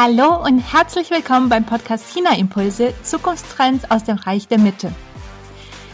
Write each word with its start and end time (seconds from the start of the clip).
Hallo 0.00 0.40
und 0.44 0.60
herzlich 0.60 1.10
willkommen 1.10 1.48
beim 1.48 1.66
Podcast 1.66 2.14
China 2.14 2.38
Impulse 2.38 2.94
Zukunftstrends 3.02 3.90
aus 3.90 4.04
dem 4.04 4.16
Reich 4.16 4.46
der 4.46 4.60
Mitte. 4.60 4.94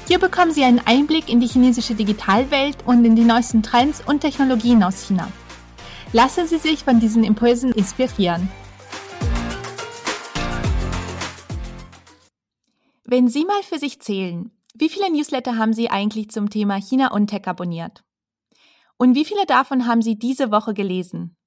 Hier 0.07 0.19
bekommen 0.19 0.53
Sie 0.53 0.63
einen 0.63 0.81
Einblick 0.81 1.31
in 1.31 1.41
die 1.41 1.47
chinesische 1.47 1.95
Digitalwelt 1.95 2.77
und 2.85 3.03
in 3.07 3.17
die 3.17 3.25
neuesten 3.25 3.63
Trends 3.63 4.03
und 4.07 4.21
Technologien 4.21 4.83
aus 4.83 5.07
China. 5.07 5.33
Lassen 6.13 6.47
Sie 6.47 6.59
sich 6.59 6.85
von 6.85 7.01
diesen 7.01 7.25
Impulsen 7.25 7.73
inspirieren. 7.73 8.51
Wenn 13.05 13.29
Sie 13.29 13.47
mal 13.47 13.63
für 13.63 13.79
sich 13.79 14.03
zählen, 14.03 14.51
wie 14.75 14.91
viele 14.91 15.11
Newsletter 15.11 15.57
haben 15.57 15.73
Sie 15.73 15.89
eigentlich 15.89 16.29
zum 16.29 16.51
Thema 16.51 16.77
China 16.77 17.11
und 17.11 17.29
Tech 17.29 17.47
abonniert? 17.47 18.05
Und 18.99 19.15
wie 19.15 19.25
viele 19.25 19.47
davon 19.47 19.87
haben 19.87 20.03
Sie 20.03 20.19
diese 20.19 20.51
Woche 20.51 20.75
gelesen? 20.75 21.39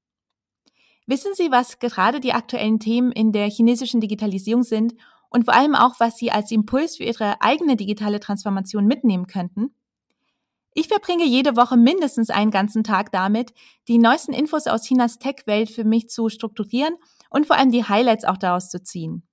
Wissen 1.08 1.34
Sie, 1.34 1.52
was 1.52 1.80
gerade 1.80 2.20
die 2.20 2.34
aktuellen 2.34 2.80
Themen 2.80 3.14
in 3.14 3.32
der 3.32 3.50
chinesischen 3.50 4.02
Digitalisierung 4.02 4.64
sind 4.64 4.94
und 5.30 5.46
vor 5.46 5.54
allem 5.54 5.74
auch, 5.74 6.00
was 6.00 6.18
Sie 6.18 6.32
als 6.32 6.52
Impuls 6.52 6.98
für 6.98 7.06
Ihre 7.06 7.42
eigene 7.42 7.78
digitale 7.78 8.20
Transformation 8.20 8.86
mitnehmen 8.86 9.26
könnten? 9.26 9.74
Ich 10.74 10.90
verbringe 10.90 11.26
jede 11.26 11.56
Woche 11.56 11.78
mindestens 11.78 12.30
einen 12.30 12.52
ganzen 12.52 12.84
Tag 12.84 13.12
damit, 13.14 13.54
die 13.88 13.98
neuesten 13.98 14.34
Infos 14.34 14.68
aus 14.68 14.84
Chinas 14.84 15.18
Tech-Welt 15.18 15.72
für 15.72 15.86
mich 15.86 16.10
zu 16.10 16.28
strukturieren 16.28 16.96
und 17.30 17.48
vor 17.48 17.56
allem 17.56 17.72
die 17.72 17.86
Highlights 17.86 18.26
auch 18.26 18.38
daraus 18.38 18.70
zu 18.70 18.84
ziehen. 18.84 19.24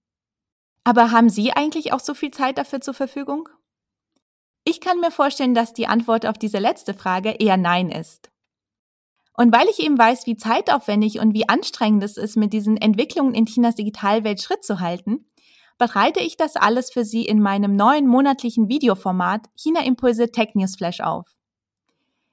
Aber 0.85 1.11
haben 1.11 1.29
Sie 1.29 1.53
eigentlich 1.53 1.93
auch 1.93 2.01
so 2.01 2.15
viel 2.15 2.31
Zeit 2.31 2.57
dafür 2.57 2.81
zur 2.81 2.95
Verfügung? 2.95 3.49
Ich 4.65 4.81
kann 4.81 5.01
mir 5.01 5.11
vorstellen, 5.11 5.55
dass 5.55 5.73
die 5.73 5.89
Antwort 5.89 6.25
auf 6.25 6.39
diese 6.39 6.59
letzte 6.59 6.95
Frage 6.95 7.33
eher 7.33 7.57
Nein 7.57 7.91
ist. 7.91 8.31
Und 9.37 9.53
weil 9.53 9.67
ich 9.69 9.81
eben 9.81 9.99
weiß, 9.99 10.27
wie 10.27 10.37
zeitaufwendig 10.37 11.19
und 11.19 11.35
wie 11.35 11.49
anstrengend 11.49 12.03
es 12.05 12.17
ist, 12.17 12.37
mit 12.37 12.53
diesen 12.53 12.77
Entwicklungen 12.77 13.35
in 13.35 13.47
Chinas 13.47 13.75
Digitalwelt 13.75 14.41
Schritt 14.41 14.65
zu 14.65 14.81
halten, 14.81 15.27
bereite 15.77 16.21
ich 16.21 16.37
das 16.37 16.55
alles 16.55 16.93
für 16.93 17.05
Sie 17.05 17.25
in 17.25 17.41
meinem 17.41 17.75
neuen 17.75 18.07
monatlichen 18.07 18.69
Videoformat 18.69 19.47
China 19.57 19.85
Impulse 19.85 20.31
Tech 20.31 20.51
News 20.55 20.77
Flash 20.77 21.01
auf. 21.01 21.27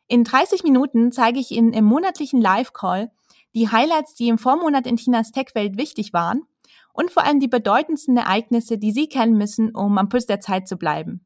In 0.08 0.24
30 0.24 0.64
Minuten 0.64 1.12
zeige 1.12 1.40
ich 1.40 1.52
Ihnen 1.52 1.74
im 1.74 1.86
monatlichen 1.86 2.40
Live-Call 2.40 3.12
die 3.56 3.70
Highlights, 3.70 4.14
die 4.14 4.28
im 4.28 4.38
Vormonat 4.38 4.86
in 4.86 4.98
Chinas 4.98 5.32
Tech-Welt 5.32 5.78
wichtig 5.78 6.14
waren 6.14 6.44
und 6.94 7.12
vor 7.12 7.24
allem 7.24 7.40
die 7.40 7.48
bedeutendsten 7.48 8.18
Ereignisse, 8.18 8.78
die 8.78 8.92
Sie 8.92 9.08
kennen 9.08 9.38
müssen, 9.38 9.74
um 9.76 9.98
am 9.98 10.10
Puls 10.10 10.28
der 10.28 10.40
Zeit 10.40 10.68
zu 10.68 10.78
bleiben. 10.78 11.26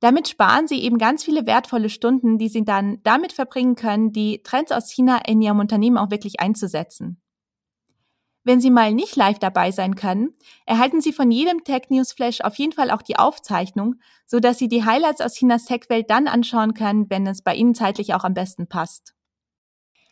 Damit 0.00 0.28
sparen 0.28 0.68
sie 0.68 0.82
eben 0.82 0.98
ganz 0.98 1.24
viele 1.24 1.46
wertvolle 1.46 1.88
Stunden, 1.88 2.38
die 2.38 2.48
sie 2.48 2.64
dann 2.64 3.00
damit 3.02 3.32
verbringen 3.32 3.76
können, 3.76 4.12
die 4.12 4.42
Trends 4.42 4.72
aus 4.72 4.90
China 4.90 5.20
in 5.26 5.40
ihrem 5.40 5.58
Unternehmen 5.58 5.96
auch 5.96 6.10
wirklich 6.10 6.40
einzusetzen. 6.40 7.20
Wenn 8.46 8.60
Sie 8.60 8.70
mal 8.70 8.94
nicht 8.94 9.16
live 9.16 9.40
dabei 9.40 9.72
sein 9.72 9.96
können, 9.96 10.32
erhalten 10.66 11.00
Sie 11.00 11.12
von 11.12 11.32
jedem 11.32 11.64
Tech 11.64 11.86
News 11.88 12.12
Flash 12.12 12.42
auf 12.42 12.54
jeden 12.54 12.70
Fall 12.70 12.92
auch 12.92 13.02
die 13.02 13.18
Aufzeichnung, 13.18 13.96
so 14.24 14.38
dass 14.38 14.56
Sie 14.56 14.68
die 14.68 14.84
Highlights 14.84 15.20
aus 15.20 15.34
Chinas 15.34 15.64
Tech-Welt 15.64 16.08
dann 16.10 16.28
anschauen 16.28 16.72
können, 16.72 17.10
wenn 17.10 17.26
es 17.26 17.42
bei 17.42 17.56
Ihnen 17.56 17.74
zeitlich 17.74 18.14
auch 18.14 18.22
am 18.22 18.34
besten 18.34 18.68
passt. 18.68 19.16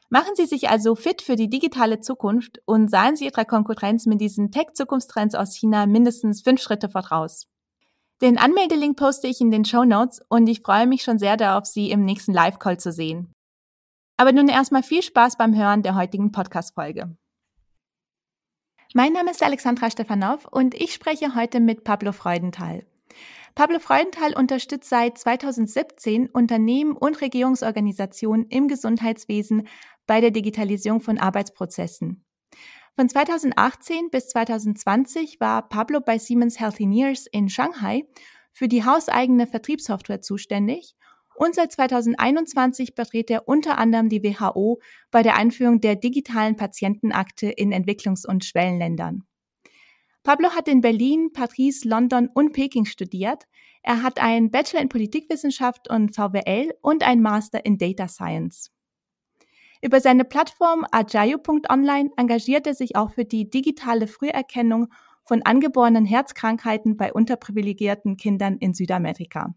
Machen 0.09 0.35
Sie 0.35 0.47
sich 0.47 0.69
also 0.69 0.97
fit 0.97 1.23
für 1.23 1.37
die 1.37 1.49
digitale 1.49 2.01
Zukunft 2.01 2.61
und 2.65 2.91
seien 2.91 3.15
Sie 3.15 3.27
Ihrer 3.27 3.45
Konkurrenz 3.45 4.05
mit 4.07 4.21
diesen 4.21 4.51
Tech-Zukunftstrends 4.51 5.37
aus 5.37 5.55
China 5.55 5.87
mindestens 5.87 6.43
fünf 6.43 6.61
Schritte 6.61 6.89
voraus. 6.89 7.47
Den 8.23 8.39
Anmeldelink 8.39 8.97
poste 8.97 9.27
ich 9.27 9.41
in 9.41 9.51
den 9.51 9.65
Show 9.65 9.85
Notes 9.85 10.21
und 10.29 10.47
ich 10.47 10.61
freue 10.61 10.87
mich 10.87 11.03
schon 11.03 11.19
sehr 11.19 11.37
darauf, 11.37 11.67
Sie 11.67 11.91
im 11.91 12.05
nächsten 12.05 12.33
Live-Call 12.33 12.79
zu 12.79 12.93
sehen. 12.93 13.33
Aber 14.17 14.33
nun 14.33 14.49
erstmal 14.49 14.83
viel 14.83 15.03
Spaß 15.03 15.37
beim 15.37 15.57
Hören 15.57 15.83
der 15.83 15.97
heutigen 15.97 16.31
Podcast-Folge. 16.31 17.17
Mein 18.95 19.13
Name 19.13 19.33
ist 19.33 19.43
Alexandra 19.43 19.91
Stefanov 19.91 20.47
und 20.49 20.75
ich 20.75 20.95
spreche 20.95 21.35
heute 21.35 21.59
mit 21.59 21.83
Pablo 21.83 22.13
Freudenthal. 22.13 22.87
Pablo 23.57 23.81
Freudenthal 23.81 24.37
unterstützt 24.37 24.89
seit 24.89 25.19
2017 25.19 26.29
Unternehmen 26.29 26.97
und 26.97 27.21
Regierungsorganisationen 27.21 28.47
im 28.47 28.69
Gesundheitswesen 28.69 29.69
bei 30.07 30.21
der 30.21 30.31
Digitalisierung 30.31 31.01
von 31.01 31.19
Arbeitsprozessen. 31.19 32.24
Von 32.97 33.09
2018 33.09 34.11
bis 34.11 34.29
2020 34.29 35.41
war 35.41 35.69
Pablo 35.69 36.01
bei 36.01 36.19
Siemens 36.19 36.61
Healthineers 36.61 37.27
in 37.27 37.49
Shanghai 37.49 38.05
für 38.53 38.69
die 38.69 38.85
hauseigene 38.85 39.49
Vertriebssoftware 39.49 40.21
zuständig 40.21 40.95
und 41.35 41.57
seit 41.57 41.73
2021 41.73 42.95
berät 42.95 43.31
er 43.31 43.49
unter 43.49 43.79
anderem 43.79 44.09
die 44.09 44.23
WHO 44.23 44.81
bei 45.11 45.25
der 45.25 45.37
Einführung 45.37 45.81
der 45.81 45.97
digitalen 45.97 46.55
Patientenakte 46.55 47.49
in 47.49 47.73
Entwicklungs- 47.73 48.27
und 48.27 48.45
Schwellenländern. 48.45 49.25
Pablo 50.23 50.51
hat 50.51 50.69
in 50.69 50.81
Berlin, 50.81 51.33
Paris, 51.33 51.85
London 51.85 52.31
und 52.33 52.53
Peking 52.53 52.85
studiert. 52.85 53.45
Er 53.83 54.03
hat 54.03 54.21
einen 54.21 54.53
Bachelor 54.53 54.81
in 54.81 54.89
Politikwissenschaft 54.89 55.91
und 55.91 56.15
VWL 56.15 56.73
und 56.81 57.03
einen 57.03 57.23
Master 57.23 57.65
in 57.67 57.77
Data 57.77 58.07
Science. 58.07 58.74
Über 59.85 60.01
seine 60.01 60.25
Plattform 60.25 60.87
ajayo.online 60.93 62.11
engagiert 62.17 62.67
er 62.67 62.73
sich 62.73 62.97
auch 62.97 63.11
für 63.11 63.27
die 63.27 63.51
digitale 63.51 64.07
Früherkennung 64.07 64.89
von 65.27 65.43
angeborenen 65.43 66.07
Herzkrankheiten 66.07 66.97
bei 66.97 67.13
unterprivilegierten 67.13 68.17
Kindern 68.17 68.57
in 68.57 68.73
Südamerika. 68.73 69.55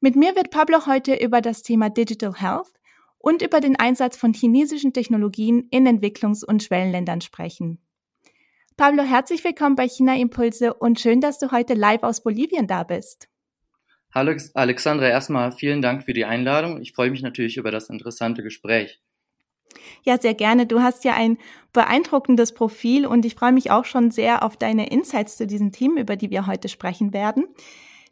Mit 0.00 0.16
mir 0.16 0.34
wird 0.34 0.50
Pablo 0.50 0.84
heute 0.86 1.14
über 1.14 1.40
das 1.40 1.62
Thema 1.62 1.90
Digital 1.90 2.34
Health 2.40 2.72
und 3.18 3.40
über 3.40 3.60
den 3.60 3.78
Einsatz 3.78 4.16
von 4.16 4.34
chinesischen 4.34 4.92
Technologien 4.92 5.68
in 5.70 5.86
Entwicklungs- 5.86 6.44
und 6.44 6.64
Schwellenländern 6.64 7.20
sprechen. 7.20 7.78
Pablo, 8.76 9.04
herzlich 9.04 9.44
willkommen 9.44 9.76
bei 9.76 9.86
China 9.86 10.16
Impulse 10.16 10.74
und 10.74 10.98
schön, 10.98 11.20
dass 11.20 11.38
du 11.38 11.52
heute 11.52 11.74
live 11.74 12.02
aus 12.02 12.24
Bolivien 12.24 12.66
da 12.66 12.82
bist. 12.82 13.28
Hallo 14.12 14.34
Alexandra, 14.54 15.08
erstmal 15.08 15.52
vielen 15.52 15.82
Dank 15.82 16.02
für 16.02 16.14
die 16.14 16.24
Einladung. 16.24 16.80
Ich 16.80 16.94
freue 16.94 17.12
mich 17.12 17.22
natürlich 17.22 17.58
über 17.58 17.70
das 17.70 17.90
interessante 17.90 18.42
Gespräch. 18.42 19.00
Ja, 20.02 20.18
sehr 20.20 20.34
gerne. 20.34 20.66
Du 20.66 20.80
hast 20.80 21.04
ja 21.04 21.14
ein 21.14 21.38
beeindruckendes 21.72 22.52
Profil 22.52 23.06
und 23.06 23.24
ich 23.24 23.34
freue 23.34 23.52
mich 23.52 23.70
auch 23.70 23.84
schon 23.84 24.10
sehr 24.10 24.42
auf 24.42 24.56
deine 24.56 24.90
Insights 24.90 25.36
zu 25.36 25.46
diesen 25.46 25.72
Themen, 25.72 25.98
über 25.98 26.16
die 26.16 26.30
wir 26.30 26.46
heute 26.46 26.68
sprechen 26.68 27.12
werden. 27.12 27.46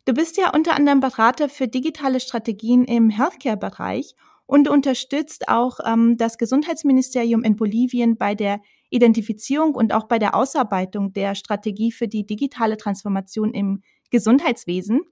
Du 0.05 0.15
bist 0.15 0.37
ja 0.37 0.55
unter 0.55 0.75
anderem 0.75 1.01
Berater 1.01 1.49
für 1.49 1.69
digitale 1.69 2.21
Strategien 2.21 2.85
im 2.85 3.11
Healthcare-Bereich 3.11 4.15
und 4.47 4.69
unterstützt 4.69 5.49
auch 5.49 5.79
ähm, 5.85 6.17
das 6.17 6.39
Gesundheitsministerium 6.39 7.45
in 7.45 7.57
Bolivien 7.57 8.17
bei 8.17 8.35
der 8.35 8.61
Identifizierung 8.89 9.75
und 9.75 9.93
auch 9.93 10.05
bei 10.05 10.19
der 10.19 10.35
Ausarbeitung 10.35 11.13
der 11.13 11.35
Strategie 11.35 11.93
für 11.93 12.09
die 12.09 12.25
digitale 12.25 12.79
Transformation 12.79 13.53
im 13.53 13.83
Gesundheitswesen. 14.11 15.03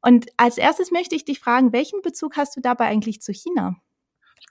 Und 0.00 0.26
als 0.38 0.56
erstes 0.56 0.90
möchte 0.90 1.14
ich 1.14 1.26
dich 1.26 1.40
fragen, 1.40 1.74
welchen 1.74 2.00
Bezug 2.00 2.36
hast 2.36 2.56
du 2.56 2.60
dabei 2.62 2.86
eigentlich 2.86 3.20
zu 3.20 3.32
China? 3.32 3.76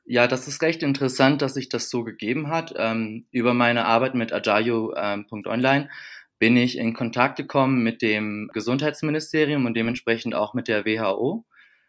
Ja, 0.09 0.25
das 0.25 0.47
ist 0.47 0.61
recht 0.61 0.83
interessant, 0.83 1.41
dass 1.41 1.55
sich 1.55 1.67
das 1.67 1.89
so 1.89 2.05
gegeben 2.05 2.47
hat. 2.47 2.73
Ähm, 2.77 3.25
über 3.31 3.53
meine 3.53 3.83
Arbeit 3.83 4.15
mit 4.15 4.31
ajayo.online 4.31 5.83
ähm, 5.83 5.89
bin 6.39 6.55
ich 6.55 6.77
in 6.77 6.93
Kontakt 6.93 7.35
gekommen 7.35 7.83
mit 7.83 8.01
dem 8.01 8.49
Gesundheitsministerium 8.53 9.65
und 9.65 9.75
dementsprechend 9.75 10.33
auch 10.33 10.53
mit 10.53 10.69
der 10.69 10.85
WHO. 10.85 11.45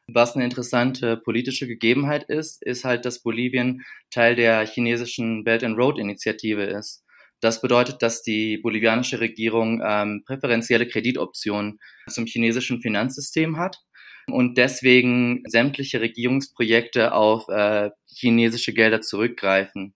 Was 0.09 0.35
eine 0.35 0.45
interessante 0.45 1.17
politische 1.17 1.69
Gegebenheit 1.69 2.25
ist, 2.25 2.61
ist 2.65 2.85
halt, 2.85 3.05
dass 3.05 3.23
Bolivien 3.23 3.85
Teil 4.11 4.35
der 4.35 4.67
chinesischen 4.67 5.45
Belt 5.45 5.63
and 5.63 5.79
Road 5.79 5.97
Initiative 5.97 6.65
ist. 6.65 7.05
Das 7.41 7.61
bedeutet, 7.61 8.03
dass 8.03 8.23
die 8.25 8.59
bolivianische 8.59 9.21
Regierung 9.21 9.81
ähm, 9.87 10.25
präferenzielle 10.27 10.89
Kreditoptionen 10.89 11.79
zum 12.09 12.27
chinesischen 12.27 12.81
Finanzsystem 12.81 13.59
hat 13.59 13.85
und 14.33 14.59
deswegen 14.59 15.43
sämtliche 15.47 16.01
Regierungsprojekte 16.01 17.13
auf 17.13 17.49
äh, 17.49 17.91
chinesische 18.07 18.73
Gelder 18.73 19.01
zurückgreifen. 19.01 19.95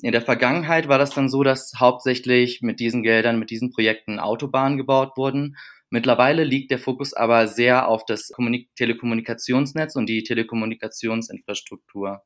In 0.00 0.12
der 0.12 0.22
Vergangenheit 0.22 0.88
war 0.88 0.98
das 0.98 1.10
dann 1.10 1.28
so, 1.28 1.42
dass 1.42 1.72
hauptsächlich 1.78 2.62
mit 2.62 2.78
diesen 2.78 3.02
Geldern, 3.02 3.38
mit 3.38 3.50
diesen 3.50 3.72
Projekten 3.72 4.20
Autobahnen 4.20 4.78
gebaut 4.78 5.16
wurden. 5.16 5.56
Mittlerweile 5.90 6.44
liegt 6.44 6.70
der 6.70 6.78
Fokus 6.78 7.14
aber 7.14 7.48
sehr 7.48 7.88
auf 7.88 8.04
das 8.04 8.28
Kommunik 8.28 8.68
Telekommunikationsnetz 8.76 9.96
und 9.96 10.06
die 10.06 10.22
Telekommunikationsinfrastruktur, 10.22 12.22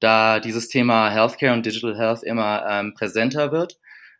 da 0.00 0.40
dieses 0.40 0.68
Thema 0.68 1.10
Healthcare 1.10 1.54
und 1.54 1.64
Digital 1.64 1.96
Health 1.96 2.22
immer 2.24 2.66
ähm, 2.68 2.92
präsenter 2.94 3.52
wird. 3.52 3.78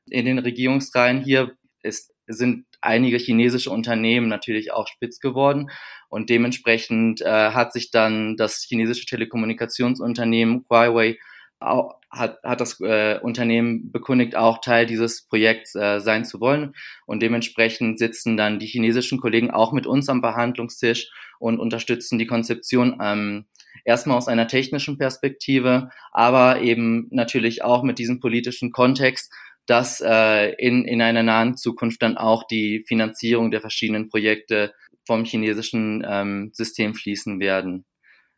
In 0.09 0.25
den 0.25 0.39
Regierungsreihen 0.39 1.23
hier 1.23 1.53
ist, 1.83 2.15
sind 2.29 2.67
einige 2.81 3.17
chinesische 3.17 3.71
Unternehmen 3.71 4.29
natürlich 4.29 4.73
auch 4.73 4.87
spitz 4.87 5.21
geworden 5.21 5.71
und 6.09 6.31
dementsprechend 6.31 7.21
äh, 7.21 7.51
hat 7.51 7.73
sich 7.73 7.91
dann 7.91 8.37
das 8.37 8.65
chinesische 8.67 9.07
Telekommunikationsunternehmen 9.07 10.65
Huawei 10.69 11.19
auch, 11.61 11.97
hat, 12.11 12.39
hat 12.43 12.61
das 12.61 12.81
äh, 12.81 13.19
Unternehmen 13.21 13.91
bekundigt, 13.91 14.37
auch 14.37 14.61
Teil 14.61 14.87
dieses 14.87 15.27
Projekts 15.27 15.75
äh, 15.75 16.01
sein 16.01 16.25
zu 16.25 16.41
wollen. 16.41 16.75
Und 17.07 17.21
dementsprechend 17.21 17.99
sitzen 17.99 18.37
dann 18.37 18.59
die 18.59 18.67
chinesischen 18.67 19.21
Kollegen 19.21 19.51
auch 19.51 19.73
mit 19.73 19.87
uns 19.87 20.09
am 20.09 20.21
Verhandlungstisch 20.21 21.11
und 21.39 21.59
unterstützen 21.59 22.19
die 22.19 22.27
Konzeption 22.27 22.99
ähm, 23.03 23.47
erstmal 23.85 24.17
aus 24.17 24.29
einer 24.29 24.49
technischen 24.49 24.99
Perspektive, 24.99 25.91
aber 26.13 26.61
eben 26.61 27.09
natürlich 27.11 27.63
auch 27.63 27.83
mit 27.83 27.99
diesem 27.99 28.21
politischen 28.21 28.73
Kontext, 28.73 29.33
dass 29.69 30.01
äh, 30.01 30.55
in, 30.55 30.87
in 30.87 31.03
einer 31.03 31.23
nahen 31.23 31.57
Zukunft 31.57 32.03
dann 32.03 32.17
auch 32.17 32.45
die 32.47 32.85
Finanzierung 32.89 33.51
der 33.51 33.61
verschiedenen 33.61 34.09
Projekte 34.09 34.73
vom 35.07 35.25
chinesischen 35.25 36.05
ähm, 36.09 36.51
System 36.55 36.95
fließen 36.95 37.39
werden. 37.39 37.85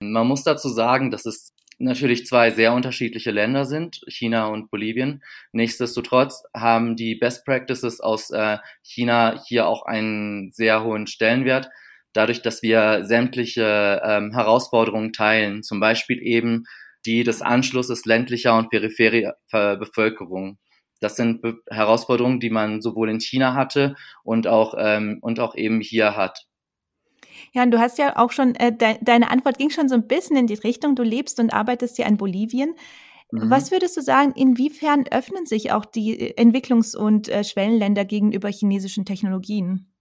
Man 0.01 0.27
muss 0.27 0.43
dazu 0.43 0.69
sagen, 0.69 1.13
dass 1.13 1.27
es 1.27 1.55
natürlich 1.79 2.27
zwei 2.27 2.51
sehr 2.51 2.73
unterschiedliche 2.73 3.31
Länder 3.31 3.65
sind, 3.65 4.01
China 4.09 4.47
und 4.47 4.73
Bolivien. 4.73 5.23
Nichtsdestotrotz 5.53 6.43
haben 6.53 6.97
die 6.97 7.15
Best 7.15 7.45
Practices 7.45 8.01
aus 8.01 8.31
äh, 8.31 8.59
China 8.83 9.41
hier 9.47 9.69
auch 9.69 9.87
einen 9.87 10.51
sehr 10.51 10.83
hohen 10.83 11.07
Stellenwert, 11.07 11.69
dadurch, 12.13 12.43
dass 12.43 12.63
wir 12.63 13.05
sämtliche 13.05 14.03
ähm, 14.05 14.33
Herausforderungen 14.33 15.13
teilen, 15.13 15.63
zum 15.63 15.79
Beispiel 15.79 16.21
eben 16.21 16.65
die 17.07 17.23
des 17.23 17.41
Anschlusses 17.41 18.05
ländlicher 18.05 18.59
und 18.59 18.69
peripherer 18.69 19.37
Bevölkerung. 19.53 20.59
Das 21.01 21.17
sind 21.17 21.43
Be 21.43 21.59
Herausforderungen, 21.69 22.41
die 22.41 22.51
man 22.51 22.81
sowohl 22.81 23.11
in 23.11 23.21
China 23.21 23.55
hatte 23.55 23.97
und 24.23 24.47
auch, 24.47 24.75
ähm, 24.79 25.19
und 25.21 25.41
auch 25.41 25.55
eben 25.55 25.81
hier 25.81 26.17
hat. 26.17 26.47
Ja, 27.53 27.63
und 27.63 27.71
du 27.71 27.79
hast 27.79 27.99
ja 27.99 28.17
auch 28.17 28.33
schon, 28.33 28.55
äh, 28.55 28.73
de 28.77 28.97
deine 29.01 29.31
Antwort 29.31 29.59
ging 29.59 29.71
schon 29.71 29.89
so 29.89 29.95
ein 29.95 30.07
bisschen 30.07 30.37
in 30.37 30.47
die 30.47 30.55
Richtung, 30.55 30.95
du 30.95 31.03
lebst 31.03 31.41
und 31.41 31.53
arbeitest 31.53 31.99
ja 31.99 32.07
in 32.07 32.17
Bolivien. 32.17 32.75
Mhm. 33.33 33.51
Was 33.51 33.71
würdest 33.71 33.97
du 33.97 34.03
sagen, 34.03 34.33
inwiefern 34.35 35.05
öffnen 35.11 35.47
sich 35.47 35.73
auch 35.73 35.85
die 35.85 36.37
Entwicklungs- 36.37 36.97
und 36.97 37.29
äh, 37.29 37.45
Schwellenländer 37.45 38.05
gegenüber 38.05 38.49
chinesischen 38.49 39.05
Technologien? 39.05 39.93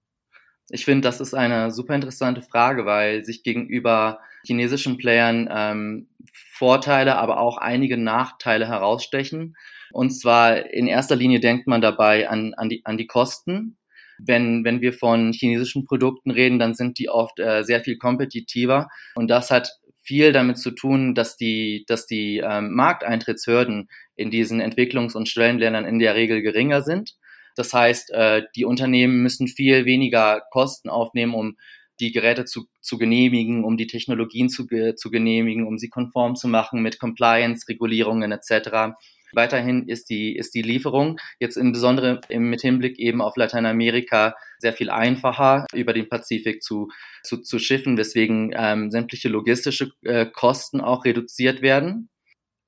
Ich 0.71 0.85
finde, 0.85 1.07
das 1.07 1.19
ist 1.19 1.33
eine 1.33 1.71
super 1.71 1.95
interessante 1.95 2.41
Frage, 2.41 2.85
weil 2.85 3.25
sich 3.25 3.43
gegenüber 3.43 4.19
chinesischen 4.45 4.97
Playern 4.97 5.49
ähm, 5.51 6.09
Vorteile, 6.53 7.17
aber 7.17 7.39
auch 7.39 7.57
einige 7.57 7.97
Nachteile 7.97 8.67
herausstechen. 8.67 9.55
Und 9.91 10.11
zwar 10.11 10.71
in 10.71 10.87
erster 10.87 11.15
Linie 11.15 11.39
denkt 11.39 11.67
man 11.67 11.81
dabei 11.81 12.29
an, 12.29 12.53
an, 12.55 12.69
die, 12.69 12.81
an 12.85 12.97
die 12.97 13.07
Kosten. 13.07 13.77
Wenn, 14.17 14.65
wenn 14.65 14.81
wir 14.81 14.93
von 14.93 15.31
chinesischen 15.31 15.85
Produkten 15.85 16.31
reden, 16.31 16.59
dann 16.59 16.75
sind 16.75 16.99
die 16.99 17.09
oft 17.09 17.39
äh, 17.39 17.63
sehr 17.63 17.81
viel 17.81 17.97
kompetitiver. 17.97 18.89
Und 19.15 19.29
das 19.29 19.49
hat 19.49 19.71
viel 20.03 20.33
damit 20.33 20.57
zu 20.57 20.71
tun, 20.71 21.13
dass 21.15 21.37
die, 21.37 21.85
dass 21.87 22.05
die 22.05 22.41
ähm, 22.43 22.73
Markteintrittshürden 22.73 23.89
in 24.15 24.31
diesen 24.31 24.61
Entwicklungs- 24.61 25.15
und 25.15 25.29
Schwellenländern 25.29 25.85
in 25.85 25.99
der 25.99 26.15
Regel 26.15 26.41
geringer 26.41 26.81
sind. 26.81 27.15
Das 27.55 27.73
heißt, 27.73 28.11
äh, 28.11 28.43
die 28.55 28.65
Unternehmen 28.65 29.21
müssen 29.21 29.47
viel 29.47 29.85
weniger 29.85 30.41
Kosten 30.51 30.89
aufnehmen, 30.89 31.33
um 31.33 31.57
die 31.99 32.11
Geräte 32.11 32.45
zu, 32.45 32.65
zu 32.81 32.97
genehmigen, 32.97 33.63
um 33.63 33.77
die 33.77 33.87
Technologien 33.87 34.49
zu, 34.49 34.65
zu 34.95 35.11
genehmigen, 35.11 35.67
um 35.67 35.77
sie 35.77 35.89
konform 35.89 36.35
zu 36.35 36.47
machen 36.47 36.81
mit 36.81 36.99
Compliance, 36.99 37.67
Regulierungen 37.67 38.31
etc. 38.31 38.95
Weiterhin 39.33 39.87
ist 39.87 40.09
die, 40.09 40.35
ist 40.35 40.53
die 40.53 40.61
Lieferung 40.61 41.19
jetzt 41.39 41.57
insbesondere 41.57 42.21
mit 42.29 42.61
Hinblick 42.61 42.99
eben 42.99 43.21
auf 43.21 43.35
Lateinamerika 43.37 44.35
sehr 44.59 44.73
viel 44.73 44.89
einfacher 44.89 45.65
über 45.73 45.93
den 45.93 46.09
Pazifik 46.09 46.63
zu, 46.63 46.89
zu, 47.23 47.37
zu 47.37 47.59
schiffen, 47.59 47.97
weswegen 47.97 48.53
ähm, 48.55 48.91
sämtliche 48.91 49.29
logistische 49.29 49.91
äh, 50.03 50.25
Kosten 50.25 50.81
auch 50.81 51.05
reduziert 51.05 51.61
werden. 51.61 52.09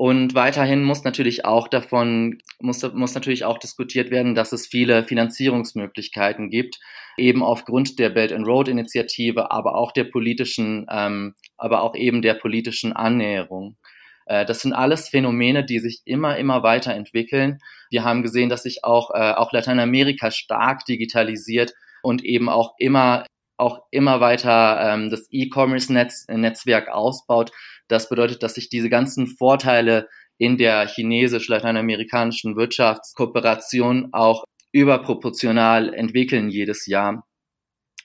Und 0.02 0.34
weiterhin 0.34 0.82
muss 0.82 1.04
natürlich 1.04 1.46
auch 1.46 1.68
davon, 1.68 2.40
muss, 2.60 2.82
muss 2.94 3.14
natürlich 3.14 3.46
auch 3.46 3.60
diskutiert 3.60 4.10
werden, 4.10 4.34
dass 4.34 4.52
es 4.52 4.66
viele 4.66 5.04
Finanzierungsmöglichkeiten 5.04 6.50
gibt, 6.50 6.80
eben 7.18 7.44
aufgrund 7.44 8.00
der 8.00 8.10
Belt 8.10 8.34
and 8.34 8.48
Road 8.48 8.68
Initiative, 8.68 9.52
aber 9.52 9.76
auch 9.76 9.92
der 9.92 10.06
politischen, 10.06 10.88
ähm, 10.90 11.36
aber 11.56 11.84
auch 11.84 11.96
eben 11.96 12.24
der 12.24 12.34
politischen 12.34 12.94
Annäherung. 12.94 13.78
Äh, 14.26 14.46
das 14.46 14.62
sind 14.62 14.74
alles 14.74 15.10
Phänomene, 15.10 15.66
die 15.66 15.80
sich 15.80 16.02
immer, 16.06 16.38
immer 16.38 16.64
weiterentwickeln. 16.64 17.60
Wir 17.90 18.04
haben 18.04 18.24
gesehen, 18.24 18.50
dass 18.50 18.64
sich 18.64 18.84
auch, 18.84 19.12
äh, 19.14 19.34
auch 19.34 19.52
Lateinamerika 19.52 20.32
stark 20.32 20.86
digitalisiert 20.86 21.74
und 22.02 22.24
eben 22.24 22.50
auch 22.50 22.74
immer 22.78 23.26
auch 23.58 23.84
immer 23.92 24.20
weiter 24.20 24.80
ähm, 24.82 25.12
das 25.12 25.28
E-Commerce-Netzwerk 25.30 26.88
-Netz 26.88 26.90
ausbaut. 26.90 27.52
Das 27.88 28.10
bedeutet, 28.10 28.42
dass 28.42 28.56
sich 28.56 28.70
diese 28.70 28.90
ganzen 28.90 29.28
Vorteile 29.28 30.10
in 30.40 30.58
der 30.58 30.88
chinesisch-lateinamerikanischen 30.88 32.56
Wirtschaftskooperation 32.56 34.10
auch 34.14 34.46
überproportional 34.72 35.94
entwickeln 35.94 36.50
jedes 36.50 36.88
Jahr. 36.88 37.24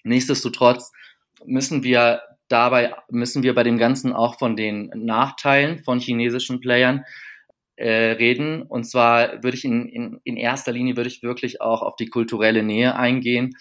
Nichtsdestotrotz 0.04 0.92
müssen 1.46 1.82
wir 1.82 2.20
dabei 2.48 2.94
müssen 3.08 3.42
wir 3.42 3.54
bei 3.54 3.62
dem 3.62 3.78
Ganzen 3.78 4.12
auch 4.12 4.38
von 4.38 4.56
den 4.56 4.90
Nachteilen 4.94 5.82
von 5.84 5.98
chinesischen 6.00 6.60
Playern 6.60 7.04
äh, 7.76 8.12
reden. 8.12 8.62
Und 8.62 8.84
zwar 8.84 9.42
würde 9.42 9.56
ich 9.56 9.64
in, 9.64 9.88
in, 9.88 10.20
in 10.24 10.36
erster 10.36 10.72
Linie 10.72 10.96
würde 10.96 11.08
ich 11.08 11.22
wirklich 11.22 11.60
auch 11.60 11.82
auf 11.82 11.96
die 11.96 12.08
kulturelle 12.08 12.62
Nähe 12.62 12.96
eingehen. 12.96 13.54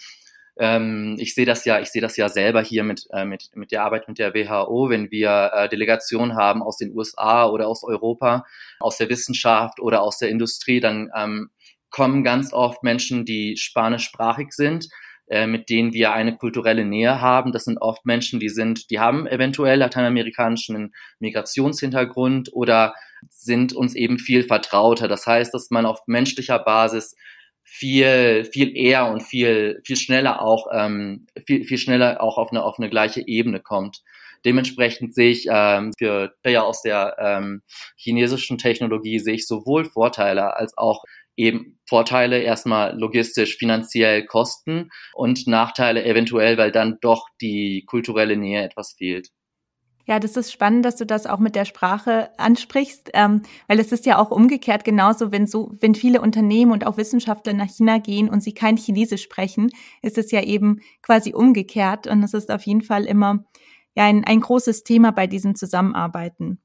Ähm, 0.58 1.16
ich 1.18 1.34
sehe 1.34 1.44
das 1.44 1.64
ja, 1.66 1.80
ich 1.80 1.88
sehe 1.88 2.00
das 2.00 2.16
ja 2.16 2.28
selber 2.28 2.62
hier 2.62 2.82
mit, 2.82 3.06
äh, 3.12 3.24
mit, 3.24 3.50
mit 3.54 3.72
der 3.72 3.84
Arbeit 3.84 4.08
mit 4.08 4.18
der 4.18 4.34
WHO, 4.34 4.88
wenn 4.88 5.10
wir 5.10 5.50
äh, 5.52 5.68
Delegationen 5.68 6.34
haben 6.36 6.62
aus 6.62 6.78
den 6.78 6.96
USA 6.96 7.46
oder 7.46 7.68
aus 7.68 7.84
Europa, 7.84 8.46
aus 8.80 8.96
der 8.96 9.10
Wissenschaft 9.10 9.80
oder 9.80 10.02
aus 10.02 10.18
der 10.18 10.30
Industrie, 10.30 10.80
dann 10.80 11.10
ähm, 11.14 11.50
kommen 11.90 12.24
ganz 12.24 12.52
oft 12.52 12.82
Menschen, 12.82 13.26
die 13.26 13.56
spanischsprachig 13.56 14.52
sind, 14.52 14.88
äh, 15.28 15.46
mit 15.46 15.70
denen 15.70 15.92
wir 15.92 16.12
eine 16.12 16.36
kulturelle 16.36 16.84
Nähe 16.84 17.20
haben. 17.20 17.52
Das 17.52 17.64
sind 17.64 17.78
oft 17.78 18.06
Menschen, 18.06 18.40
die 18.40 18.48
sind, 18.48 18.90
die 18.90 19.00
haben 19.00 19.26
eventuell 19.26 19.78
lateinamerikanischen 19.78 20.94
Migrationshintergrund 21.18 22.50
oder 22.52 22.94
sind 23.30 23.72
uns 23.72 23.94
eben 23.94 24.18
viel 24.18 24.44
vertrauter. 24.44 25.08
Das 25.08 25.26
heißt, 25.26 25.52
dass 25.52 25.70
man 25.70 25.86
auf 25.86 26.00
menschlicher 26.06 26.58
Basis 26.58 27.16
viel, 27.64 28.44
viel 28.44 28.76
eher 28.76 29.10
und 29.10 29.22
viel, 29.22 29.80
viel 29.84 29.96
schneller 29.96 30.40
auch, 30.40 30.68
ähm, 30.72 31.26
viel, 31.44 31.64
viel 31.64 31.78
schneller 31.78 32.22
auch 32.22 32.38
auf 32.38 32.52
eine, 32.52 32.62
auf 32.62 32.78
eine 32.78 32.88
gleiche 32.88 33.26
Ebene 33.26 33.60
kommt. 33.60 34.02
Dementsprechend 34.44 35.12
sehe 35.12 35.30
ich 35.30 35.48
ähm, 35.50 35.92
für 35.98 36.32
Player 36.42 36.64
aus 36.64 36.82
der 36.82 37.16
ähm, 37.18 37.62
chinesischen 37.96 38.58
Technologie 38.58 39.18
sehe 39.18 39.34
ich 39.34 39.46
sowohl 39.48 39.84
Vorteile 39.84 40.56
als 40.56 40.78
auch 40.78 41.02
eben 41.36 41.78
Vorteile 41.88 42.40
erstmal 42.40 42.98
logistisch, 42.98 43.56
finanziell 43.56 44.24
Kosten 44.26 44.90
und 45.14 45.46
Nachteile 45.46 46.04
eventuell, 46.04 46.58
weil 46.58 46.72
dann 46.72 46.98
doch 47.00 47.28
die 47.40 47.84
kulturelle 47.86 48.36
Nähe 48.36 48.62
etwas 48.62 48.94
fehlt. 48.94 49.30
Ja, 50.08 50.20
das 50.20 50.36
ist 50.36 50.52
spannend, 50.52 50.84
dass 50.84 50.94
du 50.94 51.04
das 51.04 51.26
auch 51.26 51.40
mit 51.40 51.56
der 51.56 51.64
Sprache 51.64 52.30
ansprichst, 52.38 53.10
ähm, 53.12 53.42
weil 53.66 53.80
es 53.80 53.90
ist 53.90 54.06
ja 54.06 54.18
auch 54.18 54.30
umgekehrt 54.30 54.84
genauso, 54.84 55.32
wenn 55.32 55.48
so, 55.48 55.72
wenn 55.80 55.96
viele 55.96 56.20
Unternehmen 56.20 56.70
und 56.70 56.86
auch 56.86 56.96
Wissenschaftler 56.96 57.54
nach 57.54 57.68
China 57.68 57.98
gehen 57.98 58.28
und 58.28 58.40
sie 58.40 58.54
kein 58.54 58.76
Chinesisch 58.76 59.22
sprechen, 59.22 59.72
ist 60.02 60.16
es 60.16 60.30
ja 60.30 60.42
eben 60.42 60.80
quasi 61.02 61.34
umgekehrt 61.34 62.06
und 62.06 62.22
es 62.22 62.34
ist 62.34 62.52
auf 62.52 62.62
jeden 62.62 62.82
Fall 62.82 63.04
immer 63.04 63.46
ja 63.96 64.04
ein, 64.04 64.22
ein 64.24 64.40
großes 64.40 64.84
Thema 64.84 65.10
bei 65.10 65.26
diesen 65.26 65.56
Zusammenarbeiten. 65.56 66.60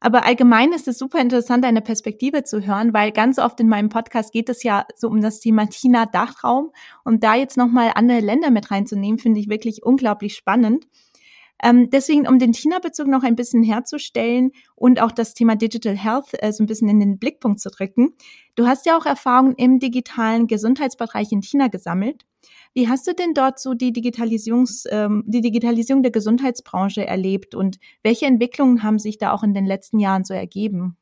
Aber 0.00 0.26
allgemein 0.26 0.72
ist 0.72 0.88
es 0.88 0.98
super 0.98 1.20
interessant, 1.20 1.64
eine 1.64 1.80
Perspektive 1.80 2.44
zu 2.44 2.66
hören, 2.66 2.92
weil 2.92 3.12
ganz 3.12 3.38
oft 3.38 3.58
in 3.60 3.68
meinem 3.68 3.88
Podcast 3.88 4.32
geht 4.32 4.48
es 4.48 4.62
ja 4.62 4.86
so 4.94 5.08
um 5.08 5.20
das 5.20 5.40
Thema 5.40 5.66
China-Dachraum. 5.66 6.70
Und 7.04 7.24
da 7.24 7.34
jetzt 7.34 7.56
nochmal 7.56 7.92
andere 7.94 8.20
Länder 8.20 8.50
mit 8.50 8.70
reinzunehmen, 8.70 9.18
finde 9.18 9.40
ich 9.40 9.48
wirklich 9.48 9.82
unglaublich 9.82 10.36
spannend. 10.36 10.86
Ähm, 11.62 11.88
deswegen, 11.88 12.28
um 12.28 12.38
den 12.38 12.52
China-Bezug 12.52 13.06
noch 13.06 13.22
ein 13.22 13.36
bisschen 13.36 13.62
herzustellen 13.62 14.52
und 14.74 15.00
auch 15.00 15.12
das 15.12 15.32
Thema 15.32 15.56
Digital 15.56 15.96
Health 15.96 16.34
äh, 16.42 16.52
so 16.52 16.62
ein 16.62 16.66
bisschen 16.66 16.88
in 16.88 17.00
den 17.00 17.18
Blickpunkt 17.18 17.60
zu 17.60 17.70
drücken. 17.70 18.14
Du 18.56 18.66
hast 18.66 18.84
ja 18.84 18.98
auch 18.98 19.06
Erfahrungen 19.06 19.54
im 19.56 19.78
digitalen 19.78 20.46
Gesundheitsbereich 20.46 21.32
in 21.32 21.42
China 21.42 21.68
gesammelt. 21.68 22.26
Wie 22.76 22.90
hast 22.90 23.06
du 23.06 23.14
denn 23.14 23.32
dort 23.32 23.58
so 23.58 23.72
die, 23.72 23.90
Digitalisierungs, 23.90 24.84
ähm, 24.90 25.24
die 25.26 25.40
Digitalisierung 25.40 26.02
der 26.02 26.12
Gesundheitsbranche 26.12 27.06
erlebt 27.06 27.54
und 27.54 27.78
welche 28.02 28.26
Entwicklungen 28.26 28.82
haben 28.82 28.98
sich 28.98 29.16
da 29.16 29.32
auch 29.32 29.42
in 29.42 29.54
den 29.54 29.64
letzten 29.64 29.98
Jahren 29.98 30.24
so 30.26 30.34
ergeben? 30.34 30.98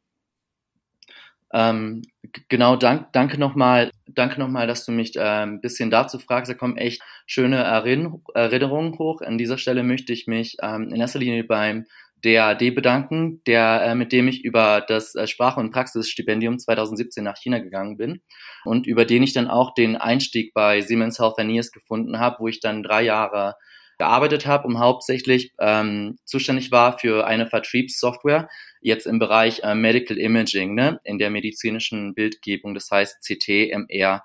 Ähm, 1.53 2.03
genau, 2.49 2.77
dank, 2.77 3.13
danke 3.13 3.39
nochmal, 3.39 3.91
danke 4.07 4.39
nochmal, 4.39 4.69
dass 4.69 4.87
du 4.87 4.93
mich 4.93 5.17
äh, 5.17 5.21
ein 5.21 5.61
bisschen 5.61 5.91
dazu 5.91 6.21
fragst. 6.21 6.49
Da 6.49 6.55
kommen 6.55 6.77
echt 6.77 7.03
schöne 7.27 7.57
Erinnerungen 7.57 8.97
hoch. 8.97 9.21
An 9.21 9.37
dieser 9.37 9.59
Stelle 9.59 9.83
möchte 9.83 10.13
ich 10.13 10.29
mich 10.29 10.59
ähm, 10.63 10.91
in 10.91 11.01
erster 11.01 11.19
Linie 11.19 11.43
beim 11.43 11.87
DAD 12.25 12.71
bedanken, 12.75 13.43
der, 13.47 13.83
äh, 13.83 13.95
mit 13.95 14.13
dem 14.13 14.29
ich 14.29 14.45
über 14.45 14.81
das 14.87 15.15
äh, 15.15 15.27
Sprache- 15.27 15.61
und 15.61 15.71
Praxisstipendium 15.71 16.59
2017 16.59 17.23
nach 17.23 17.37
China 17.37 17.59
gegangen 17.59 17.97
bin 17.97 18.23
und 18.65 18.87
über 18.87 19.05
den 19.05 19.23
ich 19.23 19.33
dann 19.33 19.49
auch 19.49 19.75
den 19.75 19.97
Einstieg 19.97 20.55
bei 20.55 20.81
Siemens 20.81 21.19
Healthineers 21.19 21.73
gefunden 21.73 22.19
habe, 22.19 22.37
wo 22.41 22.49
ich 22.49 22.61
dann 22.61 22.83
drei 22.83 23.03
Jahre 23.03 23.57
gearbeitet 23.99 24.47
habe 24.47 24.67
und 24.67 24.79
hauptsächlich 24.79 25.53
ähm, 25.61 26.19
zuständig 26.25 26.73
war 26.73 26.99
für 26.99 27.27
eine 27.27 27.47
Vertriebssoftware, 27.47 28.49
jetzt 28.81 29.07
im 29.07 29.19
Bereich 29.19 29.61
äh, 29.63 29.75
Medical 29.75 30.19
Imaging, 30.19 30.75
ne, 30.75 31.01
in 31.05 31.19
der 31.19 31.31
medizinischen 31.31 32.15
Bildgebung, 32.15 32.75
das 32.75 32.91
heißt 32.91 33.19
CT, 33.27 33.71
MR. 33.73 34.23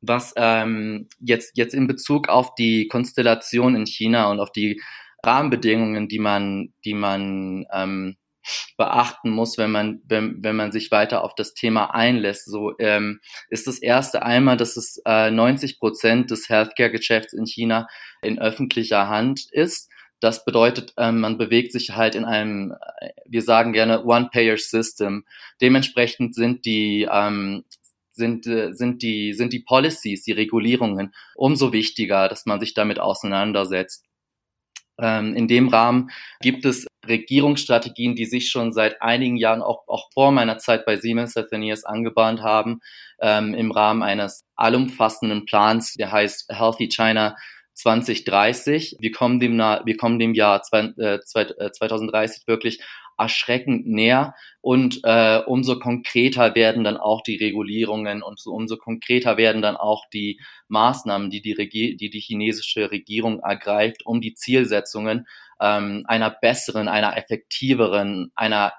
Was 0.00 0.34
ähm, 0.36 1.08
jetzt, 1.18 1.56
jetzt 1.56 1.74
in 1.74 1.86
Bezug 1.86 2.28
auf 2.28 2.54
die 2.54 2.88
Konstellation 2.88 3.74
in 3.74 3.86
China 3.86 4.30
und 4.30 4.38
auf 4.38 4.52
die 4.52 4.80
Rahmenbedingungen, 5.26 6.08
die 6.08 6.18
man, 6.18 6.72
die 6.84 6.94
man, 6.94 7.66
ähm, 7.72 8.16
beachten 8.76 9.30
muss, 9.30 9.56
wenn 9.58 9.70
man, 9.70 10.02
wenn, 10.04 10.42
wenn 10.42 10.56
man 10.56 10.72
sich 10.72 10.90
weiter 10.90 11.24
auf 11.24 11.34
das 11.34 11.54
Thema 11.54 11.94
einlässt. 11.94 12.46
So 12.46 12.74
ähm, 12.78 13.20
ist 13.48 13.66
das 13.66 13.78
erste 13.78 14.22
einmal, 14.22 14.56
dass 14.56 14.76
es 14.76 15.00
äh, 15.06 15.30
90 15.30 15.78
Prozent 15.78 16.30
des 16.30 16.48
Healthcare-Geschäfts 16.48 17.32
in 17.32 17.46
China 17.46 17.88
in 18.22 18.38
öffentlicher 18.38 19.08
Hand 19.08 19.46
ist. 19.50 19.90
Das 20.20 20.44
bedeutet, 20.44 20.94
ähm, 20.96 21.20
man 21.20 21.38
bewegt 21.38 21.72
sich 21.72 21.92
halt 21.96 22.14
in 22.14 22.24
einem, 22.24 22.74
äh, 23.00 23.10
wir 23.26 23.42
sagen 23.42 23.72
gerne 23.72 24.04
One-Payer-System. 24.04 25.24
Dementsprechend 25.60 26.34
sind 26.34 26.64
die 26.64 27.08
ähm, 27.10 27.64
sind, 28.10 28.46
äh, 28.46 28.72
sind, 28.72 29.02
die, 29.02 29.32
sind 29.32 29.52
die 29.52 29.60
Policies, 29.60 30.22
die 30.22 30.32
Regulierungen 30.32 31.12
umso 31.34 31.72
wichtiger, 31.72 32.28
dass 32.28 32.46
man 32.46 32.60
sich 32.60 32.72
damit 32.72 33.00
auseinandersetzt. 33.00 34.04
Ähm, 35.00 35.34
in 35.34 35.48
dem 35.48 35.68
Rahmen 35.68 36.10
gibt 36.40 36.64
es 36.64 36.86
Regierungsstrategien, 37.06 38.14
die 38.14 38.26
sich 38.26 38.50
schon 38.50 38.72
seit 38.72 39.02
einigen 39.02 39.36
Jahren, 39.36 39.62
auch, 39.62 39.86
auch 39.88 40.10
vor 40.12 40.32
meiner 40.32 40.58
Zeit 40.58 40.86
bei 40.86 40.96
Siemens 40.96 41.34
Healthineers 41.34 41.84
angebahnt 41.84 42.42
haben, 42.42 42.80
ähm, 43.20 43.54
im 43.54 43.70
Rahmen 43.70 44.02
eines 44.02 44.44
allumfassenden 44.56 45.46
Plans, 45.46 45.94
der 45.94 46.12
heißt 46.12 46.46
Healthy 46.48 46.88
China 46.88 47.36
2030. 47.74 48.96
Wir 49.00 49.12
kommen 49.12 49.40
dem, 49.40 49.58
wir 49.58 49.96
kommen 49.96 50.18
dem 50.18 50.34
Jahr 50.34 50.62
2030 50.62 52.42
äh, 52.42 52.46
wirklich 52.46 52.80
erschreckend 53.18 53.86
näher 53.86 54.34
und 54.60 55.00
äh, 55.04 55.40
umso 55.46 55.78
konkreter 55.78 56.54
werden 56.54 56.84
dann 56.84 56.96
auch 56.96 57.22
die 57.22 57.36
Regulierungen 57.36 58.22
und 58.22 58.38
so, 58.38 58.52
umso 58.52 58.76
konkreter 58.76 59.36
werden 59.36 59.62
dann 59.62 59.76
auch 59.76 60.04
die 60.12 60.40
Maßnahmen, 60.68 61.30
die 61.30 61.42
die, 61.42 61.52
Regie 61.52 61.96
die, 61.96 62.10
die 62.10 62.20
chinesische 62.20 62.90
Regierung 62.90 63.40
ergreift, 63.40 64.06
um 64.06 64.20
die 64.20 64.34
Zielsetzungen 64.34 65.26
ähm, 65.60 66.04
einer 66.06 66.30
besseren, 66.30 66.88
einer 66.88 67.16
effektiveren, 67.16 68.32
einer 68.34 68.72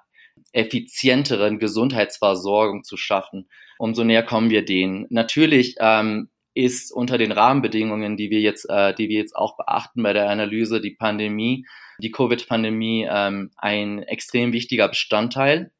effizienteren 0.51 1.59
Gesundheitsversorgung 1.59 2.83
zu 2.83 2.97
schaffen. 2.97 3.49
Umso 3.77 4.03
näher 4.03 4.23
kommen 4.23 4.49
wir 4.49 4.63
denen. 4.63 5.05
Natürlich 5.09 5.75
ähm, 5.79 6.29
ist 6.55 6.91
unter 6.91 7.17
den 7.17 7.31
Rahmenbedingungen, 7.31 8.17
die 8.17 8.31
wir 8.31 8.39
jetzt, 8.39 8.67
äh, 8.69 8.93
die 8.95 9.09
wir 9.09 9.19
jetzt 9.19 9.35
auch 9.35 9.57
beachten 9.57 10.01
bei 10.01 10.13
der 10.13 10.29
Analyse, 10.29 10.81
die 10.81 10.95
Pandemie, 10.95 11.65
die 11.99 12.11
Covid-Pandemie 12.11 13.07
ähm, 13.09 13.51
ein 13.57 14.01
extrem 14.03 14.53
wichtiger 14.53 14.87
Bestandteil. 14.87 15.71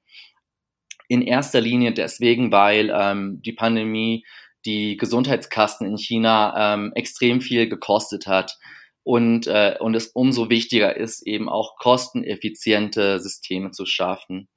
In 1.07 1.21
erster 1.21 1.61
Linie 1.61 1.93
deswegen, 1.93 2.51
weil 2.51 2.93
ähm, 2.93 3.41
die 3.43 3.53
Pandemie 3.53 4.25
die 4.65 4.97
Gesundheitskassen 4.97 5.87
in 5.87 5.97
China 5.97 6.73
ähm, 6.73 6.91
extrem 6.95 7.39
viel 7.39 7.69
gekostet 7.69 8.27
hat 8.27 8.57
und, 9.03 9.47
äh, 9.47 9.75
und 9.79 9.95
es 9.95 10.07
umso 10.07 10.49
wichtiger 10.49 10.97
ist, 10.97 11.25
eben 11.27 11.47
auch 11.47 11.77
kosteneffiziente 11.77 13.19
Systeme 13.19 13.71
zu 13.71 13.85
schaffen. 13.85 14.49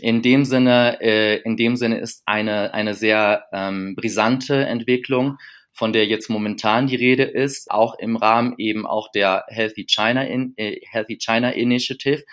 In 0.00 0.22
dem 0.22 0.44
Sinne, 0.44 1.00
äh, 1.00 1.40
in 1.42 1.56
dem 1.56 1.74
Sinne 1.74 1.98
ist 1.98 2.22
eine, 2.24 2.72
eine 2.72 2.94
sehr 2.94 3.46
ähm, 3.52 3.96
brisante 3.96 4.64
Entwicklung 4.64 5.38
von 5.78 5.92
der 5.92 6.06
jetzt 6.06 6.28
momentan 6.28 6.88
die 6.88 6.96
Rede 6.96 7.22
ist, 7.22 7.70
auch 7.70 7.96
im 8.00 8.16
Rahmen 8.16 8.54
eben 8.58 8.84
auch 8.84 9.12
der 9.12 9.44
Healthy 9.46 9.86
China, 9.86 10.24
in, 10.24 10.52
äh, 10.56 10.80
Healthy 10.90 11.18
China 11.18 11.50
Initiative, 11.50 12.24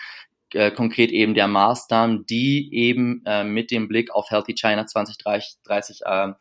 äh, 0.52 0.72
konkret 0.72 1.12
eben 1.12 1.34
der 1.34 1.46
Maßnahmen, 1.46 2.26
die 2.26 2.68
eben 2.74 3.22
äh, 3.24 3.44
mit 3.44 3.70
dem 3.70 3.86
Blick 3.86 4.10
auf 4.10 4.30
Healthy 4.30 4.54
China 4.54 4.86
2030 4.86 6.00
äh, 6.04 6.28
äh, 6.28 6.32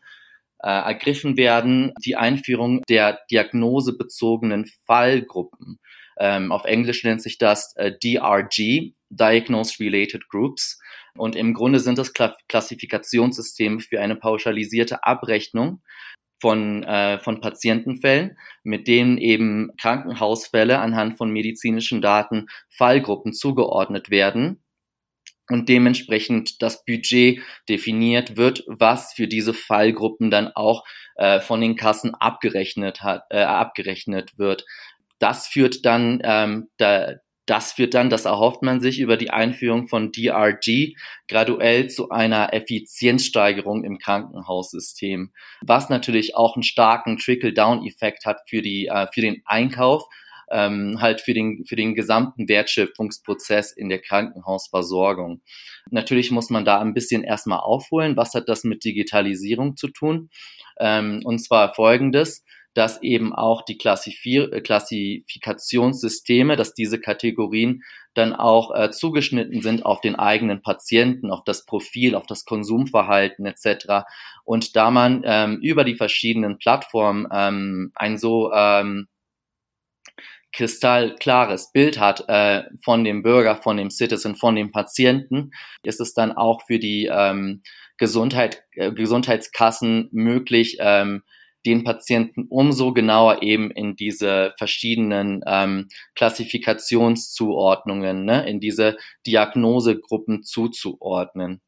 ergriffen 0.64 1.38
werden, 1.38 1.94
die 2.04 2.16
Einführung 2.16 2.82
der 2.90 3.20
diagnosebezogenen 3.30 4.66
Fallgruppen. 4.88 5.80
Ähm, 6.18 6.52
auf 6.52 6.66
Englisch 6.66 7.04
nennt 7.04 7.22
sich 7.22 7.38
das 7.38 7.76
äh, 7.76 7.92
DRG, 7.92 8.94
Diagnosed 9.12 9.80
Related 9.80 10.28
Groups. 10.28 10.80
Und 11.16 11.36
im 11.36 11.54
Grunde 11.54 11.80
sind 11.80 12.00
das 12.00 12.14
Klassifikationssysteme 12.14 13.80
für 13.80 14.02
eine 14.02 14.16
pauschalisierte 14.16 15.04
Abrechnung 15.04 15.84
von, 16.40 16.84
äh, 16.84 17.20
von 17.20 17.42
Patientenfällen, 17.42 18.38
mit 18.64 18.88
denen 18.88 19.18
eben 19.18 19.72
Krankenhausfälle 19.80 20.80
anhand 20.80 21.18
von 21.18 21.32
medizinischen 21.32 22.02
Daten 22.02 22.48
Fallgruppen 22.70 23.34
zugeordnet 23.34 24.10
werden 24.10 24.62
und 25.50 25.70
dementsprechend 25.70 26.62
das 26.62 26.84
Budget 26.86 27.40
definiert 27.70 28.38
wird, 28.38 28.64
was 28.68 29.14
für 29.14 29.28
diese 29.28 29.54
Fallgruppen 29.54 30.32
dann 30.32 30.52
auch 30.56 30.84
äh, 31.16 31.40
von 31.40 31.62
den 31.62 31.76
Kassen 31.76 32.16
abgerechnet 32.16 33.02
hat, 33.02 33.24
äh, 33.30 33.44
abgerechnet 33.44 34.38
wird. 34.38 34.66
Das 35.20 35.48
führt 35.48 35.86
dann 35.86 36.22
ähm, 36.24 36.70
da, 36.78 37.16
das 37.46 37.74
führt 37.74 37.94
dann, 37.94 38.10
das 38.10 38.26
erhofft 38.26 38.64
man 38.64 38.82
sich 38.82 39.00
über 39.00 39.18
die 39.18 39.30
Einführung 39.30 39.88
von 39.88 40.12
DRG 40.12 40.96
graduell 41.28 41.90
zu 41.90 42.10
einer 42.10 42.54
Effizienzsteigerung 42.54 43.84
im 43.84 44.00
Krankenhaussystem, 44.00 45.32
was 45.62 45.90
natürlich 45.90 46.36
auch 46.36 46.56
einen 46.56 46.64
starken 46.64 47.18
Trickle-Down-Effekt 47.18 48.26
hat 48.26 48.42
für 48.48 48.62
die 48.62 48.88
äh, 48.88 49.08
für 49.14 49.22
den 49.22 49.42
Einkauf, 49.46 50.06
ähm, 50.50 51.00
halt 51.00 51.22
für 51.22 51.34
den 51.34 51.66
für 51.66 51.76
den 51.76 51.94
gesamten 51.94 52.50
Wertschöpfungsprozess 52.50 53.72
in 53.72 53.90
der 53.90 54.02
Krankenhausversorgung. 54.02 55.42
Natürlich 55.92 56.32
muss 56.32 56.50
man 56.50 56.66
da 56.66 56.80
ein 56.82 56.94
bisschen 56.94 57.24
erstmal 57.24 57.60
aufholen. 57.60 58.18
Was 58.18 58.34
hat 58.34 58.50
das 58.50 58.64
mit 58.64 58.84
Digitalisierung 58.84 59.78
zu 59.78 59.90
tun? 59.90 60.30
Ähm, 60.80 61.22
und 61.24 61.40
zwar 61.40 61.74
folgendes 61.76 62.44
dass 62.76 63.02
eben 63.02 63.34
auch 63.34 63.64
die 63.64 63.80
äh, 63.80 64.62
Klassifikationssysteme, 64.62 66.56
dass 66.56 66.76
diese 66.76 67.00
Kategorien 67.00 67.82
dann 68.14 68.34
auch 68.34 68.76
äh, 68.76 68.92
zugeschnitten 68.92 69.62
sind 69.62 69.86
auf 69.86 70.02
den 70.02 70.16
eigenen 70.16 70.62
Patienten, 70.62 71.32
auf 71.32 71.44
das 71.46 71.66
Profil, 71.66 72.16
auf 72.16 72.28
das 72.28 72.46
Konsumverhalten 72.46 73.46
etc. 73.46 74.06
Und 74.44 74.76
da 74.76 74.92
man 74.92 75.24
ähm, 75.26 75.60
über 75.62 75.84
die 75.84 75.96
verschiedenen 75.96 76.58
Plattformen 76.58 77.28
ähm, 77.32 77.92
ein 77.96 78.18
so 78.18 78.52
ähm, 78.54 79.08
kristallklares 80.52 81.72
Bild 81.72 82.00
hat 82.00 82.26
äh, 82.28 82.64
von 82.84 83.04
dem 83.04 83.24
Bürger, 83.24 83.58
von 83.58 83.78
dem 83.78 83.90
Citizen, 83.90 84.36
von 84.36 84.56
dem 84.56 84.72
Patienten, 84.72 85.52
ist 85.84 86.00
es 86.00 86.14
dann 86.14 86.32
auch 86.32 86.62
für 86.66 86.80
die 86.80 87.10
ähm, 87.12 87.62
Gesundheit, 87.98 88.64
äh, 88.72 88.92
Gesundheitskassen 88.92 90.10
möglich, 90.12 90.78
ähm, 90.80 91.24
den 91.66 91.84
Patienten 91.84 92.46
umso 92.50 92.94
genauer 92.94 93.42
eben 93.42 93.72
in 93.72 93.96
diese 93.96 94.54
verschiedenen 94.58 95.42
ähm, 95.48 95.88
Klassifikationszuordnungen, 96.16 98.26
ne, 98.26 98.48
in 98.48 98.60
diese 98.60 98.98
Diagnosegruppen 99.26 100.44
zuzuordnen. 100.44 101.62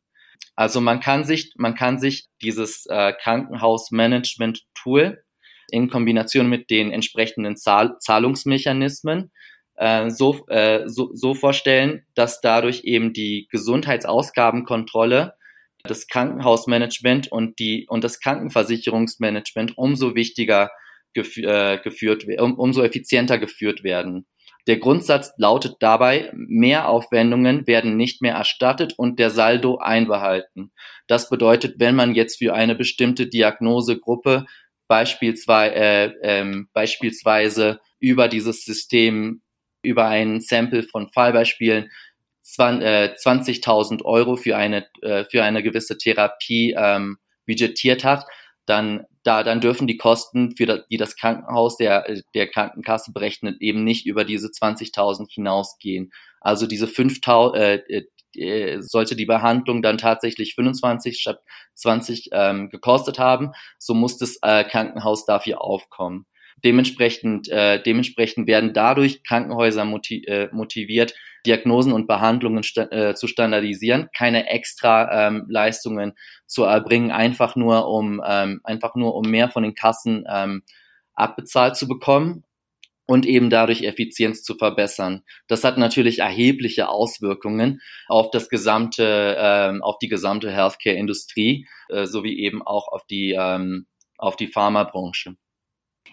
Also 0.55 0.81
man 0.81 0.99
kann 0.99 1.23
sich, 1.23 1.53
man 1.55 1.73
kann 1.75 1.99
sich 1.99 2.27
dieses 2.41 2.85
äh, 2.87 3.13
Krankenhausmanagement-Tool 3.13 5.23
in 5.69 5.89
Kombination 5.89 6.49
mit 6.49 6.69
den 6.69 6.91
entsprechenden 6.91 7.55
Zahl 7.57 7.97
Zahlungsmechanismen 7.99 9.31
äh, 9.75 10.09
so, 10.09 10.47
äh, 10.47 10.87
so, 10.87 11.11
so 11.13 11.35
vorstellen, 11.35 12.05
dass 12.15 12.41
dadurch 12.41 12.83
eben 12.83 13.13
die 13.13 13.47
Gesundheitsausgabenkontrolle 13.51 15.36
das 15.87 16.07
Krankenhausmanagement 16.07 17.31
und 17.31 17.59
die 17.59 17.87
und 17.87 18.03
das 18.03 18.19
Krankenversicherungsmanagement 18.19 19.77
umso 19.77 20.15
wichtiger 20.15 20.69
gef 21.13 21.37
äh, 21.37 21.79
geführt, 21.83 22.25
um, 22.39 22.53
umso 22.59 22.83
effizienter 22.83 23.37
geführt 23.37 23.83
werden. 23.83 24.27
Der 24.67 24.77
Grundsatz 24.77 25.31
lautet 25.37 25.77
dabei, 25.79 26.29
Mehraufwendungen 26.35 27.65
werden 27.67 27.95
nicht 27.95 28.21
mehr 28.21 28.35
erstattet 28.35 28.93
und 28.97 29.17
der 29.17 29.29
Saldo 29.29 29.77
einbehalten. 29.77 30.73
Das 31.07 31.29
bedeutet, 31.29 31.75
wenn 31.79 31.95
man 31.95 32.15
jetzt 32.15 32.37
für 32.37 32.53
eine 32.53 32.75
bestimmte 32.75 33.27
Diagnosegruppe 33.27 34.45
beispielsweise, 34.89 35.75
äh, 35.75 36.13
ähm, 36.21 36.67
beispielsweise 36.73 37.79
über 37.99 38.27
dieses 38.27 38.65
System, 38.65 39.41
über 39.83 40.07
ein 40.07 40.41
Sample 40.41 40.83
von 40.83 41.09
Fallbeispielen 41.09 41.89
20.000 42.55 43.99
äh, 43.99 44.03
Euro 44.03 44.35
für 44.35 44.57
eine, 44.57 44.85
äh, 45.01 45.25
für 45.25 45.43
eine 45.43 45.63
gewisse 45.63 45.97
Therapie 45.97 46.75
ähm, 46.77 47.17
budgetiert 47.45 48.03
hat, 48.03 48.25
dann, 48.65 49.05
da, 49.23 49.43
dann 49.43 49.61
dürfen 49.61 49.87
die 49.87 49.97
Kosten, 49.97 50.55
für 50.55 50.65
das, 50.65 50.87
die 50.89 50.97
das 50.97 51.15
Krankenhaus 51.15 51.77
der, 51.77 52.05
der 52.33 52.47
Krankenkasse 52.47 53.11
berechnet, 53.13 53.61
eben 53.61 53.83
nicht 53.83 54.05
über 54.05 54.25
diese 54.25 54.47
20.000 54.47 55.27
hinausgehen. 55.29 56.11
Also 56.41 56.67
diese 56.67 56.85
5.000, 56.85 57.55
äh, 57.55 58.03
äh, 58.35 58.81
sollte 58.81 59.15
die 59.15 59.25
Behandlung 59.25 59.81
dann 59.81 59.97
tatsächlich 59.97 60.55
25 60.55 61.19
statt 61.19 61.39
20 61.75 62.29
ähm, 62.31 62.69
gekostet 62.69 63.19
haben, 63.19 63.51
so 63.79 63.93
muss 63.93 64.17
das 64.17 64.37
äh, 64.41 64.63
Krankenhaus 64.63 65.25
dafür 65.25 65.61
aufkommen. 65.61 66.25
Dementsprechend, 66.63 67.49
äh, 67.49 67.81
dementsprechend 67.81 68.47
werden 68.47 68.73
dadurch 68.73 69.23
Krankenhäuser 69.23 69.83
äh, 69.83 70.47
motiviert, 70.51 71.13
Diagnosen 71.45 71.93
und 71.93 72.07
Behandlungen 72.07 72.63
sta 72.63 72.83
äh, 72.91 73.15
zu 73.15 73.27
standardisieren, 73.27 74.09
keine 74.15 74.49
extra 74.49 75.27
ähm, 75.27 75.45
Leistungen 75.49 76.13
zu 76.47 76.63
erbringen, 76.63 77.11
einfach 77.11 77.55
nur 77.55 77.87
um 77.87 78.21
ähm, 78.25 78.59
einfach 78.63 78.95
nur 78.95 79.15
um 79.15 79.29
mehr 79.29 79.49
von 79.49 79.63
den 79.63 79.75
Kassen 79.75 80.25
ähm, 80.29 80.63
abbezahlt 81.13 81.75
zu 81.75 81.87
bekommen. 81.87 82.43
und 83.09 83.25
eben 83.25 83.49
dadurch 83.49 83.83
Effizienz 83.83 84.43
zu 84.43 84.55
verbessern. 84.55 85.23
Das 85.47 85.63
hat 85.63 85.77
natürlich 85.77 86.19
erhebliche 86.19 86.89
Auswirkungen 86.89 87.79
auf 88.09 88.31
das 88.31 88.49
gesamte, 88.49 89.37
ähm, 89.39 89.81
auf 89.81 89.97
die 89.99 90.09
gesamte 90.09 90.51
Healthcare-Industrie 90.51 91.67
äh, 91.89 92.05
sowie 92.05 92.37
eben 92.37 92.61
auch 92.61 92.89
auf 92.89 93.05
die 93.05 93.31
ähm, 93.31 93.87
auf 94.17 94.35
die 94.35 94.47
Pharmabranche. 94.47 95.37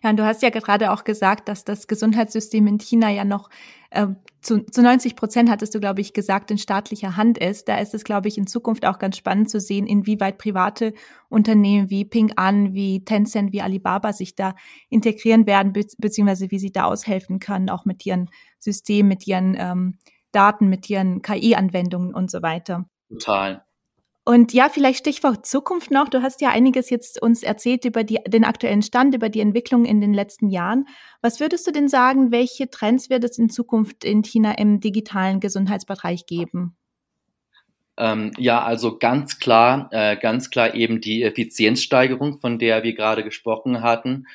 Ja, 0.05 0.11
und 0.11 0.19
du 0.19 0.27
hast 0.27 0.43
ja 0.43 0.51
gerade 0.51 0.93
auch 0.93 1.05
gesagt, 1.05 1.49
dass 1.49 1.65
das 1.65 1.87
Gesundheitssystem 1.87 2.67
in 2.67 2.79
China 2.79 3.11
ja 3.11 3.25
noch 3.25 3.49
äh, 3.89 4.09
zu, 4.43 4.63
zu 4.67 4.83
90 4.83 5.17
Prozent, 5.17 5.49
hattest 5.51 5.75
du, 5.75 5.81
glaube 5.81 6.03
ich, 6.03 6.13
gesagt, 6.13 6.51
in 6.51 6.59
staatlicher 6.59 7.17
Hand 7.17 7.39
ist. 7.39 7.69
Da 7.69 7.79
ist 7.79 7.95
es, 7.95 8.05
glaube 8.05 8.29
ich, 8.29 8.37
in 8.37 8.47
Zukunft 8.47 8.85
auch 8.85 8.99
ganz 8.99 9.17
spannend 9.17 9.49
zu 9.49 9.61
sehen, 9.61 9.87
inwieweit 9.87 10.37
private 10.37 10.93
Unternehmen 11.31 11.89
wie 11.89 12.05
Ping 12.05 12.35
An, 12.37 12.75
wie 12.75 13.03
Tencent, 13.07 13.55
wie 13.55 13.63
Alibaba 13.63 14.13
sich 14.13 14.37
da 14.37 14.55
integrieren 14.91 15.47
werden, 15.47 15.73
be 15.73 15.87
beziehungsweise 15.97 16.51
wie 16.51 16.59
sie 16.59 16.71
da 16.71 16.85
aushelfen 16.85 17.39
können, 17.39 17.71
auch 17.71 17.87
mit 17.87 18.05
ihren 18.05 18.29
Systemen, 18.59 19.09
mit 19.09 19.27
ihren 19.27 19.57
ähm, 19.59 19.99
Daten, 20.33 20.69
mit 20.69 20.91
ihren 20.91 21.23
KI-Anwendungen 21.23 22.13
und 22.13 22.31
so 22.31 22.43
weiter. 22.43 22.85
Total. 23.09 23.65
Und 24.27 24.55
ja, 24.55 24.71
vielleicht 24.71 25.01
Stichwort 25.01 25.45
Zukunft 25.45 25.91
noch. 25.91 26.09
Du 26.09 26.23
hast 26.23 26.41
ja 26.41 26.49
einiges 26.49 26.89
jetzt 26.89 27.21
uns 27.21 27.43
erzählt 27.43 27.85
über 27.85 28.05
die, 28.05 28.21
den 28.27 28.45
aktuellen 28.45 28.81
Stand, 28.81 29.15
über 29.15 29.29
die 29.29 29.41
Entwicklung 29.41 29.85
in 29.85 30.01
den 30.01 30.15
letzten 30.15 30.49
Jahren. 30.49 30.87
Was 31.21 31.41
würdest 31.41 31.67
du 31.67 31.73
denn 31.73 31.89
sagen, 31.89 32.33
welche 32.33 32.71
Trends 32.71 33.11
wird 33.11 33.23
es 33.25 33.39
in 33.39 33.51
Zukunft 33.51 34.03
in 34.03 34.23
China 34.23 34.53
im 34.53 34.81
digitalen 34.81 35.41
Gesundheitsbereich 35.41 36.25
geben? 36.25 36.75
Ähm, 37.99 38.33
ja, 38.39 38.63
also 38.63 38.99
ganz 38.99 39.39
klar, 39.39 39.89
äh, 39.93 40.17
ganz 40.17 40.49
klar 40.49 40.75
eben 40.75 41.03
die 41.03 41.23
Effizienzsteigerung, 41.23 42.41
von 42.41 42.59
der 42.59 42.83
wir 42.83 42.95
gerade 42.95 43.25
gesprochen 43.25 43.83
hatten. 43.83 44.27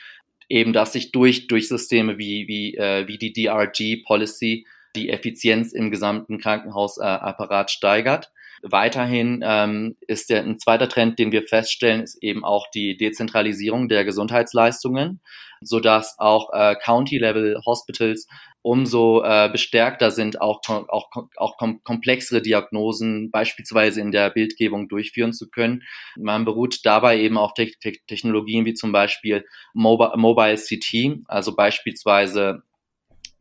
Eben, 0.50 0.72
dass 0.72 0.94
sich 0.94 1.12
durch, 1.12 1.48
durch 1.48 1.68
Systeme 1.68 2.20
wie, 2.20 2.48
wie, 2.48 2.76
äh, 2.76 3.08
wie 3.08 3.18
die 3.18 3.34
DRG-Policy 3.34 4.66
die 4.96 5.10
Effizienz 5.10 5.74
im 5.74 5.92
gesamten 5.92 6.40
Krankenhausapparat 6.40 7.72
steigert. 7.72 8.32
Weiterhin 8.62 9.42
ähm, 9.44 9.96
ist 10.02 10.30
der, 10.30 10.44
ein 10.44 10.60
zweiter 10.60 10.90
Trend, 10.90 11.18
den 11.18 11.32
wir 11.32 11.44
feststellen, 11.44 12.02
ist 12.02 12.22
eben 12.22 12.44
auch 12.44 12.68
die 12.72 12.98
Dezentralisierung 12.98 13.88
der 13.88 14.04
Gesundheitsleistungen, 14.04 15.22
so 15.62 15.80
dass 15.80 16.20
auch 16.20 16.52
äh, 16.54 16.76
County-Level 16.76 17.62
Hospitals 17.66 18.28
umso 18.62 19.24
äh, 19.24 19.50
bestärkter 19.50 20.12
sind, 20.12 20.42
auch, 20.42 20.60
auch, 20.68 21.10
auch 21.38 21.58
komplexere 21.58 22.42
Diagnosen 22.42 23.32
beispielsweise 23.32 24.02
in 24.02 24.12
der 24.12 24.30
Bildgebung 24.30 24.90
durchführen 24.90 25.32
zu 25.32 25.50
können. 25.50 25.84
Man 26.18 26.44
beruht 26.44 26.80
dabei 26.84 27.20
eben 27.20 27.38
auf 27.38 27.54
Te 27.54 27.72
Te 27.80 27.94
Technologien 28.08 28.66
wie 28.66 28.74
zum 28.74 28.92
Beispiel 28.92 29.46
Mobile, 29.74 30.12
Mobile 30.18 30.58
CT, 30.58 31.24
also 31.28 31.56
beispielsweise 31.56 32.64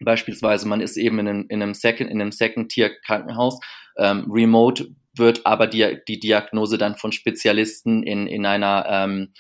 Beispielsweise, 0.00 0.69
man 0.69 0.81
ist 0.81 0.97
eben 0.97 1.19
in 1.19 1.28
einem, 1.28 1.47
in 1.49 1.62
einem 1.62 1.75
Second, 1.75 2.11
in 2.11 2.21
einem 2.21 2.33
Second-Tier-Krankenhaus, 2.33 3.61
ähm, 3.97 4.31
remote 4.31 4.95
wird 5.17 5.45
aber 5.47 5.67
die, 5.67 5.99
die 6.07 6.21
Diagnose 6.21 6.78
dann 6.78 6.97
von 6.97 7.12
Spezialisten 7.12 8.02
in, 8.02 8.26
in 8.26 8.47
einer 8.47 8.87
ähm, 8.88 9.33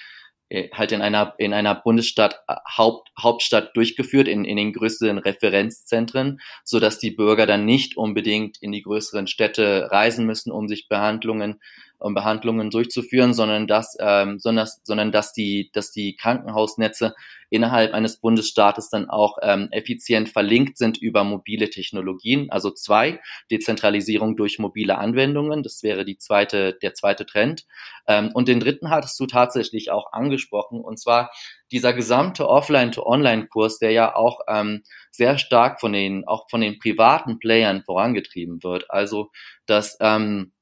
äh, 0.50 0.70
halt 0.72 0.92
in 0.92 1.02
einer 1.02 1.34
in 1.38 1.52
einer 1.52 1.74
Bundesstadt 1.74 2.40
äh, 2.48 2.54
Haupt, 2.76 3.10
Hauptstadt 3.20 3.76
durchgeführt 3.76 4.28
in, 4.28 4.44
in 4.44 4.56
den 4.56 4.72
größeren 4.72 5.18
Referenzzentren, 5.18 6.40
so 6.64 6.80
dass 6.80 6.98
die 6.98 7.10
Bürger 7.10 7.46
dann 7.46 7.64
nicht 7.64 7.96
unbedingt 7.96 8.56
in 8.62 8.72
die 8.72 8.82
größeren 8.82 9.26
Städte 9.26 9.88
reisen 9.90 10.24
müssen, 10.24 10.50
um 10.50 10.66
sich 10.66 10.88
Behandlungen 10.88 11.60
um 11.98 12.14
Behandlungen 12.14 12.70
durchzuführen, 12.70 13.34
sondern 13.34 13.66
dass, 13.66 13.96
ähm, 14.00 14.38
sondern, 14.38 14.68
sondern 14.82 15.12
dass 15.12 15.32
die, 15.32 15.70
dass 15.72 15.90
die 15.90 16.16
Krankenhausnetze 16.16 17.14
innerhalb 17.50 17.94
eines 17.94 18.18
Bundesstaates 18.18 18.90
dann 18.90 19.08
auch 19.08 19.38
ähm, 19.42 19.68
effizient 19.70 20.28
verlinkt 20.28 20.76
sind 20.76 20.98
über 20.98 21.24
mobile 21.24 21.70
Technologien. 21.70 22.50
Also 22.50 22.70
zwei, 22.70 23.20
Dezentralisierung 23.50 24.36
durch 24.36 24.58
mobile 24.58 24.98
Anwendungen, 24.98 25.62
das 25.62 25.82
wäre 25.82 26.04
die 26.04 26.18
zweite, 26.18 26.74
der 26.74 26.94
zweite 26.94 27.24
Trend. 27.26 27.64
Ähm, 28.06 28.30
und 28.34 28.48
den 28.48 28.60
dritten 28.60 28.90
hattest 28.90 29.18
du 29.18 29.26
tatsächlich 29.26 29.90
auch 29.90 30.12
angesprochen, 30.12 30.80
und 30.80 30.98
zwar 30.98 31.30
dieser 31.72 31.92
gesamte 31.92 32.48
Offline-to-Online-Kurs, 32.48 33.78
der 33.78 33.92
ja 33.92 34.14
auch 34.14 34.40
ähm, 34.48 34.82
sehr 35.10 35.38
stark 35.38 35.80
von 35.80 35.92
den, 35.92 36.26
auch 36.26 36.48
von 36.50 36.60
den 36.60 36.78
privaten 36.78 37.38
Playern 37.38 37.82
vorangetrieben 37.82 38.62
wird. 38.62 38.90
Also, 38.90 39.30
dass 39.66 39.96
ähm, 40.00 40.52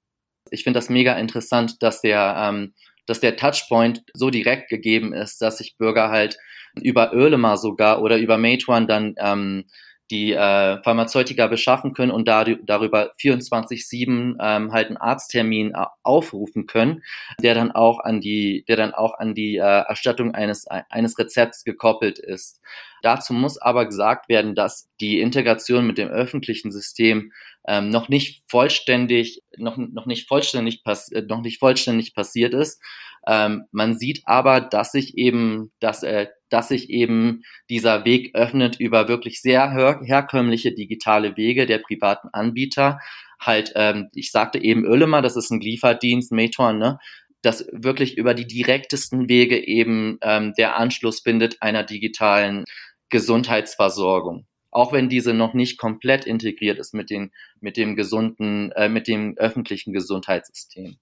ich 0.51 0.65
finde 0.65 0.79
das 0.79 0.89
mega 0.89 1.15
interessant, 1.15 1.83
dass 1.83 2.01
der, 2.01 2.37
ähm, 2.39 2.75
dass 3.07 3.21
der 3.21 3.37
Touchpoint 3.37 4.03
so 4.15 4.31
direkt 4.31 4.69
gegeben 4.69 5.13
ist, 5.13 5.41
dass 5.41 5.59
sich 5.59 5.77
Bürger 5.79 6.11
halt 6.11 6.39
über 6.81 7.13
Ölemar 7.13 7.57
sogar 7.57 8.03
oder 8.03 8.19
über 8.19 8.39
Meituan 8.39 8.87
dann 8.87 9.15
ähm, 9.19 9.65
die 10.11 10.33
äh, 10.33 10.83
Pharmazeutika 10.83 11.49
beschaffen 11.49 11.93
können 11.93 12.13
und 12.13 12.29
da, 12.29 12.45
darüber 12.45 13.13
24/7 13.21 14.37
ähm, 14.41 14.73
halt 14.73 14.89
einen 14.89 14.97
Arzttermin 14.97 15.73
äh, 15.75 15.85
aufrufen 16.03 16.67
können, 16.67 17.03
der 17.43 17.55
dann 17.55 17.73
auch 17.73 18.01
an 18.01 18.21
die, 18.21 18.65
der 18.69 18.77
dann 18.77 18.95
auch 18.95 19.19
an 19.19 19.35
die 19.35 19.57
äh, 19.57 19.61
Erstattung 19.61 20.35
eines 20.35 20.67
eines 20.69 21.19
Rezepts 21.19 21.65
gekoppelt 21.65 22.19
ist. 22.19 22.61
Dazu 23.03 23.33
muss 23.33 23.59
aber 23.59 23.87
gesagt 23.87 24.29
werden, 24.29 24.55
dass 24.55 24.89
die 25.01 25.21
Integration 25.21 25.87
mit 25.87 25.99
dem 25.99 26.09
öffentlichen 26.09 26.71
System 26.71 27.33
ähm, 27.67 27.91
noch 27.91 28.09
nicht 28.09 28.43
vollständig, 28.49 29.43
noch, 29.57 29.77
noch 29.77 30.07
nicht 30.07 30.29
vollständig 30.29 30.85
pass 30.85 31.11
äh, 31.13 31.23
noch 31.23 31.43
nicht 31.43 31.59
vollständig 31.59 32.15
passiert 32.15 32.55
ist. 32.55 32.81
Ähm, 33.27 33.65
man 33.73 33.99
sieht 33.99 34.23
aber, 34.25 34.61
dass 34.61 34.93
sich 34.93 35.19
eben, 35.19 35.73
dass, 35.81 36.03
äh, 36.05 36.29
dass 36.49 36.69
sich 36.69 36.91
eben 36.91 37.43
dieser 37.69 38.05
Weg 38.05 38.35
öffnet 38.35 38.79
über 38.79 39.09
wirklich 39.09 39.41
sehr 39.41 39.73
her 39.73 40.01
herkömmliche 40.05 40.73
digitale 40.73 41.37
Wege 41.37 41.67
der 41.67 41.79
privaten 41.79 42.29
Anbieter. 42.33 43.01
Halt, 43.41 43.73
ähm, 43.75 44.09
ich 44.15 44.31
sagte 44.31 44.63
eben 44.63 44.85
Ölemer, 44.85 45.23
das 45.23 45.37
ist 45.37 45.51
ein 45.51 45.61
Lieferdienst, 45.61 46.33
Meituan, 46.33 46.79
ne? 46.79 46.99
dass 47.43 47.67
wirklich 47.73 48.17
über 48.17 48.35
die 48.35 48.47
direktesten 48.47 49.29
Wege 49.29 49.67
eben 49.67 50.19
ähm, 50.23 50.55
der 50.57 50.77
Anschluss 50.77 51.21
findet 51.21 51.63
einer 51.63 51.83
digitalen 51.83 52.65
Gesundheitsversorgung 53.11 54.47
auch 54.77 54.93
wenn 54.93 55.09
diese 55.09 55.33
noch 55.33 55.55
nicht 55.55 55.79
komplett 55.79 56.27
integriert 56.27 56.79
ist 56.79 56.95
mit, 56.95 57.11
den, 57.11 57.33
mit 57.61 57.77
dem 57.77 57.97
gesunden, 57.97 58.73
äh, 58.73 58.89
mit 58.89 59.09
dem 59.09 59.37
öffentlichen 59.39 59.93
Gesundheitssystem. 59.93 60.97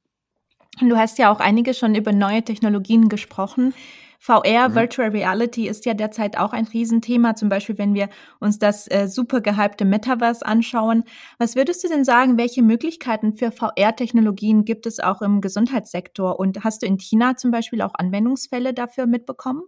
Und 0.81 0.89
du 0.89 0.97
hast 0.97 1.19
ja 1.19 1.33
auch 1.33 1.41
einige 1.41 1.75
schon 1.75 1.95
über 1.95 2.13
neue 2.13 2.43
Technologien 2.43 3.09
gesprochen. 3.09 3.75
VR, 4.19 4.71
mhm. 4.71 4.75
Virtual 4.75 5.11
Reality, 5.11 5.69
ist 5.69 5.85
ja 5.85 5.93
derzeit 5.93 6.39
auch 6.39 6.53
ein 6.53 6.67
Riesenthema. 6.67 7.35
Zum 7.35 7.49
Beispiel, 7.49 7.77
wenn 7.77 7.95
wir 7.95 8.09
uns 8.41 8.59
das 8.59 8.91
äh, 8.91 9.07
super 9.07 9.41
gehypte 9.41 9.85
Metaverse 9.85 10.47
anschauen. 10.47 11.05
Was 11.39 11.57
würdest 11.57 11.85
du 11.85 11.89
denn 11.89 12.05
sagen, 12.05 12.39
welche 12.39 12.63
Möglichkeiten 12.63 13.35
für 13.35 13.51
VR-Technologien 13.53 14.65
gibt 14.65 14.87
es 14.87 15.01
auch 15.01 15.21
im 15.21 15.41
Gesundheitssektor? 15.41 16.39
Und 16.39 16.65
hast 16.65 16.83
du 16.83 16.87
in 16.87 16.99
China 16.99 17.37
zum 17.37 17.51
Beispiel 17.51 17.83
auch 17.83 17.93
Anwendungsfälle 17.95 18.73
dafür 18.73 19.07
mitbekommen? 19.07 19.63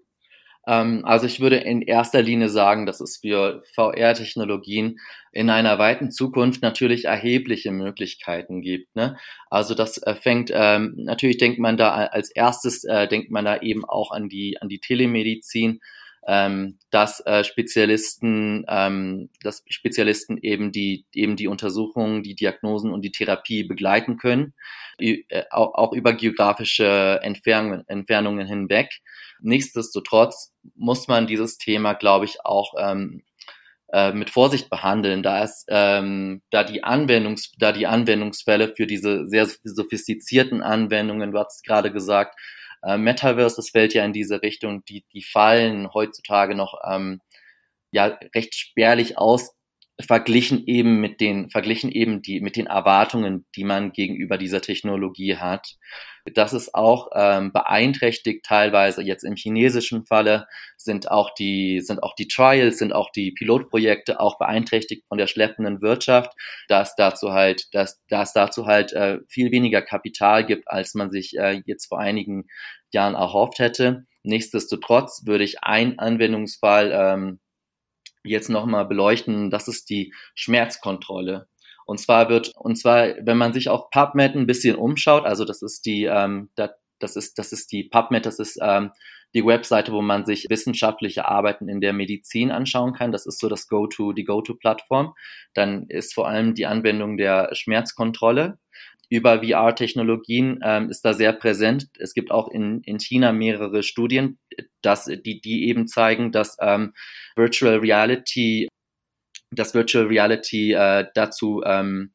Ähm, 0.66 1.04
also 1.04 1.26
ich 1.26 1.40
würde 1.40 1.56
in 1.56 1.82
erster 1.82 2.22
Linie 2.22 2.48
sagen, 2.48 2.86
dass 2.86 3.00
es 3.00 3.18
für 3.18 3.62
VR-Technologien 3.74 4.98
in 5.32 5.50
einer 5.50 5.78
weiten 5.78 6.10
Zukunft 6.10 6.62
natürlich 6.62 7.04
erhebliche 7.04 7.70
Möglichkeiten 7.70 8.62
gibt. 8.62 8.94
Ne? 8.96 9.16
Also 9.50 9.74
das 9.74 9.98
äh, 9.98 10.14
fängt, 10.14 10.50
ähm, 10.52 10.94
natürlich 10.96 11.38
denkt 11.38 11.58
man 11.58 11.76
da 11.76 11.90
als 11.94 12.30
erstes, 12.30 12.84
äh, 12.84 13.06
denkt 13.06 13.30
man 13.30 13.44
da 13.44 13.58
eben 13.60 13.84
auch 13.84 14.10
an 14.10 14.28
die, 14.28 14.60
an 14.60 14.68
die 14.68 14.80
Telemedizin, 14.80 15.80
ähm, 16.26 16.78
dass 16.90 17.24
äh, 17.24 17.44
Spezialisten, 17.44 18.64
ähm, 18.68 19.30
dass 19.42 19.62
Spezialisten 19.68 20.38
eben 20.38 20.72
die 20.72 21.06
eben 21.12 21.36
die 21.36 21.46
Untersuchungen, 21.46 22.22
die 22.22 22.34
Diagnosen 22.34 22.92
und 22.92 23.02
die 23.02 23.12
Therapie 23.12 23.62
begleiten 23.62 24.16
können, 24.16 24.54
äh, 24.98 25.22
auch, 25.50 25.74
auch 25.74 25.92
über 25.92 26.14
geografische 26.14 27.20
Entfernungen, 27.22 27.84
Entfernungen 27.88 28.46
hinweg. 28.46 29.00
Nichtsdestotrotz 29.40 30.52
muss 30.74 31.06
man 31.06 31.26
dieses 31.28 31.58
Thema, 31.58 31.92
glaube 31.92 32.24
ich, 32.24 32.44
auch 32.44 32.74
ähm, 32.76 33.22
äh, 33.92 34.12
mit 34.12 34.30
Vorsicht 34.30 34.68
behandeln, 34.68 35.22
da 35.22 35.44
es, 35.44 35.64
ähm, 35.68 36.42
da 36.50 36.64
die 36.64 36.82
Anwendungs, 36.82 37.52
da 37.56 37.70
die 37.70 37.86
Anwendungsfälle 37.86 38.74
für 38.74 38.88
diese 38.88 39.28
sehr 39.28 39.46
sophistizierten 39.62 40.60
Anwendungen, 40.60 41.30
du 41.30 41.38
hast 41.38 41.64
gerade 41.64 41.92
gesagt, 41.92 42.36
äh, 42.82 42.98
Metaverse, 42.98 43.56
das 43.56 43.70
fällt 43.70 43.94
ja 43.94 44.04
in 44.04 44.12
diese 44.12 44.42
Richtung, 44.42 44.84
die, 44.84 45.04
die 45.12 45.22
fallen 45.22 45.92
heutzutage 45.92 46.54
noch 46.54 46.74
ähm, 46.88 47.20
ja 47.92 48.18
recht 48.34 48.54
spärlich 48.54 49.18
aus, 49.18 49.56
verglichen 50.00 50.66
eben 50.66 51.00
mit 51.00 51.20
den, 51.20 51.48
verglichen 51.50 51.90
eben 51.90 52.20
die, 52.22 52.40
mit 52.40 52.56
den 52.56 52.66
Erwartungen, 52.66 53.46
die 53.56 53.64
man 53.64 53.92
gegenüber 53.92 54.36
dieser 54.38 54.60
Technologie 54.60 55.36
hat. 55.36 55.76
Das 56.34 56.52
ist 56.52 56.74
auch 56.74 57.10
ähm, 57.14 57.52
beeinträchtigt 57.52 58.44
teilweise 58.44 59.02
jetzt 59.02 59.22
im 59.22 59.36
chinesischen 59.36 60.06
Falle 60.06 60.46
sind 60.76 61.10
auch 61.10 61.30
die, 61.34 61.80
sind 61.80 62.02
auch 62.02 62.14
die 62.14 62.28
Trials, 62.28 62.78
sind 62.78 62.92
auch 62.92 63.10
die 63.10 63.32
Pilotprojekte 63.32 64.18
auch 64.18 64.38
beeinträchtigt 64.38 65.04
von 65.08 65.18
der 65.18 65.26
schleppenden 65.26 65.82
Wirtschaft, 65.82 66.32
dass 66.68 66.96
dazu 66.96 67.32
halt, 67.32 67.72
dass, 67.74 68.02
dass 68.08 68.32
dazu 68.32 68.66
halt 68.66 68.92
äh, 68.92 69.20
viel 69.28 69.52
weniger 69.52 69.82
Kapital 69.82 70.44
gibt, 70.44 70.68
als 70.68 70.94
man 70.94 71.10
sich 71.10 71.36
äh, 71.38 71.62
jetzt 71.64 71.86
vor 71.86 72.00
einigen 72.00 72.46
Jahren 72.92 73.14
erhofft 73.14 73.58
hätte. 73.58 74.06
Nichtsdestotrotz 74.22 75.22
würde 75.26 75.44
ich 75.44 75.62
einen 75.62 75.98
Anwendungsfall 75.98 76.92
ähm, 76.92 77.40
jetzt 78.24 78.48
nochmal 78.48 78.84
beleuchten. 78.84 79.50
Das 79.50 79.68
ist 79.68 79.88
die 79.90 80.12
Schmerzkontrolle. 80.34 81.46
Und 81.86 81.98
zwar 81.98 82.28
wird, 82.28 82.52
und 82.56 82.76
zwar, 82.76 83.14
wenn 83.22 83.38
man 83.38 83.52
sich 83.52 83.68
auf 83.68 83.90
PubMed 83.90 84.34
ein 84.34 84.46
bisschen 84.46 84.76
umschaut, 84.76 85.24
also 85.24 85.44
das 85.44 85.62
ist 85.62 85.86
die, 85.86 86.04
ähm, 86.04 86.50
das 86.98 87.16
ist, 87.16 87.38
das 87.38 87.52
ist 87.52 87.72
die 87.72 87.84
PubMed, 87.84 88.26
das 88.26 88.38
ist 88.38 88.58
ähm, 88.60 88.90
die 89.34 89.44
Webseite, 89.44 89.92
wo 89.92 90.02
man 90.02 90.24
sich 90.26 90.46
wissenschaftliche 90.48 91.26
Arbeiten 91.26 91.68
in 91.68 91.80
der 91.80 91.92
Medizin 91.92 92.50
anschauen 92.50 92.92
kann. 92.92 93.12
Das 93.12 93.26
ist 93.26 93.38
so 93.38 93.48
das 93.48 93.68
Go-To, 93.68 94.12
die 94.12 94.24
Go-To-Plattform. 94.24 95.14
Dann 95.54 95.86
ist 95.88 96.14
vor 96.14 96.28
allem 96.28 96.54
die 96.54 96.66
Anwendung 96.66 97.16
der 97.16 97.50
Schmerzkontrolle 97.54 98.58
über 99.08 99.42
VR-Technologien 99.42 100.60
ähm, 100.64 100.90
ist 100.90 101.04
da 101.04 101.14
sehr 101.14 101.32
präsent. 101.32 101.88
Es 101.98 102.12
gibt 102.12 102.30
auch 102.30 102.48
in, 102.48 102.80
in 102.82 102.98
China 102.98 103.32
mehrere 103.32 103.82
Studien, 103.82 104.38
dass, 104.82 105.04
die, 105.04 105.40
die 105.40 105.68
eben 105.68 105.86
zeigen, 105.86 106.32
dass 106.32 106.56
ähm, 106.60 106.92
Virtual 107.36 107.78
Reality, 107.78 108.68
dass 109.50 109.74
Virtual 109.74 110.06
Reality 110.06 110.72
äh, 110.72 111.06
dazu 111.14 111.62
ähm, 111.64 112.12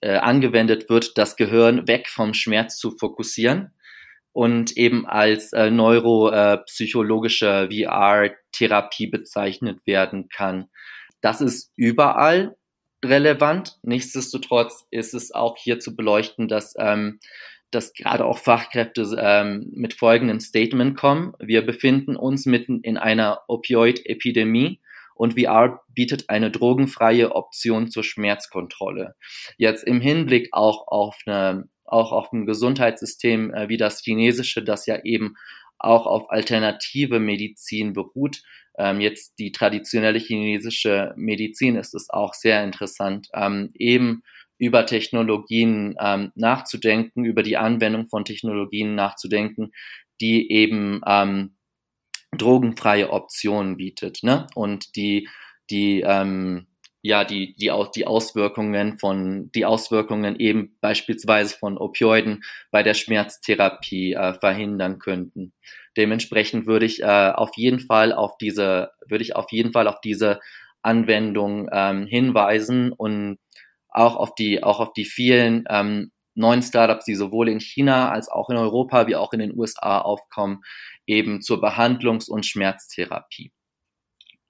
äh, 0.00 0.16
angewendet 0.16 0.88
wird, 0.88 1.16
das 1.16 1.36
Gehirn 1.36 1.86
weg 1.86 2.08
vom 2.08 2.34
Schmerz 2.34 2.76
zu 2.76 2.90
fokussieren 2.98 3.72
und 4.32 4.76
eben 4.76 5.06
als 5.06 5.52
äh, 5.52 5.70
neuropsychologische 5.70 7.68
äh, 7.70 7.84
VR-Therapie 7.86 9.06
bezeichnet 9.06 9.86
werden 9.86 10.28
kann. 10.28 10.68
Das 11.20 11.40
ist 11.40 11.70
überall 11.76 12.56
relevant. 13.04 13.78
Nichtsdestotrotz 13.82 14.86
ist 14.90 15.14
es 15.14 15.32
auch 15.32 15.56
hier 15.56 15.80
zu 15.80 15.94
beleuchten, 15.94 16.48
dass, 16.48 16.74
ähm, 16.78 17.20
dass 17.70 17.92
gerade 17.92 18.24
auch 18.24 18.38
Fachkräfte 18.38 19.16
ähm, 19.18 19.70
mit 19.72 19.94
folgendem 19.94 20.40
Statement 20.40 20.96
kommen. 20.96 21.34
Wir 21.38 21.62
befinden 21.62 22.16
uns 22.16 22.46
mitten 22.46 22.80
in 22.80 22.96
einer 22.96 23.42
Opioid-Epidemie 23.48 24.80
und 25.22 25.38
VR 25.38 25.80
bietet 25.86 26.30
eine 26.30 26.50
drogenfreie 26.50 27.30
Option 27.30 27.92
zur 27.92 28.02
Schmerzkontrolle. 28.02 29.14
Jetzt 29.56 29.84
im 29.84 30.00
Hinblick 30.00 30.48
auch 30.50 30.88
auf 30.88 31.16
eine 31.26 31.68
auch 31.84 32.10
auf 32.10 32.32
ein 32.32 32.44
Gesundheitssystem 32.44 33.54
äh, 33.54 33.68
wie 33.68 33.76
das 33.76 34.00
chinesische, 34.00 34.64
das 34.64 34.84
ja 34.86 34.98
eben 35.04 35.36
auch 35.78 36.06
auf 36.06 36.28
alternative 36.28 37.20
Medizin 37.20 37.92
beruht. 37.92 38.42
Ähm, 38.76 39.00
jetzt 39.00 39.38
die 39.38 39.52
traditionelle 39.52 40.18
chinesische 40.18 41.14
Medizin 41.16 41.76
ist 41.76 41.94
es 41.94 42.10
auch 42.10 42.34
sehr 42.34 42.64
interessant, 42.64 43.28
ähm, 43.32 43.70
eben 43.74 44.24
über 44.58 44.86
Technologien 44.86 45.94
ähm, 46.00 46.32
nachzudenken, 46.34 47.24
über 47.24 47.44
die 47.44 47.56
Anwendung 47.56 48.08
von 48.08 48.24
Technologien 48.24 48.96
nachzudenken, 48.96 49.70
die 50.20 50.50
eben 50.50 51.00
ähm, 51.06 51.54
drogenfreie 52.36 53.10
Optionen 53.10 53.76
bietet, 53.76 54.22
ne? 54.22 54.46
Und 54.54 54.96
die 54.96 55.28
die 55.70 56.00
ähm, 56.00 56.66
ja 57.02 57.24
die 57.24 57.54
die 57.54 57.70
die 57.94 58.06
Auswirkungen 58.06 58.98
von 58.98 59.50
die 59.52 59.66
Auswirkungen 59.66 60.36
eben 60.38 60.76
beispielsweise 60.80 61.56
von 61.56 61.78
Opioiden 61.78 62.42
bei 62.70 62.82
der 62.82 62.94
Schmerztherapie 62.94 64.14
äh, 64.14 64.34
verhindern 64.34 64.98
könnten. 64.98 65.52
Dementsprechend 65.96 66.66
würde 66.66 66.86
ich 66.86 67.02
äh, 67.02 67.06
auf 67.34 67.50
jeden 67.56 67.80
Fall 67.80 68.12
auf 68.12 68.38
diese 68.38 68.90
würde 69.06 69.24
ich 69.24 69.36
auf 69.36 69.52
jeden 69.52 69.72
Fall 69.72 69.86
auf 69.88 70.00
diese 70.00 70.40
Anwendung 70.82 71.68
ähm, 71.72 72.06
hinweisen 72.06 72.92
und 72.92 73.38
auch 73.88 74.16
auf 74.16 74.34
die 74.34 74.62
auch 74.62 74.80
auf 74.80 74.92
die 74.94 75.04
vielen 75.04 75.64
ähm, 75.68 76.12
neuen 76.34 76.62
Startups, 76.62 77.04
die 77.04 77.14
sowohl 77.14 77.48
in 77.48 77.60
China 77.60 78.10
als 78.10 78.28
auch 78.28 78.50
in 78.50 78.56
Europa 78.56 79.06
wie 79.06 79.16
auch 79.16 79.32
in 79.32 79.40
den 79.40 79.58
USA 79.58 80.00
aufkommen, 80.00 80.62
eben 81.06 81.40
zur 81.42 81.62
Behandlungs- 81.62 82.28
und 82.28 82.46
Schmerztherapie 82.46 83.52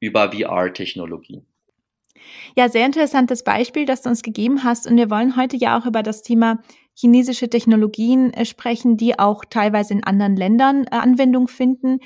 über 0.01 0.33
VR-Technologie. 0.33 1.43
Ja, 2.57 2.69
sehr 2.69 2.87
interessantes 2.87 3.45
Beispiel, 3.45 3.85
das 3.85 4.03
du 4.03 4.11
uns 4.11 4.23
gegeben 4.23 4.65
hast. 4.65 4.87
Und 4.87 4.97
wir 4.97 5.11
wollen 5.11 5.37
heute 5.37 5.57
ja 5.57 5.79
auch 5.79 5.87
über 5.87 6.03
das 6.03 6.23
Thema 6.23 6.63
chinesische 6.95 7.49
Technologien 7.49 8.33
äh, 8.33 8.45
sprechen, 8.45 8.97
die 8.97 9.19
auch 9.19 9.45
teilweise 9.45 9.95
in 9.95 10.05
anderen 10.05 10.37
Ländern 10.37 10.85
äh, 10.85 10.97
Anwendung 10.97 11.49
finden. 11.49 11.99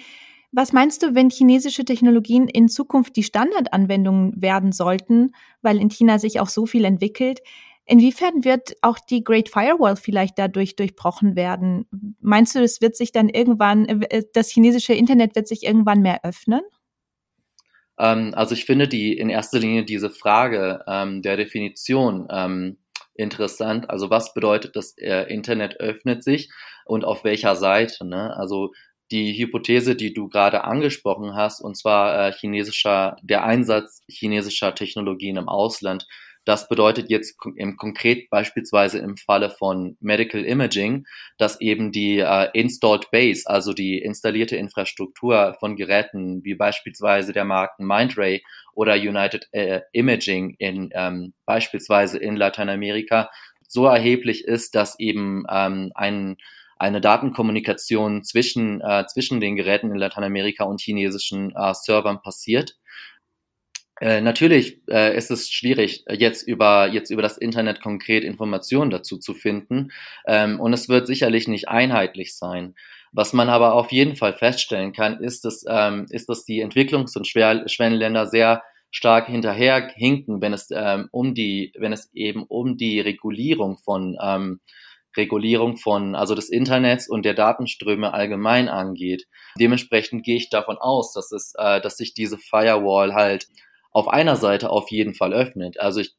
Was 0.53 0.73
meinst 0.73 1.03
du, 1.03 1.15
wenn 1.15 1.29
chinesische 1.29 1.85
Technologien 1.85 2.49
in 2.49 2.69
Zukunft 2.69 3.17
die 3.17 3.25
Standardanwendungen 3.25 4.41
werden 4.41 4.73
sollten, 4.73 5.33
weil 5.61 5.79
in 5.81 5.91
China 5.91 6.19
sich 6.19 6.41
auch 6.41 6.49
so 6.49 6.67
viel 6.67 6.85
entwickelt? 6.85 7.41
Inwiefern 7.87 8.44
wird 8.44 8.75
auch 8.83 8.99
die 8.99 9.22
Great 9.22 9.49
Firewall 9.49 9.96
vielleicht 9.96 10.38
dadurch 10.38 10.75
durchbrochen 10.75 11.37
werden? 11.37 11.87
Meinst 12.20 12.55
du, 12.57 12.61
es 12.61 12.81
wird 12.81 12.96
sich 12.96 13.12
dann 13.12 13.29
irgendwann, 13.29 13.87
äh, 13.87 14.25
das 14.35 14.51
chinesische 14.51 14.92
Internet 14.92 15.37
wird 15.37 15.46
sich 15.46 15.62
irgendwann 15.62 16.03
mehr 16.03 16.25
öffnen? 16.25 16.62
Ähm, 17.99 18.33
also 18.35 18.55
ich 18.55 18.64
finde 18.64 18.88
die 18.88 19.16
in 19.16 19.31
erster 19.31 19.61
Linie 19.61 19.85
diese 19.85 20.11
Frage 20.11 20.85
ähm, 20.88 21.22
der 21.22 21.37
Definition 21.37 22.27
ähm, 22.29 22.79
interessant. 23.14 23.88
Also 23.88 24.11
was 24.11 24.35
bedeutet 24.35 24.75
das 24.75 24.96
äh, 24.99 25.22
Internet 25.33 25.79
öffnet 25.81 26.25
sich 26.25 26.51
und 26.85 27.05
auf 27.05 27.22
welcher 27.22 27.55
Seite? 27.55 28.05
Ne? 28.05 28.37
Also 28.37 28.72
die 29.12 29.33
Hypothese, 29.33 29.94
die 29.94 30.12
du 30.12 30.29
gerade 30.29 30.64
angesprochen 30.64 31.35
hast, 31.37 31.61
und 31.61 31.77
zwar 31.77 32.29
äh, 32.29 32.33
chinesischer, 32.33 33.16
der 33.22 33.44
Einsatz 33.44 34.03
chinesischer 34.09 34.75
Technologien 34.75 35.37
im 35.37 35.49
Ausland, 35.49 36.07
das 36.46 36.68
bedeutet 36.68 37.11
jetzt 37.11 37.37
im 37.56 37.76
konkret 37.76 38.30
beispielsweise 38.30 38.98
im 38.98 39.16
Falle 39.16 39.50
von 39.50 39.96
Medical 40.00 40.44
Imaging, 40.44 41.04
dass 41.38 41.61
eben 41.61 41.90
die 41.90 42.20
äh, 42.20 42.48
Installed 42.54 43.11
Base, 43.11 43.42
also 43.46 43.72
die 43.72 43.98
installierte 43.98 44.56
Infrastruktur 44.56 45.56
von 45.59 45.74
Geräten 45.74 46.44
wie 46.44 46.54
beispielsweise 46.54 47.32
der 47.32 47.44
Marken 47.44 47.85
Mindray 47.85 48.44
oder 48.74 48.94
United 48.94 49.48
äh, 49.50 49.80
Imaging 49.90 50.54
in 50.59 50.90
ähm, 50.94 51.35
beispielsweise 51.46 52.18
in 52.18 52.37
Lateinamerika 52.37 53.28
so 53.66 53.87
erheblich 53.87 54.44
ist, 54.44 54.76
dass 54.76 54.98
eben 55.00 55.44
ähm, 55.50 55.90
ein 55.96 56.37
eine 56.78 57.00
Datenkommunikation 57.00 58.22
zwischen, 58.22 58.82
äh, 58.82 59.06
zwischen 59.06 59.40
den 59.40 59.56
Geräten 59.56 59.90
in 59.90 59.96
Lateinamerika 59.96 60.64
und 60.64 60.80
chinesischen 60.80 61.54
äh, 61.56 61.72
Servern 61.72 62.20
passiert. 62.20 62.76
Äh, 64.00 64.20
natürlich 64.20 64.80
äh, 64.88 65.16
ist 65.16 65.30
es 65.30 65.50
schwierig, 65.50 66.04
jetzt 66.11 66.42
über, 66.42 66.88
jetzt 66.88 67.11
über 67.11 67.22
das 67.22 67.38
Internet 67.38 67.80
konkret 67.80 68.24
Informationen 68.24 68.90
dazu 68.90 69.18
zu 69.18 69.32
finden. 69.32 69.90
Ähm, 70.26 70.61
und 70.61 70.72
es 70.72 70.88
wird 70.88 71.06
sicherlich 71.06 71.48
nicht 71.48 71.68
einheitlich 71.68 72.37
sein. 72.37 72.74
Was 73.12 73.32
man 73.32 73.48
aber 73.48 73.74
auf 73.74 73.92
jeden 73.92 74.16
Fall 74.16 74.35
feststellen 74.35 74.92
kann, 74.92 75.20
ist, 75.22 75.44
dass, 75.44 75.64
ähm, 75.66 76.06
ist, 76.11 76.28
dass 76.28 76.44
die 76.44 76.62
Entwicklungs- 76.62 77.16
und 77.16 77.26
Schwellenländer 77.26 78.26
sehr 78.26 78.62
stark 78.90 79.26
hinterherhinken, 79.28 80.42
wenn 80.42 80.52
es 80.52 80.68
ähm, 80.70 81.09
um 81.11 81.35
die, 81.35 81.72
wenn 81.78 81.92
es 81.92 82.12
eben 82.12 82.44
um 82.44 82.76
die 82.76 83.00
Regulierung 83.00 83.78
von 83.78 84.16
ähm, 84.22 84.61
Regulierung 85.16 85.76
von, 85.76 86.14
also 86.14 86.35
des 86.35 86.50
Internets 86.50 87.09
und 87.09 87.24
der 87.24 87.35
Datenströme 87.35 88.12
allgemein 88.12 88.68
angeht. 88.68 89.26
Dementsprechend 89.59 90.24
gehe 90.24 90.37
ich 90.37 90.50
davon 90.50 90.76
aus, 90.76 91.12
dass 91.14 91.32
es, 91.32 91.54
äh, 91.56 91.80
dass 91.80 91.96
sich 91.96 92.12
diese 92.12 92.37
Firewall 92.37 93.14
halt 93.14 93.46
auf 93.96 94.09
einer 94.09 94.37
Seite 94.37 94.68
auf 94.68 94.90
jeden 94.90 95.14
Fall 95.14 95.32
öffnet. 95.32 95.80
Also 95.80 96.00
ich, 96.00 96.14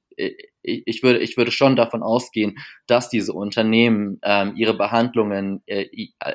ich, 0.64 1.04
würde, 1.04 1.20
ich 1.20 1.38
würde 1.38 1.52
schon 1.52 1.76
davon 1.76 2.02
ausgehen, 2.02 2.58
dass 2.88 3.08
diese 3.08 3.34
Unternehmen 3.34 4.20
ähm, 4.24 4.56
ihre 4.56 4.76
Behandlungen, 4.76 5.62
äh, 5.68 5.86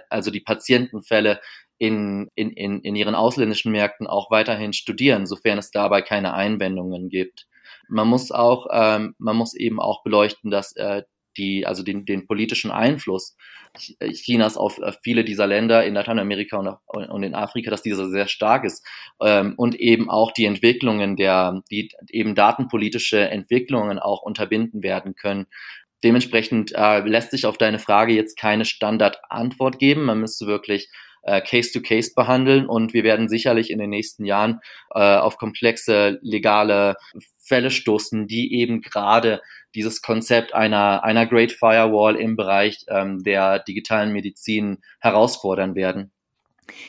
also 0.09 0.31
die 0.31 0.39
Patientenfälle 0.39 1.41
in, 1.79 2.31
in, 2.37 2.53
in, 2.53 2.81
in 2.83 2.95
ihren 2.95 3.17
ausländischen 3.17 3.73
Märkten 3.73 4.07
auch 4.07 4.31
weiterhin 4.31 4.73
studieren, 4.73 5.27
sofern 5.27 5.59
es 5.59 5.73
dabei 5.73 6.01
keine 6.01 6.33
Einwendungen 6.35 7.09
gibt. 7.09 7.49
Man 7.89 8.07
muss 8.07 8.31
auch, 8.31 8.69
ähm, 8.71 9.17
man 9.19 9.35
muss 9.35 9.53
eben 9.55 9.81
auch 9.81 10.05
beleuchten, 10.05 10.53
dass 10.53 10.77
äh, 10.77 11.03
die, 11.37 11.67
also 11.67 11.83
den, 11.83 12.05
den 12.05 12.27
politischen 12.27 12.71
Einfluss 12.71 13.37
Chinas 13.75 14.57
auf 14.57 14.79
viele 15.03 15.25
dieser 15.25 15.47
Länder 15.47 15.85
in 15.85 15.95
Lateinamerika 15.95 16.59
und, 16.59 16.69
und 17.09 17.23
in 17.23 17.35
Afrika, 17.35 17.71
dass 17.71 17.83
dieser 17.83 18.09
sehr 18.11 18.29
stark 18.29 18.65
ist 18.65 18.87
ähm, 19.21 19.55
und 19.57 19.75
eben 19.77 20.11
auch 20.11 20.33
die 20.33 20.45
Entwicklungen 20.45 21.17
der, 21.17 21.63
die 21.71 21.91
eben 22.11 22.35
datenpolitische 22.35 23.31
Entwicklungen 23.31 23.99
auch 23.99 24.23
unterbinden 24.23 24.83
werden 24.83 25.15
können. 25.15 25.47
Dementsprechend 26.05 26.73
äh, 26.75 27.01
lässt 27.01 27.31
sich 27.31 27.47
auf 27.47 27.57
deine 27.57 27.79
Frage 27.79 28.13
jetzt 28.13 28.37
keine 28.37 28.65
Standardantwort 28.65 29.79
geben. 29.79 30.05
Man 30.05 30.21
müsste 30.21 30.47
wirklich 30.47 30.91
äh, 31.23 31.41
Case-to-Case 31.41 32.11
-case 32.11 32.15
behandeln 32.15 32.67
und 32.67 32.93
wir 32.93 33.05
werden 33.05 33.29
sicherlich 33.29 33.71
in 33.71 33.79
den 33.79 33.91
nächsten 33.91 34.25
Jahren 34.25 34.61
äh, 34.95 35.17
auf 35.17 35.37
komplexe 35.37 36.19
legale 36.23 36.97
Fälle 37.53 37.71
stoßen, 37.71 38.27
die 38.27 38.55
eben 38.55 38.81
gerade 38.81 39.43
dieses 39.75 40.01
Konzept 40.01 40.55
einer, 40.55 41.05
einer 41.05 41.27
Great 41.27 41.53
Firewall 41.53 42.17
im 42.17 42.35
Bereich 42.35 42.87
ähm, 42.89 43.23
der 43.23 43.59
digitalen 43.59 44.11
Medizin 44.11 44.79
herausfordern 45.01 45.75
werden. 45.75 46.11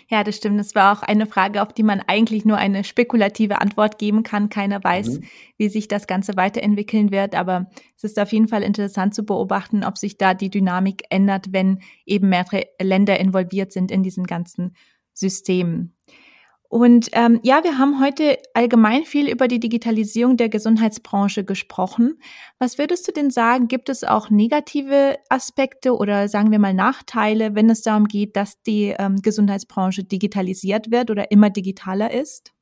Ja, 0.10 0.23
das 0.23 0.38
stimmt. 0.38 0.58
Das 0.58 0.73
war 0.73 0.97
auch 0.97 1.04
eine 1.04 1.26
Frage, 1.26 1.62
auf 1.62 1.73
die 1.73 1.84
man 1.84 1.99
eigentlich 1.99 2.45
nur 2.45 2.56
eine 2.56 2.86
spekulative 2.86 3.60
Antwort 3.60 3.97
geben 3.97 4.23
kann. 4.23 4.47
Keiner 4.47 4.82
weiß, 4.82 5.19
mhm. 5.19 5.23
wie 5.58 5.67
sich 5.67 5.89
das 5.89 6.08
Ganze 6.08 6.38
weiterentwickeln 6.38 7.12
wird. 7.12 7.36
Aber 7.36 7.69
es 7.97 8.06
ist 8.06 8.17
auf 8.17 8.32
jeden 8.32 8.47
Fall 8.47 8.63
interessant 8.63 9.13
zu 9.13 9.26
beobachten, 9.26 9.84
ob 9.84 9.97
sich 9.97 10.17
da 10.17 10.34
die 10.34 10.49
Dynamik 10.49 11.04
ändert, 11.10 11.47
wenn 11.52 11.80
eben 12.06 12.30
mehrere 12.30 12.67
Länder 12.82 13.19
involviert 13.19 13.73
sind 13.73 13.91
in 13.91 14.02
diesen 14.02 14.26
ganzen 14.26 14.78
Systemen. 15.13 15.97
Und 16.73 17.09
ähm, 17.12 17.39
ja, 17.43 17.63
wir 17.63 17.77
haben 17.77 18.01
heute 18.03 18.39
allgemein 18.55 19.03
viel 19.03 19.29
über 19.29 19.47
die 19.47 19.59
Digitalisierung 19.59 20.38
der 20.38 20.49
Gesundheitsbranche 20.49 21.43
gesprochen. 21.43 22.19
Was 22.57 22.79
würdest 22.79 23.07
du 23.07 23.12
denn 23.12 23.29
sagen, 23.29 23.67
gibt 23.67 23.89
es 23.89 24.03
auch 24.03 24.31
negative 24.31 25.19
Aspekte 25.29 25.95
oder 25.95 26.27
sagen 26.27 26.49
wir 26.49 26.57
mal 26.57 26.73
Nachteile, 26.73 27.53
wenn 27.53 27.69
es 27.69 27.83
darum 27.83 28.05
geht, 28.05 28.36
dass 28.36 28.59
die 28.63 28.95
ähm, 28.97 29.21
Gesundheitsbranche 29.21 30.03
digitalisiert 30.03 30.89
wird 30.89 31.12
oder 31.12 31.29
immer 31.29 31.51
digitaler 31.51 32.09
ist? 32.09 32.53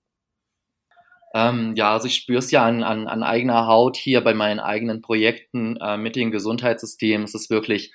Ähm, 1.33 1.73
ja, 1.77 1.93
also 1.93 2.07
ich 2.07 2.15
spüre 2.15 2.39
es 2.39 2.51
ja 2.51 2.65
an, 2.65 2.83
an, 2.83 3.07
an 3.07 3.23
eigener 3.23 3.65
Haut 3.65 3.95
hier 3.95 4.19
bei 4.19 4.33
meinen 4.33 4.59
eigenen 4.59 5.01
Projekten 5.01 5.77
äh, 5.77 5.95
mit 5.95 6.17
dem 6.17 6.31
Gesundheitssystem. 6.31 7.23
Es 7.23 7.33
ist 7.33 7.49
wirklich, 7.49 7.93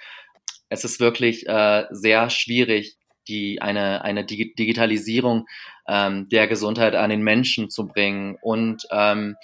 es 0.70 0.82
ist 0.82 0.98
wirklich 0.98 1.46
äh, 1.46 1.84
sehr 1.90 2.30
schwierig, 2.30 2.96
die 3.28 3.60
eine, 3.62 4.02
eine 4.02 4.24
Digitalisierung 4.24 5.46
ähm, 5.88 6.28
der 6.28 6.46
Gesundheit 6.46 6.94
an 6.94 7.10
den 7.10 7.22
Menschen 7.22 7.70
zu 7.70 7.86
bringen 7.86 8.36
und 8.40 8.86
ähm, 8.90 9.36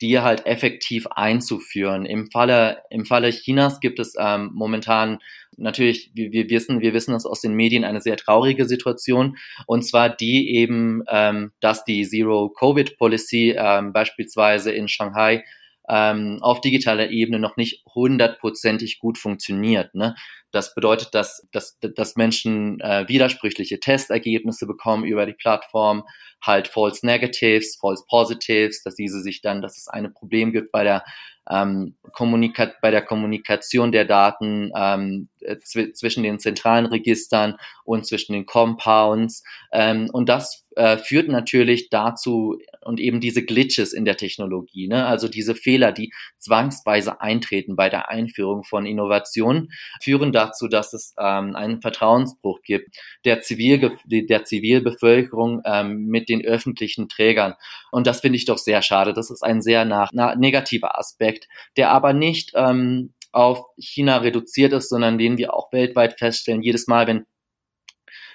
die 0.00 0.20
halt 0.20 0.46
effektiv 0.46 1.06
einzuführen. 1.08 2.06
Im 2.06 2.30
Falle, 2.30 2.82
im 2.90 3.04
Falle 3.04 3.30
Chinas 3.30 3.80
gibt 3.80 3.98
es 3.98 4.14
ähm, 4.18 4.50
momentan 4.54 5.18
natürlich, 5.56 6.10
wir, 6.14 6.32
wir 6.32 6.48
wissen, 6.50 6.80
wir 6.80 6.94
wissen 6.94 7.12
das 7.12 7.26
aus 7.26 7.40
den 7.40 7.54
Medien, 7.54 7.84
eine 7.84 8.00
sehr 8.00 8.16
traurige 8.16 8.64
Situation. 8.66 9.36
Und 9.66 9.82
zwar 9.82 10.08
die 10.08 10.54
eben, 10.54 11.02
ähm, 11.08 11.52
dass 11.60 11.84
die 11.84 12.06
Zero-Covid-Policy 12.06 13.56
ähm, 13.58 13.92
beispielsweise 13.92 14.70
in 14.70 14.88
Shanghai 14.88 15.44
ähm, 15.88 16.38
auf 16.42 16.60
digitaler 16.60 17.10
Ebene 17.10 17.38
noch 17.38 17.56
nicht 17.56 17.84
hundertprozentig 17.94 18.98
gut 18.98 19.18
funktioniert. 19.18 19.94
Ne? 19.94 20.14
Das 20.50 20.74
bedeutet, 20.74 21.14
dass, 21.14 21.46
dass, 21.52 21.78
dass 21.80 22.16
Menschen 22.16 22.80
äh, 22.80 23.06
widersprüchliche 23.08 23.80
Testergebnisse 23.80 24.66
bekommen 24.66 25.04
über 25.04 25.26
die 25.26 25.34
Plattform, 25.34 26.04
halt 26.42 26.68
False 26.68 27.04
Negatives, 27.04 27.76
False 27.80 28.04
Positives, 28.08 28.82
dass 28.82 28.94
diese 28.94 29.20
sich 29.20 29.40
dann, 29.40 29.60
dass 29.60 29.76
es 29.76 29.88
ein 29.88 30.12
Problem 30.12 30.52
gibt 30.52 30.72
bei 30.72 30.84
der 30.84 31.04
ähm, 31.50 31.96
Kommunika 32.12 32.72
bei 32.82 32.90
der 32.90 33.02
Kommunikation 33.02 33.90
der 33.90 34.04
Daten 34.04 34.70
ähm, 34.76 35.28
zw 35.62 35.92
zwischen 35.92 36.22
den 36.22 36.38
zentralen 36.38 36.86
Registern 36.86 37.56
und 37.84 38.06
zwischen 38.06 38.32
den 38.32 38.46
Compounds. 38.46 39.42
Ähm, 39.72 40.08
und 40.12 40.28
das 40.28 40.64
äh, 40.76 40.98
führt 40.98 41.28
natürlich 41.28 41.90
dazu 41.90 42.58
und 42.82 43.00
eben 43.00 43.20
diese 43.20 43.44
Glitches 43.44 43.92
in 43.92 44.04
der 44.04 44.16
Technologie, 44.16 44.88
ne? 44.88 45.06
also 45.06 45.28
diese 45.28 45.54
Fehler, 45.54 45.92
die 45.92 46.12
zwangsweise 46.38 47.20
eintreten 47.20 47.76
bei 47.76 47.88
der 47.88 48.08
Einführung 48.08 48.62
von 48.62 48.86
Innovationen, 48.86 49.70
führen 50.00 50.32
dazu, 50.32 50.68
dass 50.68 50.92
es 50.92 51.14
ähm, 51.18 51.56
einen 51.56 51.80
Vertrauensbruch 51.80 52.62
gibt 52.62 52.96
der, 53.24 53.40
Zivil 53.40 53.98
der 54.06 54.44
Zivilbevölkerung 54.44 55.62
ähm, 55.64 56.06
mit 56.06 56.28
den 56.28 56.44
öffentlichen 56.44 57.08
Trägern. 57.08 57.54
Und 57.90 58.06
das 58.06 58.20
finde 58.20 58.36
ich 58.36 58.44
doch 58.44 58.58
sehr 58.58 58.82
schade. 58.82 59.12
Das 59.12 59.30
ist 59.30 59.42
ein 59.42 59.60
sehr 59.60 59.84
nach, 59.84 60.10
na, 60.12 60.34
negativer 60.34 60.98
Aspekt, 60.98 61.48
der 61.76 61.90
aber 61.90 62.12
nicht 62.12 62.52
ähm, 62.54 63.12
auf 63.32 63.60
China 63.76 64.18
reduziert 64.18 64.72
ist, 64.72 64.88
sondern 64.88 65.18
den 65.18 65.38
wir 65.38 65.54
auch 65.54 65.72
weltweit 65.72 66.18
feststellen. 66.18 66.62
Jedes 66.62 66.86
Mal, 66.86 67.06
wenn 67.06 67.26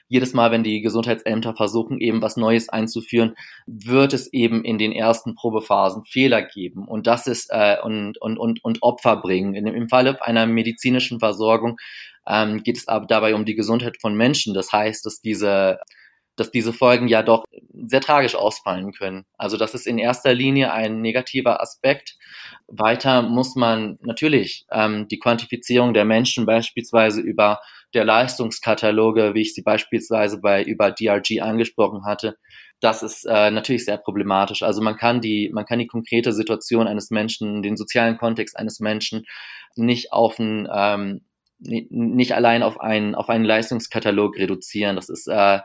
jedes 0.08 0.34
Mal, 0.34 0.51
wenn 0.51 0.63
die 0.63 0.82
Gesundheitsämter 0.82 1.56
versuchen, 1.56 1.99
eben 1.99 2.21
was 2.21 2.38
Neues 2.38 2.69
einzuführen, 2.69 3.36
wird 3.65 4.13
es 4.13 4.32
eben 4.32 4.63
in 4.63 4.77
den 4.77 4.91
ersten 4.91 5.34
Probephasen 5.34 6.03
Fehler 6.06 6.43
geben 6.43 6.88
und 6.88 7.08
das 7.08 7.25
ist 7.25 7.47
äh, 7.49 7.77
und, 7.82 8.21
und, 8.21 8.38
und, 8.38 8.63
und 8.63 8.84
Opfer 8.84 9.17
bringen. 9.17 9.56
In, 9.56 9.65
Im 9.65 9.89
Falle 9.89 10.21
einer 10.21 10.45
medizinischen 10.45 11.19
Versorgung 11.19 11.77
ähm, 12.27 12.63
geht 12.63 12.77
es 12.77 12.88
aber 12.88 13.08
dabei 13.08 13.34
um 13.34 13.45
die 13.45 13.56
Gesundheit 13.56 13.97
von 13.99 14.15
Menschen. 14.15 14.53
Das 14.53 14.71
heißt, 14.71 15.06
dass 15.06 15.21
diese 15.21 15.79
dass 16.36 16.52
diese 16.52 16.74
Folgen 16.74 17.08
ja 17.08 17.24
doch 17.24 17.43
sehr 17.86 18.02
tragisch 18.02 18.36
ausfallen 18.36 18.91
können. 18.91 19.26
Also 19.38 19.58
das 19.58 19.74
ist 19.74 19.88
in 19.88 19.98
erster 19.98 20.34
Linie 20.34 20.72
ein 20.72 21.02
negativer 21.02 21.62
Aspekt. 21.62 22.17
Weiter 22.67 23.22
muss 23.22 23.56
man 23.56 23.98
natürlich 24.02 24.65
ähm, 24.72 25.08
die 25.08 25.19
Quantifizierung 25.19 25.93
der 25.93 26.06
Menschen 26.06 26.46
beispielsweise 26.46 27.22
über 27.22 27.60
der 27.93 28.06
Leistungskataloge, 28.06 29.34
wie 29.36 29.41
ich 29.41 29.54
sie 29.54 29.62
beispielsweise 29.62 30.39
bei 30.41 30.63
über 30.63 30.91
DRG 30.91 31.41
angesprochen 31.41 32.06
hatte, 32.06 32.38
das 32.84 33.02
ist 33.02 33.26
äh, 33.26 33.50
natürlich 33.50 33.86
sehr 33.86 33.98
problematisch. 33.98 34.62
Also 34.62 34.82
man 34.82 34.98
kann 34.98 35.22
die, 35.22 35.50
man 35.54 35.65
kann 35.65 35.80
die 35.80 35.88
konkrete 35.88 36.34
Situation 36.34 36.86
eines 36.86 37.12
Menschen, 37.12 37.63
den 37.63 37.78
sozialen 37.78 38.17
Kontext 38.17 38.58
eines 38.58 38.82
Menschen 38.82 39.26
nicht 39.76 40.12
auf 40.12 40.38
ein, 40.38 40.67
ähm, 40.72 41.22
nicht 41.60 42.34
allein 42.34 42.62
auf 42.62 42.82
einen, 42.82 43.15
auf 43.15 43.30
einen 43.30 43.46
Leistungskatalog 43.46 44.38
reduzieren. 44.38 44.98
Das 44.98 45.08
ist 45.08 45.28
äh, 45.28 45.60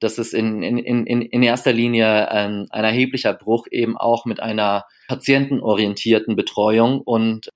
das 0.00 0.18
ist 0.18 0.34
in, 0.34 0.62
in, 0.62 0.78
in, 0.78 1.22
in 1.22 1.42
erster 1.42 1.72
Linie 1.72 2.30
ein, 2.30 2.66
ein 2.70 2.84
erheblicher 2.84 3.32
Bruch 3.32 3.66
eben 3.70 3.96
auch 3.96 4.24
mit 4.24 4.40
einer 4.40 4.84
patientenorientierten 5.08 6.36
Betreuung 6.36 7.00
und 7.00 7.50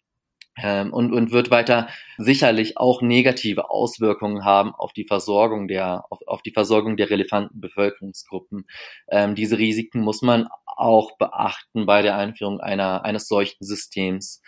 ähm, 0.63 0.93
und, 0.93 1.13
und 1.13 1.31
wird 1.31 1.51
weiter 1.51 1.89
sicherlich 2.19 2.77
auch 2.77 3.03
negative 3.03 3.71
Auswirkungen 3.71 4.45
haben 4.45 4.75
auf 4.75 4.93
die 4.93 5.07
Versorgung 5.07 5.69
der, 5.69 6.05
auf, 6.11 6.19
auf 6.27 6.43
die 6.43 6.53
Versorgung 6.53 6.97
der 6.97 7.09
relevanten 7.09 7.61
Bevölkerungsgruppen. 7.61 8.67
Ähm, 9.09 9.35
diese 9.35 9.59
Risiken 9.59 10.01
muss 10.01 10.23
man 10.23 10.49
auch 10.67 11.17
beachten 11.19 11.87
bei 11.87 12.03
der 12.03 12.17
Einführung 12.17 12.61
einer, 12.61 13.05
eines 13.05 13.29
solchen 13.29 13.65
Systems. 13.65 14.43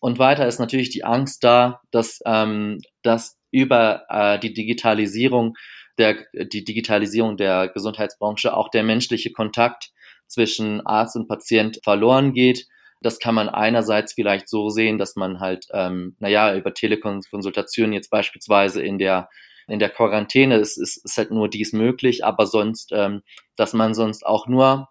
Und 0.00 0.18
weiter 0.18 0.46
ist 0.46 0.58
natürlich 0.58 0.90
die 0.90 1.04
Angst 1.04 1.44
da, 1.44 1.80
dass, 1.90 2.20
ähm, 2.26 2.80
dass 3.02 3.38
über 3.50 4.04
äh, 4.08 4.38
die 4.38 4.52
Digitalisierung 4.52 5.54
der, 5.98 6.26
die 6.32 6.64
Digitalisierung 6.64 7.36
der 7.36 7.68
Gesundheitsbranche 7.68 8.56
auch 8.56 8.68
der 8.68 8.82
menschliche 8.82 9.32
Kontakt 9.32 9.90
zwischen 10.26 10.84
Arzt 10.86 11.16
und 11.16 11.28
Patient 11.28 11.78
verloren 11.82 12.32
geht. 12.32 12.66
Das 13.00 13.18
kann 13.18 13.34
man 13.34 13.48
einerseits 13.48 14.14
vielleicht 14.14 14.48
so 14.48 14.70
sehen, 14.70 14.98
dass 14.98 15.14
man 15.14 15.40
halt, 15.40 15.66
ähm, 15.72 16.16
naja, 16.18 16.54
über 16.56 16.72
Telekonsultationen 16.72 17.92
jetzt 17.92 18.10
beispielsweise 18.10 18.82
in 18.82 18.98
der 18.98 19.28
in 19.66 19.78
der 19.78 19.90
Quarantäne 19.90 20.56
ist, 20.56 20.76
ist, 20.76 21.04
ist 21.04 21.16
halt 21.16 21.30
nur 21.30 21.48
dies 21.48 21.72
möglich, 21.72 22.24
aber 22.24 22.46
sonst, 22.46 22.90
ähm, 22.92 23.22
dass 23.56 23.72
man 23.72 23.94
sonst 23.94 24.24
auch 24.26 24.46
nur 24.46 24.88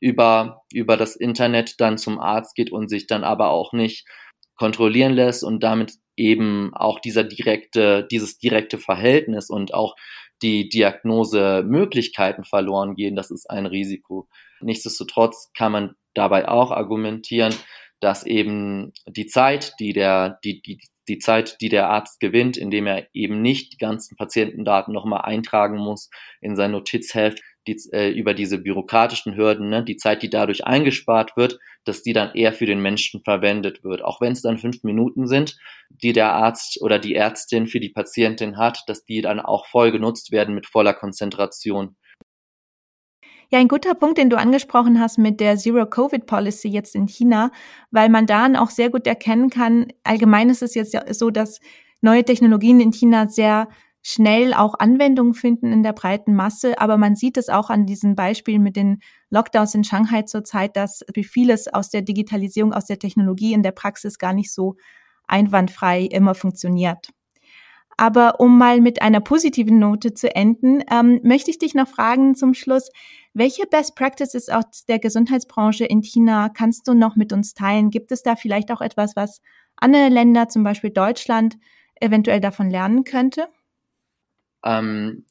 über, 0.00 0.62
über 0.72 0.96
das 0.96 1.16
Internet 1.16 1.80
dann 1.80 1.98
zum 1.98 2.18
Arzt 2.18 2.54
geht 2.54 2.72
und 2.72 2.88
sich 2.88 3.06
dann 3.06 3.24
aber 3.24 3.50
auch 3.50 3.72
nicht 3.72 4.06
kontrollieren 4.56 5.12
lässt 5.12 5.44
und 5.44 5.62
damit 5.62 5.94
eben 6.16 6.74
auch 6.74 6.98
dieser 7.00 7.24
direkte, 7.24 8.06
dieses 8.10 8.38
direkte 8.38 8.78
Verhältnis 8.78 9.50
und 9.50 9.74
auch 9.74 9.96
die 10.42 10.68
Diagnosemöglichkeiten 10.68 12.44
verloren 12.44 12.94
gehen, 12.94 13.16
das 13.16 13.30
ist 13.30 13.48
ein 13.50 13.66
Risiko. 13.66 14.28
Nichtsdestotrotz 14.60 15.50
kann 15.56 15.72
man 15.72 15.94
dabei 16.14 16.48
auch 16.48 16.70
argumentieren, 16.70 17.54
dass 18.00 18.24
eben 18.26 18.92
die 19.06 19.26
Zeit, 19.26 19.74
die 19.80 19.92
der, 19.92 20.38
die, 20.44 20.60
die, 20.60 20.80
die 21.08 21.18
Zeit, 21.18 21.60
die 21.60 21.68
der 21.68 21.88
Arzt 21.88 22.20
gewinnt, 22.20 22.56
indem 22.56 22.86
er 22.86 23.06
eben 23.14 23.40
nicht 23.40 23.72
die 23.72 23.78
ganzen 23.78 24.16
Patientendaten 24.16 24.92
nochmal 24.92 25.22
eintragen 25.22 25.78
muss 25.78 26.10
in 26.40 26.56
sein 26.56 26.72
Notizheft, 26.72 27.40
die, 27.66 27.76
äh, 27.92 28.10
über 28.10 28.34
diese 28.34 28.58
bürokratischen 28.58 29.36
Hürden, 29.36 29.68
ne, 29.68 29.84
die 29.84 29.96
Zeit, 29.96 30.22
die 30.22 30.30
dadurch 30.30 30.66
eingespart 30.66 31.36
wird, 31.36 31.58
dass 31.84 32.02
die 32.02 32.12
dann 32.12 32.34
eher 32.34 32.52
für 32.52 32.66
den 32.66 32.80
Menschen 32.80 33.22
verwendet 33.22 33.84
wird. 33.84 34.02
Auch 34.02 34.20
wenn 34.20 34.32
es 34.32 34.42
dann 34.42 34.58
fünf 34.58 34.82
Minuten 34.82 35.26
sind, 35.26 35.56
die 35.90 36.12
der 36.12 36.32
Arzt 36.32 36.80
oder 36.82 36.98
die 36.98 37.14
Ärztin 37.14 37.66
für 37.66 37.80
die 37.80 37.90
Patientin 37.90 38.56
hat, 38.56 38.82
dass 38.86 39.04
die 39.04 39.20
dann 39.20 39.40
auch 39.40 39.66
voll 39.66 39.92
genutzt 39.92 40.32
werden 40.32 40.54
mit 40.54 40.66
voller 40.66 40.94
Konzentration. 40.94 41.96
Ja, 43.52 43.60
ein 43.60 43.68
guter 43.68 43.94
Punkt, 43.94 44.18
den 44.18 44.28
du 44.28 44.36
angesprochen 44.36 44.98
hast 44.98 45.18
mit 45.18 45.38
der 45.38 45.56
Zero-Covid-Policy 45.56 46.68
jetzt 46.68 46.96
in 46.96 47.06
China, 47.06 47.52
weil 47.92 48.08
man 48.08 48.26
dann 48.26 48.56
auch 48.56 48.70
sehr 48.70 48.90
gut 48.90 49.06
erkennen 49.06 49.50
kann, 49.50 49.86
allgemein 50.02 50.50
ist 50.50 50.62
es 50.62 50.74
jetzt 50.74 50.96
so, 51.14 51.30
dass 51.30 51.60
neue 52.00 52.24
Technologien 52.24 52.80
in 52.80 52.92
China 52.92 53.28
sehr 53.28 53.68
schnell 54.08 54.54
auch 54.54 54.78
Anwendung 54.78 55.34
finden 55.34 55.72
in 55.72 55.82
der 55.82 55.92
breiten 55.92 56.36
Masse. 56.36 56.78
Aber 56.78 56.96
man 56.96 57.16
sieht 57.16 57.36
es 57.36 57.48
auch 57.48 57.70
an 57.70 57.86
diesen 57.86 58.14
Beispielen 58.14 58.62
mit 58.62 58.76
den 58.76 59.00
Lockdowns 59.30 59.74
in 59.74 59.82
Shanghai 59.82 60.22
zurzeit, 60.22 60.76
dass 60.76 61.04
vieles 61.24 61.66
aus 61.66 61.90
der 61.90 62.02
Digitalisierung, 62.02 62.72
aus 62.72 62.84
der 62.84 63.00
Technologie 63.00 63.52
in 63.52 63.64
der 63.64 63.72
Praxis 63.72 64.20
gar 64.20 64.32
nicht 64.32 64.52
so 64.52 64.76
einwandfrei 65.26 66.02
immer 66.02 66.36
funktioniert. 66.36 67.08
Aber 67.96 68.38
um 68.38 68.56
mal 68.56 68.80
mit 68.80 69.02
einer 69.02 69.20
positiven 69.20 69.80
Note 69.80 70.14
zu 70.14 70.32
enden, 70.36 70.84
ähm, 70.88 71.18
möchte 71.24 71.50
ich 71.50 71.58
dich 71.58 71.74
noch 71.74 71.88
fragen 71.88 72.36
zum 72.36 72.54
Schluss, 72.54 72.90
welche 73.34 73.66
Best 73.66 73.96
Practices 73.96 74.48
aus 74.50 74.84
der 74.86 75.00
Gesundheitsbranche 75.00 75.84
in 75.84 76.02
China 76.02 76.48
kannst 76.48 76.86
du 76.86 76.94
noch 76.94 77.16
mit 77.16 77.32
uns 77.32 77.54
teilen? 77.54 77.90
Gibt 77.90 78.12
es 78.12 78.22
da 78.22 78.36
vielleicht 78.36 78.70
auch 78.70 78.82
etwas, 78.82 79.16
was 79.16 79.40
andere 79.74 80.10
Länder, 80.10 80.48
zum 80.48 80.62
Beispiel 80.62 80.90
Deutschland, 80.90 81.56
eventuell 82.00 82.40
davon 82.40 82.70
lernen 82.70 83.02
könnte? 83.02 83.48
Ähm, 84.66 85.24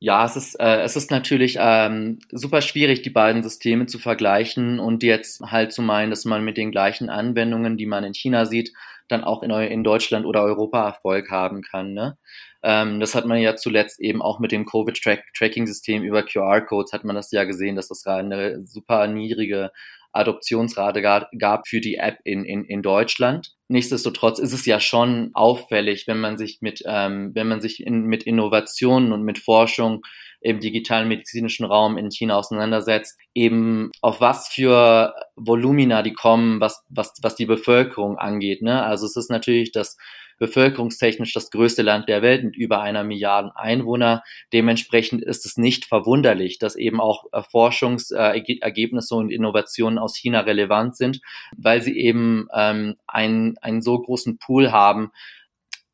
ja, 0.00 0.24
es 0.24 0.36
ist, 0.36 0.54
äh, 0.60 0.82
es 0.82 0.94
ist 0.94 1.10
natürlich 1.10 1.56
ähm, 1.60 2.20
super 2.30 2.60
schwierig, 2.62 3.02
die 3.02 3.10
beiden 3.10 3.42
Systeme 3.42 3.86
zu 3.86 3.98
vergleichen 3.98 4.78
und 4.78 5.02
jetzt 5.02 5.40
halt 5.42 5.72
zu 5.72 5.82
meinen, 5.82 6.10
dass 6.10 6.24
man 6.24 6.44
mit 6.44 6.56
den 6.56 6.70
gleichen 6.70 7.10
Anwendungen, 7.10 7.76
die 7.76 7.86
man 7.86 8.04
in 8.04 8.14
China 8.14 8.46
sieht, 8.46 8.72
dann 9.08 9.24
auch 9.24 9.42
in, 9.42 9.50
in 9.50 9.82
Deutschland 9.82 10.24
oder 10.24 10.42
Europa 10.42 10.86
Erfolg 10.86 11.30
haben 11.30 11.62
kann. 11.62 11.94
Ne? 11.94 12.16
Ähm, 12.62 13.00
das 13.00 13.16
hat 13.16 13.26
man 13.26 13.38
ja 13.38 13.56
zuletzt 13.56 13.98
eben 14.00 14.22
auch 14.22 14.38
mit 14.38 14.52
dem 14.52 14.66
Covid-Tracking-System 14.66 16.04
über 16.04 16.22
QR-Codes 16.22 16.92
hat 16.92 17.04
man 17.04 17.16
das 17.16 17.32
ja 17.32 17.42
gesehen, 17.44 17.74
dass 17.74 17.88
das 17.88 18.06
eine 18.06 18.64
super 18.64 19.08
niedrige 19.08 19.72
Adoptionsrate 20.12 21.02
gab 21.02 21.68
für 21.68 21.80
die 21.80 21.96
App 21.96 22.18
in, 22.24 22.44
in, 22.44 22.64
in 22.64 22.82
Deutschland. 22.82 23.52
Nichtsdestotrotz 23.68 24.38
ist 24.38 24.52
es 24.52 24.64
ja 24.64 24.80
schon 24.80 25.30
auffällig, 25.34 26.06
wenn 26.06 26.20
man 26.20 26.38
sich 26.38 26.58
mit, 26.60 26.82
ähm, 26.86 27.32
wenn 27.34 27.48
man 27.48 27.60
sich 27.60 27.84
in, 27.84 28.04
mit 28.04 28.22
Innovationen 28.22 29.12
und 29.12 29.22
mit 29.22 29.38
Forschung 29.38 30.02
im 30.40 30.60
digitalen 30.60 31.08
medizinischen 31.08 31.66
Raum 31.66 31.98
in 31.98 32.10
China 32.10 32.36
auseinandersetzt, 32.36 33.18
eben 33.34 33.90
auf 34.00 34.20
was 34.20 34.48
für 34.48 35.14
Volumina 35.36 36.02
die 36.02 36.12
kommen, 36.12 36.60
was, 36.60 36.84
was, 36.88 37.12
was 37.22 37.34
die 37.34 37.46
Bevölkerung 37.46 38.18
angeht. 38.18 38.62
Ne? 38.62 38.82
Also 38.82 39.06
es 39.06 39.16
ist 39.16 39.30
natürlich 39.30 39.72
das 39.72 39.96
bevölkerungstechnisch 40.38 41.32
das 41.32 41.50
größte 41.50 41.82
Land 41.82 42.08
der 42.08 42.22
Welt 42.22 42.44
mit 42.44 42.56
über 42.56 42.80
einer 42.80 43.04
Milliarde 43.04 43.52
Einwohner. 43.56 44.22
Dementsprechend 44.52 45.22
ist 45.22 45.46
es 45.46 45.56
nicht 45.56 45.84
verwunderlich, 45.84 46.58
dass 46.58 46.76
eben 46.76 47.00
auch 47.00 47.24
Forschungsergebnisse 47.50 49.14
und 49.14 49.30
Innovationen 49.30 49.98
aus 49.98 50.16
China 50.16 50.40
relevant 50.40 50.96
sind, 50.96 51.20
weil 51.56 51.82
sie 51.82 51.98
eben 51.98 52.48
ähm, 52.54 52.96
einen, 53.06 53.56
einen 53.58 53.82
so 53.82 54.00
großen 54.00 54.38
Pool 54.38 54.72
haben, 54.72 55.10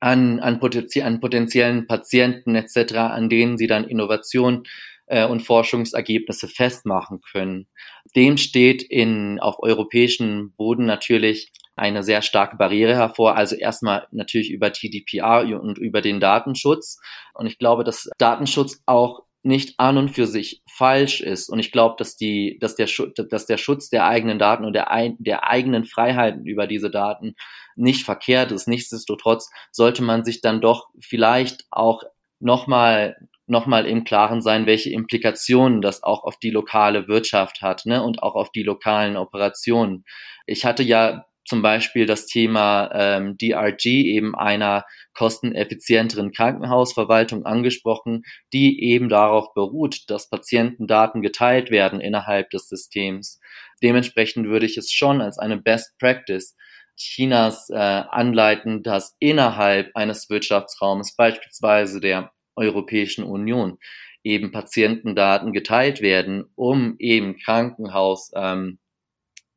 an, 0.01 0.41
an, 0.41 0.61
potenzie 0.61 1.03
an 1.03 1.21
potenziellen 1.21 1.87
Patienten 1.87 2.55
etc., 2.55 2.95
an 2.95 3.31
denen 3.31 3.57
sie 3.57 3.67
dann 3.67 3.85
Innovation 3.85 4.65
äh, 5.07 5.27
und 5.27 5.41
Forschungsergebnisse 5.41 6.49
festmachen 6.49 7.21
können. 7.21 7.67
Dem 8.15 8.37
steht 8.37 8.83
in, 8.83 9.41
auf 9.41 9.57
europäischem 9.61 10.53
Boden 10.57 10.85
natürlich 10.85 11.53
eine 11.77 12.03
sehr 12.03 12.23
starke 12.23 12.57
Barriere 12.57 12.95
hervor. 12.95 13.37
Also 13.37 13.57
erstmal 13.57 14.07
natürlich 14.11 14.51
über 14.51 14.73
TDPR 14.73 15.61
und 15.61 15.79
über 15.79 16.01
den 16.01 16.21
Datenschutz. 16.21 16.99
Und 17.35 17.47
ich 17.47 17.59
glaube, 17.59 17.85
dass 17.85 18.09
Datenschutz 18.19 18.83
auch 18.87 19.23
nicht 19.43 19.79
an 19.79 19.99
und 19.99 20.09
für 20.09 20.27
sich 20.27 20.63
falsch 20.67 21.21
ist. 21.21 21.51
Und 21.51 21.59
ich 21.59 21.71
glaube, 21.71 21.97
dass 21.99 22.17
die, 22.17 22.59
dass 22.61 22.77
der, 22.77 22.89
dass 23.29 23.47
der 23.47 23.59
Schutz 23.59 23.91
der 23.91 24.07
eigenen 24.07 24.39
Daten 24.39 24.65
und 24.65 24.73
der, 24.73 24.89
der 25.19 25.47
eigenen 25.47 25.85
Freiheiten 25.85 26.47
über 26.47 26.67
diese 26.67 26.91
Daten 26.91 27.35
nicht 27.77 28.05
verkehrt 28.05 28.53
ist. 28.53 28.69
Nichtsdestotrotz 28.69 29.51
sollte 29.71 30.03
man 30.03 30.25
sich 30.25 30.41
dann 30.41 30.63
doch 30.63 30.89
vielleicht 30.99 31.65
auch 31.71 32.03
nochmal 32.41 33.17
nochmal 33.47 33.87
im 33.87 34.05
Klaren 34.05 34.41
sein, 34.41 34.65
welche 34.65 34.91
Implikationen 34.91 35.83
das 35.83 36.03
auch 36.03 36.25
auf 36.25 36.39
die 36.39 36.49
lokale 36.49 37.09
Wirtschaft 37.09 37.61
hat 37.61 37.85
ne, 37.85 38.03
und 38.03 38.23
auch 38.23 38.37
auf 38.37 38.51
die 38.53 38.63
lokalen 38.63 39.19
Operationen. 39.19 40.05
Ich 40.47 40.65
hatte 40.65 40.83
ja 40.83 41.27
zum 41.45 41.63
Beispiel 41.63 42.07
das 42.07 42.27
Thema 42.27 42.91
ähm, 42.93 43.37
DRG, 43.37 43.87
eben 43.87 44.35
einer 44.35 44.85
kosteneffizienteren 45.15 46.33
Krankenhausverwaltung 46.33 47.45
angesprochen, 47.45 48.23
die 48.53 48.83
eben 48.83 49.09
darauf 49.09 49.55
beruht, 49.55 50.09
dass 50.09 50.29
Patientendaten 50.29 51.23
geteilt 51.23 51.71
werden 51.71 52.01
innerhalb 52.01 52.51
des 52.51 52.69
Systems. 52.69 53.41
Dementsprechend 53.83 54.47
würde 54.47 54.67
ich 54.67 54.77
es 54.77 54.91
schon 54.91 55.21
als 55.21 55.39
eine 55.39 55.57
Best 55.57 55.99
Practice 55.99 56.57
Chinas 56.97 57.71
äh, 57.71 57.77
anleiten, 57.77 58.83
dass 58.83 59.17
innerhalb 59.19 59.91
eines 59.95 60.31
Wirtschaftsraums, 60.31 61.17
beispielsweise 61.17 62.01
der 62.01 62.33
Europäischen 62.57 63.25
Union, 63.25 63.79
eben 64.23 64.53
Patientendaten 64.53 65.53
geteilt 65.53 66.01
werden, 66.01 66.45
um 66.55 66.97
eben 66.99 67.37
Krankenhaus 67.39 68.31
ähm, 68.35 68.79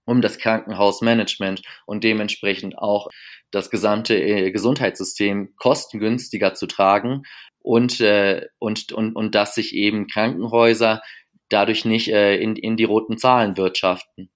um 0.07 0.21
das 0.21 0.39
Krankenhausmanagement 0.39 1.61
und 1.85 2.03
dementsprechend 2.03 2.77
auch 2.77 3.09
das 3.51 3.69
gesamte 3.69 4.15
äh, 4.15 4.51
Gesundheitssystem 4.51 5.53
kostengünstiger 5.57 6.53
zu 6.53 6.65
tragen 6.65 7.23
und, 7.59 7.99
äh, 7.99 8.47
und, 8.57 8.91
und, 8.93 9.15
und 9.15 9.35
dass 9.35 9.53
sich 9.53 9.75
eben 9.75 10.07
Krankenhäuser 10.07 11.01
dadurch 11.49 11.85
nicht 11.85 12.07
äh, 12.07 12.37
in, 12.37 12.55
in 12.55 12.77
die 12.77 12.85
roten 12.85 13.17
Zahlen 13.17 13.57
wirtschaften. 13.57 14.29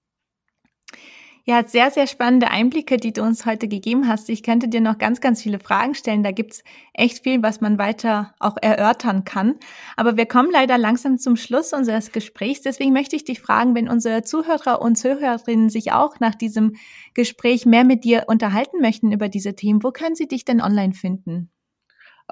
Ja, 1.44 1.64
sehr, 1.66 1.90
sehr 1.90 2.06
spannende 2.06 2.52
Einblicke, 2.52 2.98
die 2.98 3.12
du 3.12 3.22
uns 3.22 3.46
heute 3.46 3.66
gegeben 3.66 4.06
hast. 4.06 4.28
Ich 4.28 4.44
könnte 4.44 4.68
dir 4.68 4.80
noch 4.80 4.98
ganz, 4.98 5.20
ganz 5.20 5.42
viele 5.42 5.58
Fragen 5.58 5.96
stellen. 5.96 6.22
Da 6.22 6.30
gibt's 6.30 6.62
echt 6.94 7.24
viel, 7.24 7.42
was 7.42 7.60
man 7.60 7.78
weiter 7.78 8.32
auch 8.38 8.56
erörtern 8.62 9.24
kann. 9.24 9.56
Aber 9.96 10.16
wir 10.16 10.26
kommen 10.26 10.52
leider 10.52 10.78
langsam 10.78 11.18
zum 11.18 11.34
Schluss 11.34 11.72
unseres 11.72 12.12
Gesprächs. 12.12 12.62
Deswegen 12.62 12.92
möchte 12.92 13.16
ich 13.16 13.24
dich 13.24 13.40
fragen, 13.40 13.74
wenn 13.74 13.88
unsere 13.88 14.22
Zuhörer 14.22 14.80
und 14.80 14.94
Zuhörerinnen 14.94 15.68
sich 15.68 15.90
auch 15.90 16.20
nach 16.20 16.36
diesem 16.36 16.76
Gespräch 17.12 17.66
mehr 17.66 17.82
mit 17.82 18.04
dir 18.04 18.26
unterhalten 18.28 18.80
möchten 18.80 19.10
über 19.10 19.28
diese 19.28 19.56
Themen, 19.56 19.82
wo 19.82 19.90
können 19.90 20.14
sie 20.14 20.28
dich 20.28 20.44
denn 20.44 20.60
online 20.60 20.92
finden? 20.92 21.50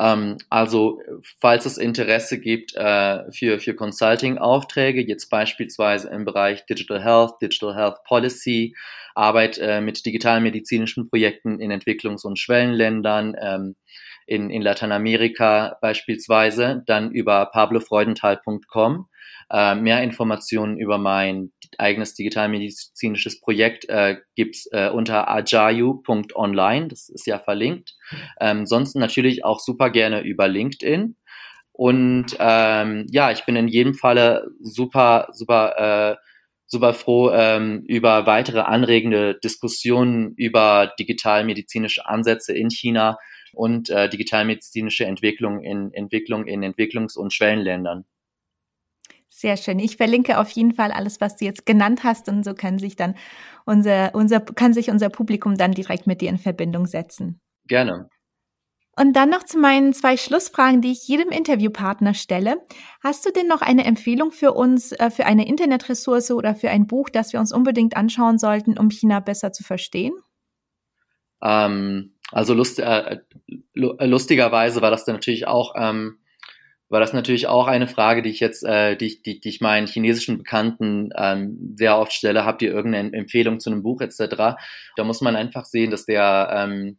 Ähm, 0.01 0.39
also 0.49 1.03
falls 1.41 1.67
es 1.67 1.77
Interesse 1.77 2.41
gibt 2.41 2.75
äh, 2.75 3.31
für, 3.33 3.61
für 3.61 3.75
Consulting-Aufträge, 3.75 5.03
jetzt 5.07 5.29
beispielsweise 5.29 6.09
im 6.09 6.25
Bereich 6.25 6.65
Digital 6.65 7.03
Health, 7.03 7.35
Digital 7.43 7.77
Health 7.77 8.03
Policy, 8.05 8.75
Arbeit 9.15 9.59
äh, 9.59 9.83
mit 9.83 10.07
digitalmedizinischen 10.07 11.11
Projekten 11.11 11.61
in 11.61 11.71
Entwicklungs- 11.71 12.25
und 12.25 12.39
Schwellenländern, 12.39 13.37
ähm, 13.39 13.77
in, 14.27 14.49
in 14.49 14.63
Lateinamerika 14.63 15.77
beispielsweise, 15.83 16.83
dann 16.87 17.11
über 17.11 17.47
pablofreudenthal.com. 17.47 19.07
Äh, 19.53 19.75
mehr 19.75 20.03
Informationen 20.03 20.79
über 20.79 20.97
mein 20.97 21.53
eigenes 21.79 22.15
digitalmedizinisches 22.15 23.41
Projekt 23.41 23.89
äh, 23.89 24.17
gibt's 24.35 24.67
äh, 24.73 24.89
unter 24.89 25.29
ajayu.online, 25.29 26.89
das 26.89 27.09
ist 27.09 27.27
ja 27.27 27.39
verlinkt. 27.39 27.95
Ähm, 28.41 28.67
sonst 28.67 28.97
natürlich 28.97 29.45
auch 29.45 29.61
super 29.61 29.91
gerne 29.91 30.23
über 30.23 30.49
LinkedIn. 30.49 31.17
Und 31.73 32.37
ähm, 32.39 33.07
ja, 33.11 33.31
ich 33.31 33.45
bin 33.45 33.57
in 33.57 33.69
jedem 33.69 33.95
Falle 33.95 34.49
super, 34.61 35.29
super, 35.33 36.17
äh, 36.17 36.17
super 36.67 36.95
froh 36.95 37.31
ähm, 37.33 37.85
über 37.87 38.27
weitere 38.27 38.61
anregende 38.61 39.39
Diskussionen 39.43 40.35
über 40.37 40.93
digitalmedizinische 40.99 42.07
Ansätze 42.07 42.53
in 42.53 42.71
China 42.71 43.19
und 43.53 43.91
äh, 43.91 44.09
digitalmedizinische 44.09 45.05
Entwicklung 45.05 45.63
in 45.63 45.93
Entwicklung 45.93 46.47
in 46.47 46.63
Entwicklungs- 46.63 47.17
und 47.17 47.33
Schwellenländern. 47.33 48.05
Sehr 49.41 49.57
schön. 49.57 49.79
Ich 49.79 49.97
verlinke 49.97 50.39
auf 50.39 50.51
jeden 50.51 50.75
Fall 50.75 50.93
alles, 50.93 51.19
was 51.23 51.37
du 51.37 51.47
jetzt 51.47 51.65
genannt 51.65 52.05
hast 52.05 52.29
und 52.29 52.45
so 52.45 52.53
kann 52.53 52.79
sich 52.79 52.95
dann 52.95 53.15
unser, 53.65 54.15
unser, 54.15 54.41
kann 54.41 54.75
sich 54.75 54.91
unser 54.91 55.09
Publikum 55.09 55.57
dann 55.57 55.73
direkt 55.73 56.07
mit 56.07 56.21
dir 56.21 56.29
in 56.29 56.37
Verbindung 56.37 56.87
setzen. 56.87 57.41
Gerne. 57.67 58.11
Und 58.99 59.15
dann 59.15 59.31
noch 59.31 59.43
zu 59.43 59.59
meinen 59.59 59.95
zwei 59.95 60.19
Schlussfragen, 60.19 60.83
die 60.83 60.93
ich 60.93 61.09
jedem 61.09 61.31
Interviewpartner 61.31 62.13
stelle. 62.13 62.59
Hast 63.03 63.25
du 63.25 63.31
denn 63.31 63.47
noch 63.47 63.63
eine 63.63 63.87
Empfehlung 63.87 64.31
für 64.31 64.53
uns, 64.53 64.93
äh, 64.93 65.09
für 65.09 65.25
eine 65.25 65.49
Internetressource 65.49 66.33
oder 66.33 66.55
für 66.55 66.69
ein 66.69 66.87
Buch, 66.87 67.09
das 67.09 67.33
wir 67.33 67.41
uns 67.41 67.51
unbedingt 67.51 67.97
anschauen 67.97 68.39
sollten, 68.39 68.79
um 68.79 68.91
China 68.91 69.21
besser 69.21 69.53
zu 69.53 69.65
verstehen? 69.65 70.13
Ähm, 71.43 72.13
also 72.31 72.53
lust, 72.53 72.79
äh, 72.79 73.21
lustigerweise 73.73 74.83
war 74.83 74.91
das 74.91 75.07
dann 75.07 75.15
natürlich 75.15 75.47
auch 75.47 75.73
ähm, 75.79 76.20
war 76.91 77.01
das 77.01 77.13
natürlich 77.13 77.47
auch 77.47 77.69
eine 77.69 77.87
Frage, 77.87 78.21
die 78.21 78.31
ich 78.31 78.41
jetzt, 78.41 78.65
äh, 78.65 78.97
die, 78.97 79.23
die, 79.23 79.41
die 79.41 79.49
ich 79.49 79.61
meinen 79.61 79.87
chinesischen 79.87 80.39
Bekannten 80.39 81.11
ähm, 81.17 81.75
sehr 81.77 81.97
oft 81.97 82.13
stelle. 82.13 82.45
Habt 82.45 82.63
ihr 82.63 82.73
irgendeine 82.73 83.13
Empfehlung 83.13 83.61
zu 83.61 83.71
einem 83.71 83.83
Buch 83.83 84.01
etc.? 84.01 84.59
Da 84.97 85.05
muss 85.05 85.21
man 85.21 85.37
einfach 85.37 85.65
sehen, 85.65 85.91
dass 85.91 86.05
der 86.05 86.51
ähm, 86.53 86.99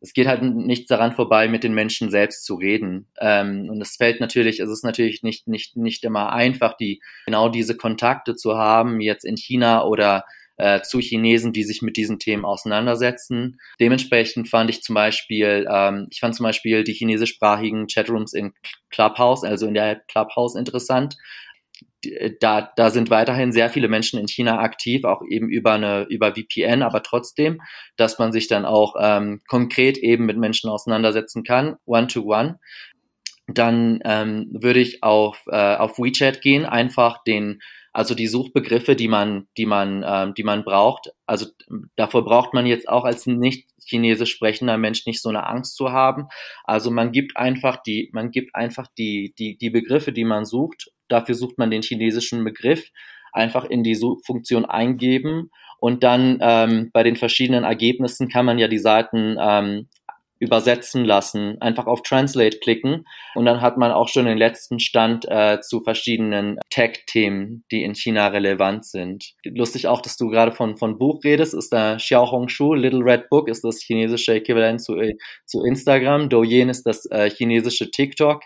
es 0.00 0.14
geht 0.14 0.26
halt 0.26 0.42
nichts 0.42 0.88
daran 0.88 1.12
vorbei, 1.12 1.46
mit 1.46 1.62
den 1.62 1.74
Menschen 1.74 2.10
selbst 2.10 2.44
zu 2.44 2.54
reden. 2.54 3.06
Ähm, 3.20 3.68
und 3.68 3.80
es 3.82 3.96
fällt 3.96 4.20
natürlich, 4.20 4.58
es 4.58 4.70
ist 4.70 4.82
natürlich 4.82 5.22
nicht, 5.22 5.46
nicht, 5.46 5.76
nicht 5.76 6.04
immer 6.04 6.32
einfach, 6.32 6.76
die, 6.76 7.02
genau 7.26 7.50
diese 7.50 7.76
Kontakte 7.76 8.34
zu 8.34 8.56
haben, 8.56 9.00
jetzt 9.00 9.24
in 9.24 9.36
China 9.36 9.84
oder 9.84 10.24
äh, 10.60 10.82
zu 10.82 10.98
Chinesen, 10.98 11.52
die 11.52 11.64
sich 11.64 11.82
mit 11.82 11.96
diesen 11.96 12.18
Themen 12.18 12.44
auseinandersetzen. 12.44 13.58
Dementsprechend 13.80 14.48
fand 14.48 14.70
ich 14.70 14.82
zum 14.82 14.94
Beispiel, 14.94 15.66
ähm, 15.70 16.06
ich 16.10 16.20
fand 16.20 16.34
zum 16.34 16.44
Beispiel 16.44 16.84
die 16.84 16.92
chinesischsprachigen 16.92 17.86
Chatrooms 17.86 18.32
in 18.32 18.52
Clubhouse, 18.90 19.44
also 19.44 19.66
in 19.66 19.74
der 19.74 19.96
Clubhouse 19.96 20.54
interessant. 20.54 21.16
Da, 22.40 22.72
da 22.76 22.90
sind 22.90 23.10
weiterhin 23.10 23.52
sehr 23.52 23.68
viele 23.68 23.88
Menschen 23.88 24.18
in 24.18 24.26
China 24.26 24.60
aktiv, 24.60 25.04
auch 25.04 25.20
eben 25.28 25.50
über 25.50 25.72
eine 25.72 26.06
über 26.08 26.34
VPN, 26.34 26.82
aber 26.82 27.02
trotzdem, 27.02 27.60
dass 27.96 28.18
man 28.18 28.32
sich 28.32 28.48
dann 28.48 28.64
auch 28.64 28.94
ähm, 28.98 29.40
konkret 29.46 29.98
eben 29.98 30.24
mit 30.24 30.38
Menschen 30.38 30.70
auseinandersetzen 30.70 31.42
kann, 31.42 31.76
one 31.84 32.06
to 32.06 32.22
one 32.22 32.58
dann 33.54 34.00
ähm, 34.04 34.48
würde 34.52 34.80
ich 34.80 35.02
auf, 35.02 35.42
äh, 35.48 35.76
auf 35.76 35.98
WeChat 35.98 36.40
gehen, 36.40 36.64
einfach 36.64 37.22
den 37.24 37.60
also 37.92 38.14
die 38.14 38.26
Suchbegriffe, 38.26 38.94
die 38.94 39.08
man, 39.08 39.48
die 39.56 39.66
man, 39.66 40.04
ähm, 40.06 40.34
die 40.34 40.44
man 40.44 40.64
braucht. 40.64 41.10
Also 41.26 41.46
davor 41.96 42.24
braucht 42.24 42.54
man 42.54 42.66
jetzt 42.66 42.88
auch 42.88 43.04
als 43.04 43.26
nicht 43.26 43.68
chinesisch 43.84 44.32
sprechender 44.32 44.78
Mensch 44.78 45.06
nicht 45.06 45.20
so 45.20 45.28
eine 45.28 45.46
Angst 45.46 45.76
zu 45.76 45.90
haben. 45.90 46.28
Also 46.64 46.90
man 46.90 47.12
gibt 47.12 47.36
einfach 47.36 47.82
die, 47.82 48.10
man 48.12 48.30
gibt 48.30 48.54
einfach 48.54 48.86
die, 48.96 49.34
die, 49.38 49.58
die 49.58 49.70
Begriffe, 49.70 50.12
die 50.12 50.24
man 50.24 50.44
sucht. 50.44 50.90
Dafür 51.08 51.34
sucht 51.34 51.58
man 51.58 51.70
den 51.70 51.82
chinesischen 51.82 52.44
Begriff 52.44 52.90
einfach 53.32 53.64
in 53.64 53.82
die 53.82 53.94
Suchfunktion 53.94 54.64
eingeben 54.64 55.50
und 55.80 56.02
dann 56.04 56.38
ähm, 56.42 56.90
bei 56.92 57.02
den 57.02 57.16
verschiedenen 57.16 57.64
Ergebnissen 57.64 58.28
kann 58.28 58.44
man 58.44 58.58
ja 58.58 58.68
die 58.68 58.78
Seiten 58.78 59.36
ähm, 59.40 59.88
übersetzen 60.40 61.04
lassen, 61.04 61.60
einfach 61.60 61.86
auf 61.86 62.02
Translate 62.02 62.58
klicken 62.58 63.04
und 63.34 63.44
dann 63.44 63.60
hat 63.60 63.76
man 63.76 63.92
auch 63.92 64.08
schon 64.08 64.24
den 64.24 64.38
letzten 64.38 64.80
Stand 64.80 65.26
äh, 65.28 65.60
zu 65.60 65.82
verschiedenen 65.82 66.58
Tech-Themen, 66.70 67.64
die 67.70 67.84
in 67.84 67.94
China 67.94 68.28
relevant 68.28 68.86
sind. 68.86 69.34
Lustig 69.44 69.86
auch, 69.86 70.00
dass 70.00 70.16
du 70.16 70.28
gerade 70.28 70.52
von, 70.52 70.78
von 70.78 70.98
Buch 70.98 71.22
redest, 71.24 71.52
ist 71.52 71.72
da 71.72 71.96
Xiaohongshu, 71.96 72.72
Little 72.72 73.04
Red 73.04 73.28
Book 73.28 73.48
ist 73.48 73.62
das 73.64 73.82
chinesische 73.82 74.32
Äquivalent 74.32 74.82
zu, 74.82 74.96
äh, 74.96 75.14
zu 75.44 75.62
Instagram, 75.62 76.30
Douyin 76.30 76.70
ist 76.70 76.84
das 76.84 77.04
äh, 77.06 77.28
chinesische 77.28 77.90
TikTok. 77.90 78.42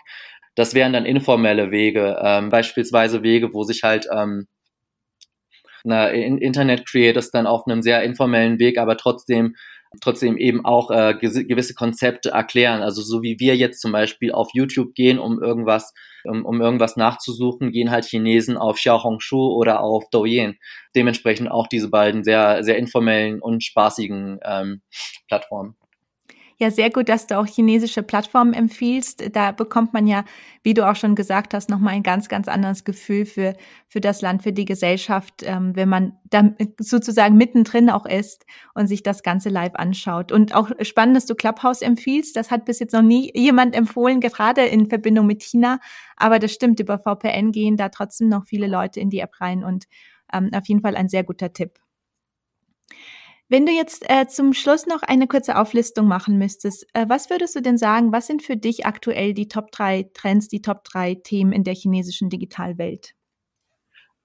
Das 0.55 0.73
wären 0.73 0.93
dann 0.93 1.05
informelle 1.05 1.71
Wege, 1.71 2.17
ähm, 2.21 2.49
beispielsweise 2.49 3.23
Wege, 3.23 3.53
wo 3.53 3.63
sich 3.63 3.83
halt 3.83 4.07
ähm, 4.11 4.47
Internet-Creators 5.85 7.31
dann 7.31 7.45
auf 7.47 7.67
einem 7.67 7.81
sehr 7.81 8.03
informellen 8.03 8.59
Weg, 8.59 8.77
aber 8.77 8.97
trotzdem 8.97 9.55
trotzdem 10.01 10.37
eben 10.37 10.65
auch 10.65 10.91
äh, 10.91 11.15
gewisse 11.19 11.73
Konzepte 11.73 12.29
erklären. 12.29 12.81
Also 12.81 13.01
so 13.01 13.21
wie 13.21 13.39
wir 13.39 13.55
jetzt 13.55 13.81
zum 13.81 13.91
Beispiel 13.91 14.31
auf 14.31 14.49
YouTube 14.53 14.93
gehen, 14.95 15.19
um 15.19 15.41
irgendwas, 15.41 15.93
um, 16.23 16.45
um 16.45 16.61
irgendwas 16.61 16.97
nachzusuchen, 16.97 17.71
gehen 17.71 17.91
halt 17.91 18.05
Chinesen 18.05 18.57
auf 18.57 18.77
Xiaohongshu 18.77 19.53
oder 19.53 19.81
auf 19.81 20.09
Douyin. 20.11 20.57
Dementsprechend 20.95 21.49
auch 21.51 21.67
diese 21.67 21.89
beiden 21.89 22.23
sehr, 22.23 22.63
sehr 22.63 22.77
informellen 22.77 23.41
und 23.41 23.63
spaßigen 23.63 24.39
ähm, 24.43 24.81
Plattformen. 25.27 25.75
Ja, 26.57 26.71
sehr 26.71 26.89
gut, 26.89 27.09
dass 27.09 27.27
du 27.27 27.37
auch 27.37 27.47
chinesische 27.47 28.01
Plattformen 28.01 28.53
empfiehlst. 28.53 29.35
Da 29.35 29.51
bekommt 29.51 29.91
man 29.93 30.07
ja, 30.07 30.23
wie 30.63 30.73
du 30.73 30.89
auch 30.89 30.95
schon 30.95 31.13
gesagt 31.15 31.53
hast, 31.53 31.69
nochmal 31.69 31.95
ein 31.95 32.03
ganz, 32.03 32.29
ganz 32.29 32.47
anderes 32.47 32.85
Gefühl 32.85 33.25
für, 33.25 33.55
für 33.89 33.99
das 33.99 34.21
Land, 34.21 34.41
für 34.43 34.53
die 34.53 34.63
Gesellschaft, 34.63 35.43
ähm, 35.43 35.75
wenn 35.75 35.89
man 35.89 36.13
da 36.29 36.53
sozusagen 36.79 37.35
mittendrin 37.35 37.89
auch 37.89 38.05
ist 38.05 38.45
und 38.73 38.87
sich 38.87 39.03
das 39.03 39.21
Ganze 39.21 39.49
live 39.49 39.75
anschaut. 39.75 40.31
Und 40.31 40.55
auch 40.55 40.71
spannend, 40.81 41.17
dass 41.17 41.25
du 41.25 41.35
Clubhouse 41.35 41.81
empfiehlst. 41.81 42.37
Das 42.37 42.51
hat 42.51 42.63
bis 42.63 42.79
jetzt 42.79 42.93
noch 42.93 43.01
nie 43.01 43.31
jemand 43.35 43.75
empfohlen, 43.75 44.21
gerade 44.21 44.65
in 44.65 44.87
Verbindung 44.87 45.27
mit 45.27 45.43
China. 45.43 45.79
Aber 46.15 46.39
das 46.39 46.53
stimmt, 46.53 46.79
über 46.79 46.99
VPN 46.99 47.51
gehen 47.51 47.75
da 47.75 47.89
trotzdem 47.89 48.29
noch 48.29 48.45
viele 48.45 48.67
Leute 48.67 49.01
in 49.01 49.09
die 49.09 49.19
App 49.19 49.41
rein 49.41 49.65
und 49.65 49.87
ähm, 50.31 50.51
auf 50.53 50.67
jeden 50.69 50.81
Fall 50.81 50.95
ein 50.95 51.09
sehr 51.09 51.25
guter 51.25 51.51
Tipp. 51.51 51.84
Wenn 53.47 53.67
du 53.67 53.71
jetzt 53.71 54.09
äh, 54.09 54.25
zum 54.27 54.53
Schluss 54.53 54.87
noch 54.87 55.03
eine 55.03 55.27
kurze 55.27 55.57
Auflistung 55.57 56.07
machen 56.07 56.39
müsstest, 56.39 56.87
äh, 56.93 57.05
was 57.07 57.29
würdest 57.29 57.55
du 57.55 57.61
denn 57.61 57.77
sagen, 57.77 58.11
was 58.11 58.25
sind 58.25 58.41
für 58.41 58.57
dich 58.57 58.87
aktuell 58.87 59.35
die 59.35 59.47
Top 59.47 59.71
3 59.71 60.09
Trends, 60.15 60.47
die 60.47 60.63
Top 60.63 60.83
3 60.83 61.15
Themen 61.23 61.51
in 61.51 61.63
der 61.63 61.75
chinesischen 61.75 62.29
Digitalwelt? 62.31 63.13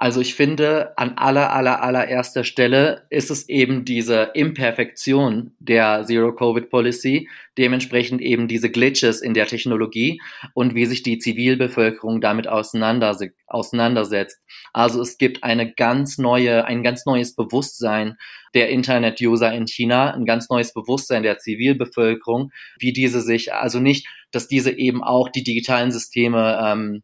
Also 0.02 0.22
ich 0.22 0.34
finde, 0.34 0.96
an 0.96 1.18
aller, 1.18 1.52
aller, 1.52 1.82
allererster 1.82 2.42
Stelle 2.42 3.06
ist 3.10 3.30
es 3.30 3.50
eben 3.50 3.84
diese 3.84 4.30
Imperfektion 4.32 5.52
der 5.58 6.04
Zero-Covid-Policy, 6.06 7.28
dementsprechend 7.58 8.22
eben 8.22 8.48
diese 8.48 8.70
Glitches 8.70 9.20
in 9.20 9.34
der 9.34 9.46
Technologie 9.46 10.18
und 10.54 10.74
wie 10.74 10.86
sich 10.86 11.02
die 11.02 11.18
Zivilbevölkerung 11.18 12.22
damit 12.22 12.48
auseinandersetzt. 12.48 14.38
Also 14.72 15.02
es 15.02 15.18
gibt 15.18 15.44
eine 15.44 15.70
ganz 15.70 16.16
neue, 16.16 16.64
ein 16.64 16.82
ganz 16.82 17.04
neues 17.04 17.34
Bewusstsein 17.34 18.16
der 18.54 18.70
Internet-User 18.70 19.52
in 19.52 19.66
China, 19.66 20.14
ein 20.14 20.24
ganz 20.24 20.48
neues 20.48 20.72
Bewusstsein 20.72 21.22
der 21.22 21.36
Zivilbevölkerung, 21.36 22.52
wie 22.78 22.94
diese 22.94 23.20
sich, 23.20 23.52
also 23.52 23.80
nicht, 23.80 24.08
dass 24.30 24.48
diese 24.48 24.70
eben 24.70 25.04
auch 25.04 25.28
die 25.28 25.44
digitalen 25.44 25.92
Systeme 25.92 26.58
ähm, 26.64 27.02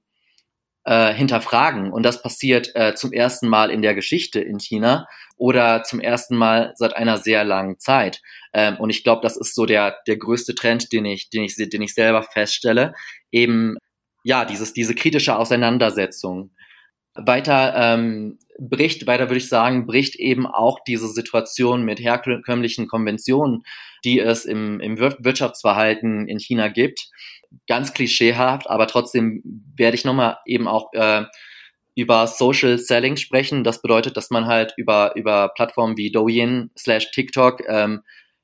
äh, 0.87 1.13
hinterfragen. 1.13 1.93
Und 1.93 2.05
das 2.05 2.23
passiert 2.23 2.71
äh, 2.75 2.95
zum 2.95 3.13
ersten 3.13 3.49
Mal 3.49 3.71
in 3.71 3.83
der 3.83 3.95
Geschichte 3.95 4.41
in 4.41 4.59
China 4.59 5.07
oder 5.37 5.83
zum 5.83 6.01
ersten 6.01 6.37
Mal 6.37 6.73
seit 6.77 6.95
einer 6.97 7.19
sehr 7.19 7.45
langen 7.45 7.79
Zeit. 7.79 8.23
Ähm, 8.55 8.77
und 8.79 8.91
ich 8.91 9.03
glaube, 9.03 9.21
das 9.23 9.37
ist 9.37 9.55
so 9.55 9.67
der, 9.67 9.97
der 10.07 10.17
größte 10.17 10.55
Trend, 10.55 10.93
den 10.93 11.05
ich, 11.05 11.29
den 11.29 11.43
ich, 11.43 11.57
den 11.57 11.83
ich 11.83 11.93
selber 11.93 12.23
feststelle. 12.23 12.95
Eben, 13.33 13.77
ja, 14.23 14.45
dieses, 14.45 14.73
diese 14.73 14.95
kritische 14.95 15.37
Auseinandersetzung. 15.37 16.53
Weiter 17.15 17.75
ähm, 17.77 18.39
bricht, 18.59 19.07
weiter 19.07 19.29
würde 19.29 19.39
ich 19.39 19.49
sagen, 19.49 19.87
bricht 19.87 20.17
eben 20.17 20.47
auch 20.47 20.81
diese 20.87 21.09
Situation 21.09 21.83
mit 21.83 21.99
herkömmlichen 22.01 22.89
Konventionen, 22.89 23.63
die 24.05 24.21
es 24.21 24.45
im, 24.45 24.81
im 24.81 24.99
Wirtschaftsverhalten 24.99 26.29
in 26.29 26.39
China 26.39 26.69
gibt, 26.69 27.09
ganz 27.69 27.95
klischeehaft, 27.95 28.69
aber 28.69 28.87
trotzdem 28.87 29.43
werde 29.77 29.97
ich 29.97 30.05
nochmal 30.05 30.39
eben 30.47 30.69
auch 30.69 30.93
äh, 30.93 31.25
über 31.95 32.27
Social 32.27 32.79
Selling 32.79 33.17
sprechen. 33.17 33.65
Das 33.65 33.83
bedeutet, 33.83 34.17
dass 34.17 34.31
man 34.31 34.47
halt 34.47 34.75
über, 34.77 35.17
über 35.17 35.49
Plattformen 35.55 35.97
wie 35.97 36.13
Douyin 36.13 36.71
slash 36.79 37.11
TikTok 37.11 37.63
ähm, 37.69 38.03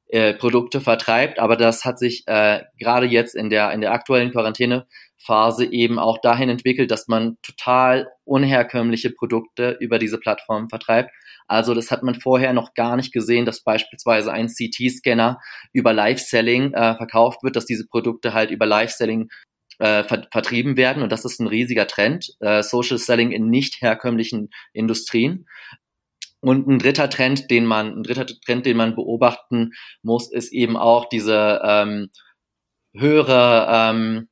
äh, 0.08 0.34
Produkte 0.34 0.80
vertreibt, 0.80 1.38
aber 1.38 1.56
das 1.56 1.84
hat 1.84 1.98
sich 1.98 2.24
äh, 2.26 2.60
gerade 2.78 3.06
jetzt 3.06 3.34
in 3.34 3.48
der, 3.50 3.72
in 3.72 3.80
der 3.80 3.92
aktuellen 3.92 4.30
Quarantänephase 4.30 5.64
eben 5.64 5.98
auch 5.98 6.18
dahin 6.20 6.50
entwickelt, 6.50 6.90
dass 6.90 7.08
man 7.08 7.38
total 7.42 8.10
unherkömmliche 8.24 9.10
Produkte 9.10 9.76
über 9.80 9.98
diese 9.98 10.18
Plattform 10.18 10.68
vertreibt. 10.68 11.10
Also 11.52 11.74
das 11.74 11.90
hat 11.90 12.02
man 12.02 12.14
vorher 12.14 12.54
noch 12.54 12.72
gar 12.72 12.96
nicht 12.96 13.12
gesehen, 13.12 13.44
dass 13.44 13.62
beispielsweise 13.62 14.32
ein 14.32 14.48
CT-Scanner 14.48 15.38
über 15.74 15.92
Live-Selling 15.92 16.72
äh, 16.72 16.96
verkauft 16.96 17.42
wird, 17.42 17.56
dass 17.56 17.66
diese 17.66 17.86
Produkte 17.86 18.32
halt 18.32 18.50
über 18.50 18.64
Live-Selling 18.64 19.28
äh, 19.78 20.02
ver 20.02 20.26
vertrieben 20.30 20.78
werden. 20.78 21.02
Und 21.02 21.12
das 21.12 21.26
ist 21.26 21.40
ein 21.40 21.46
riesiger 21.46 21.86
Trend, 21.86 22.30
äh, 22.40 22.62
Social 22.62 22.96
Selling 22.96 23.32
in 23.32 23.50
nicht 23.50 23.82
herkömmlichen 23.82 24.48
Industrien. 24.72 25.46
Und 26.40 26.66
ein 26.68 26.78
dritter 26.78 27.10
Trend, 27.10 27.50
den 27.50 27.66
man, 27.66 27.98
ein 27.98 28.02
dritter 28.02 28.26
Trend, 28.26 28.64
den 28.64 28.78
man 28.78 28.96
beobachten 28.96 29.72
muss, 30.02 30.32
ist 30.32 30.52
eben 30.52 30.78
auch 30.78 31.06
diese 31.10 31.60
ähm, 31.64 32.08
höhere, 32.94 33.66
ähm, 33.70 34.28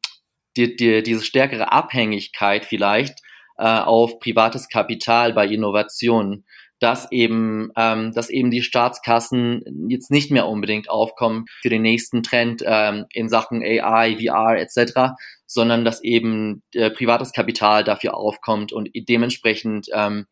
die, 0.57 0.75
die, 0.75 1.03
diese 1.03 1.23
stärkere 1.23 1.71
Abhängigkeit 1.71 2.64
vielleicht 2.64 3.18
äh, 3.59 3.64
auf 3.64 4.21
privates 4.21 4.71
Kapital 4.71 5.35
bei 5.35 5.47
Innovationen 5.47 6.47
dass 6.81 7.12
eben, 7.12 7.70
ähm, 7.76 8.12
dass 8.12 8.31
eben 8.31 8.51
die 8.51 8.62
Staatskassen 8.62 9.87
jetzt 9.89 10.11
nicht 10.11 10.31
mehr 10.31 10.49
unbedingt 10.49 10.91
aufkommen 10.91 11.45
für 11.62 11.68
den 11.68 11.83
nächsten 11.83 12.22
Trend 12.22 12.62
ähm, 12.66 13.07
in 13.12 13.28
Sachen 13.28 13.62
AI, 13.62 14.16
VR 14.16 14.59
etc., 14.59 15.14
sondern 15.47 15.85
dass 15.85 16.03
eben 16.03 16.62
äh, 16.74 16.91
privates 16.91 17.33
Kapital 17.33 17.85
dafür 17.85 18.16
aufkommt 18.16 18.72
und 18.72 18.89
dementsprechend 18.95 19.89
ähm, 19.93 20.26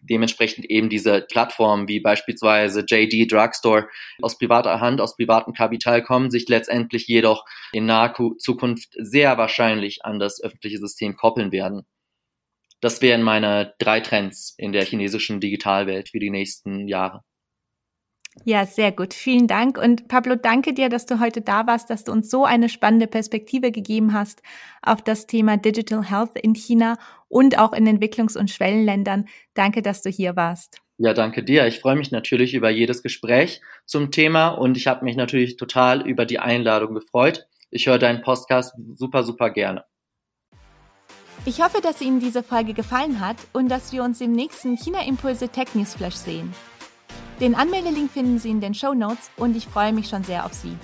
dementsprechend 0.00 0.66
eben 0.66 0.88
diese 0.88 1.22
Plattformen 1.22 1.88
wie 1.88 2.00
beispielsweise 2.00 2.84
JD 2.86 3.30
Drugstore 3.30 3.88
aus 4.20 4.38
privater 4.38 4.80
Hand, 4.80 5.00
aus 5.00 5.16
privatem 5.16 5.54
Kapital 5.54 6.02
kommen, 6.02 6.30
sich 6.30 6.48
letztendlich 6.48 7.06
jedoch 7.06 7.44
in 7.72 7.86
naher 7.86 8.14
Zukunft 8.38 8.90
sehr 8.98 9.38
wahrscheinlich 9.38 10.04
an 10.04 10.18
das 10.18 10.42
öffentliche 10.42 10.78
System 10.78 11.16
koppeln 11.16 11.52
werden. 11.52 11.84
Das 12.82 13.00
wären 13.00 13.22
meine 13.22 13.74
drei 13.78 14.00
Trends 14.00 14.54
in 14.58 14.72
der 14.72 14.84
chinesischen 14.84 15.40
Digitalwelt 15.40 16.08
für 16.10 16.18
die 16.18 16.30
nächsten 16.30 16.88
Jahre. 16.88 17.22
Ja, 18.44 18.66
sehr 18.66 18.90
gut. 18.90 19.14
Vielen 19.14 19.46
Dank. 19.46 19.78
Und 19.78 20.08
Pablo, 20.08 20.34
danke 20.34 20.74
dir, 20.74 20.88
dass 20.88 21.06
du 21.06 21.20
heute 21.20 21.42
da 21.42 21.66
warst, 21.66 21.90
dass 21.90 22.04
du 22.04 22.12
uns 22.12 22.28
so 22.28 22.44
eine 22.44 22.68
spannende 22.68 23.06
Perspektive 23.06 23.70
gegeben 23.70 24.14
hast 24.14 24.42
auf 24.82 25.02
das 25.02 25.26
Thema 25.26 25.58
Digital 25.58 26.02
Health 26.02 26.38
in 26.42 26.54
China 26.54 26.98
und 27.28 27.56
auch 27.58 27.72
in 27.72 27.86
Entwicklungs- 27.86 28.36
und 28.36 28.50
Schwellenländern. 28.50 29.26
Danke, 29.54 29.80
dass 29.80 30.02
du 30.02 30.10
hier 30.10 30.34
warst. 30.34 30.80
Ja, 30.98 31.14
danke 31.14 31.44
dir. 31.44 31.66
Ich 31.66 31.78
freue 31.78 31.96
mich 31.96 32.10
natürlich 32.10 32.54
über 32.54 32.70
jedes 32.70 33.02
Gespräch 33.02 33.60
zum 33.86 34.10
Thema 34.10 34.48
und 34.48 34.76
ich 34.76 34.88
habe 34.88 35.04
mich 35.04 35.14
natürlich 35.14 35.56
total 35.56 36.06
über 36.08 36.26
die 36.26 36.40
Einladung 36.40 36.94
gefreut. 36.94 37.46
Ich 37.70 37.86
höre 37.86 37.98
deinen 37.98 38.22
Podcast 38.22 38.74
super, 38.94 39.22
super 39.22 39.50
gerne. 39.50 39.84
Ich 41.44 41.60
hoffe, 41.60 41.80
dass 41.80 42.00
Ihnen 42.00 42.20
diese 42.20 42.44
Folge 42.44 42.72
gefallen 42.72 43.18
hat 43.18 43.36
und 43.52 43.68
dass 43.68 43.92
wir 43.92 44.04
uns 44.04 44.20
im 44.20 44.30
nächsten 44.30 44.76
China 44.76 45.02
Impulse 45.04 45.48
Tech 45.48 45.74
News 45.74 45.94
Flash 45.94 46.14
sehen. 46.14 46.54
Den 47.40 47.56
Anmeldelink 47.56 48.12
finden 48.12 48.38
Sie 48.38 48.50
in 48.50 48.60
den 48.60 48.74
Show 48.74 48.94
Notes 48.94 49.30
und 49.36 49.56
ich 49.56 49.66
freue 49.66 49.92
mich 49.92 50.08
schon 50.08 50.22
sehr 50.22 50.46
auf 50.46 50.52
Sie. 50.52 50.76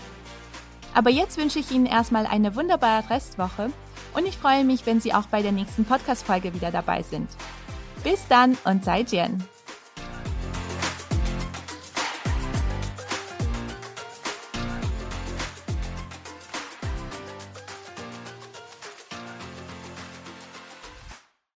Aber 0.94 1.11
jetzt 1.11 1.38
wünsche 1.38 1.61
ich 1.61 1.70
Ihnen 1.70 1.86
erstmal 1.86 2.26
eine 2.26 2.56
wunderbare 2.56 3.09
Restwoche 3.09 3.70
und 4.14 4.26
ich 4.26 4.36
freue 4.36 4.64
mich, 4.64 4.84
wenn 4.84 5.00
Sie 5.00 5.14
auch 5.14 5.26
bei 5.26 5.42
der 5.42 5.52
nächsten 5.52 5.84
Podcast-Folge 5.84 6.52
wieder 6.52 6.72
dabei 6.72 7.02
sind. 7.02 7.28
Bis 8.02 8.26
dann 8.28 8.59
und 8.64 8.84
sei 8.84 9.02
Jen! 9.02 9.44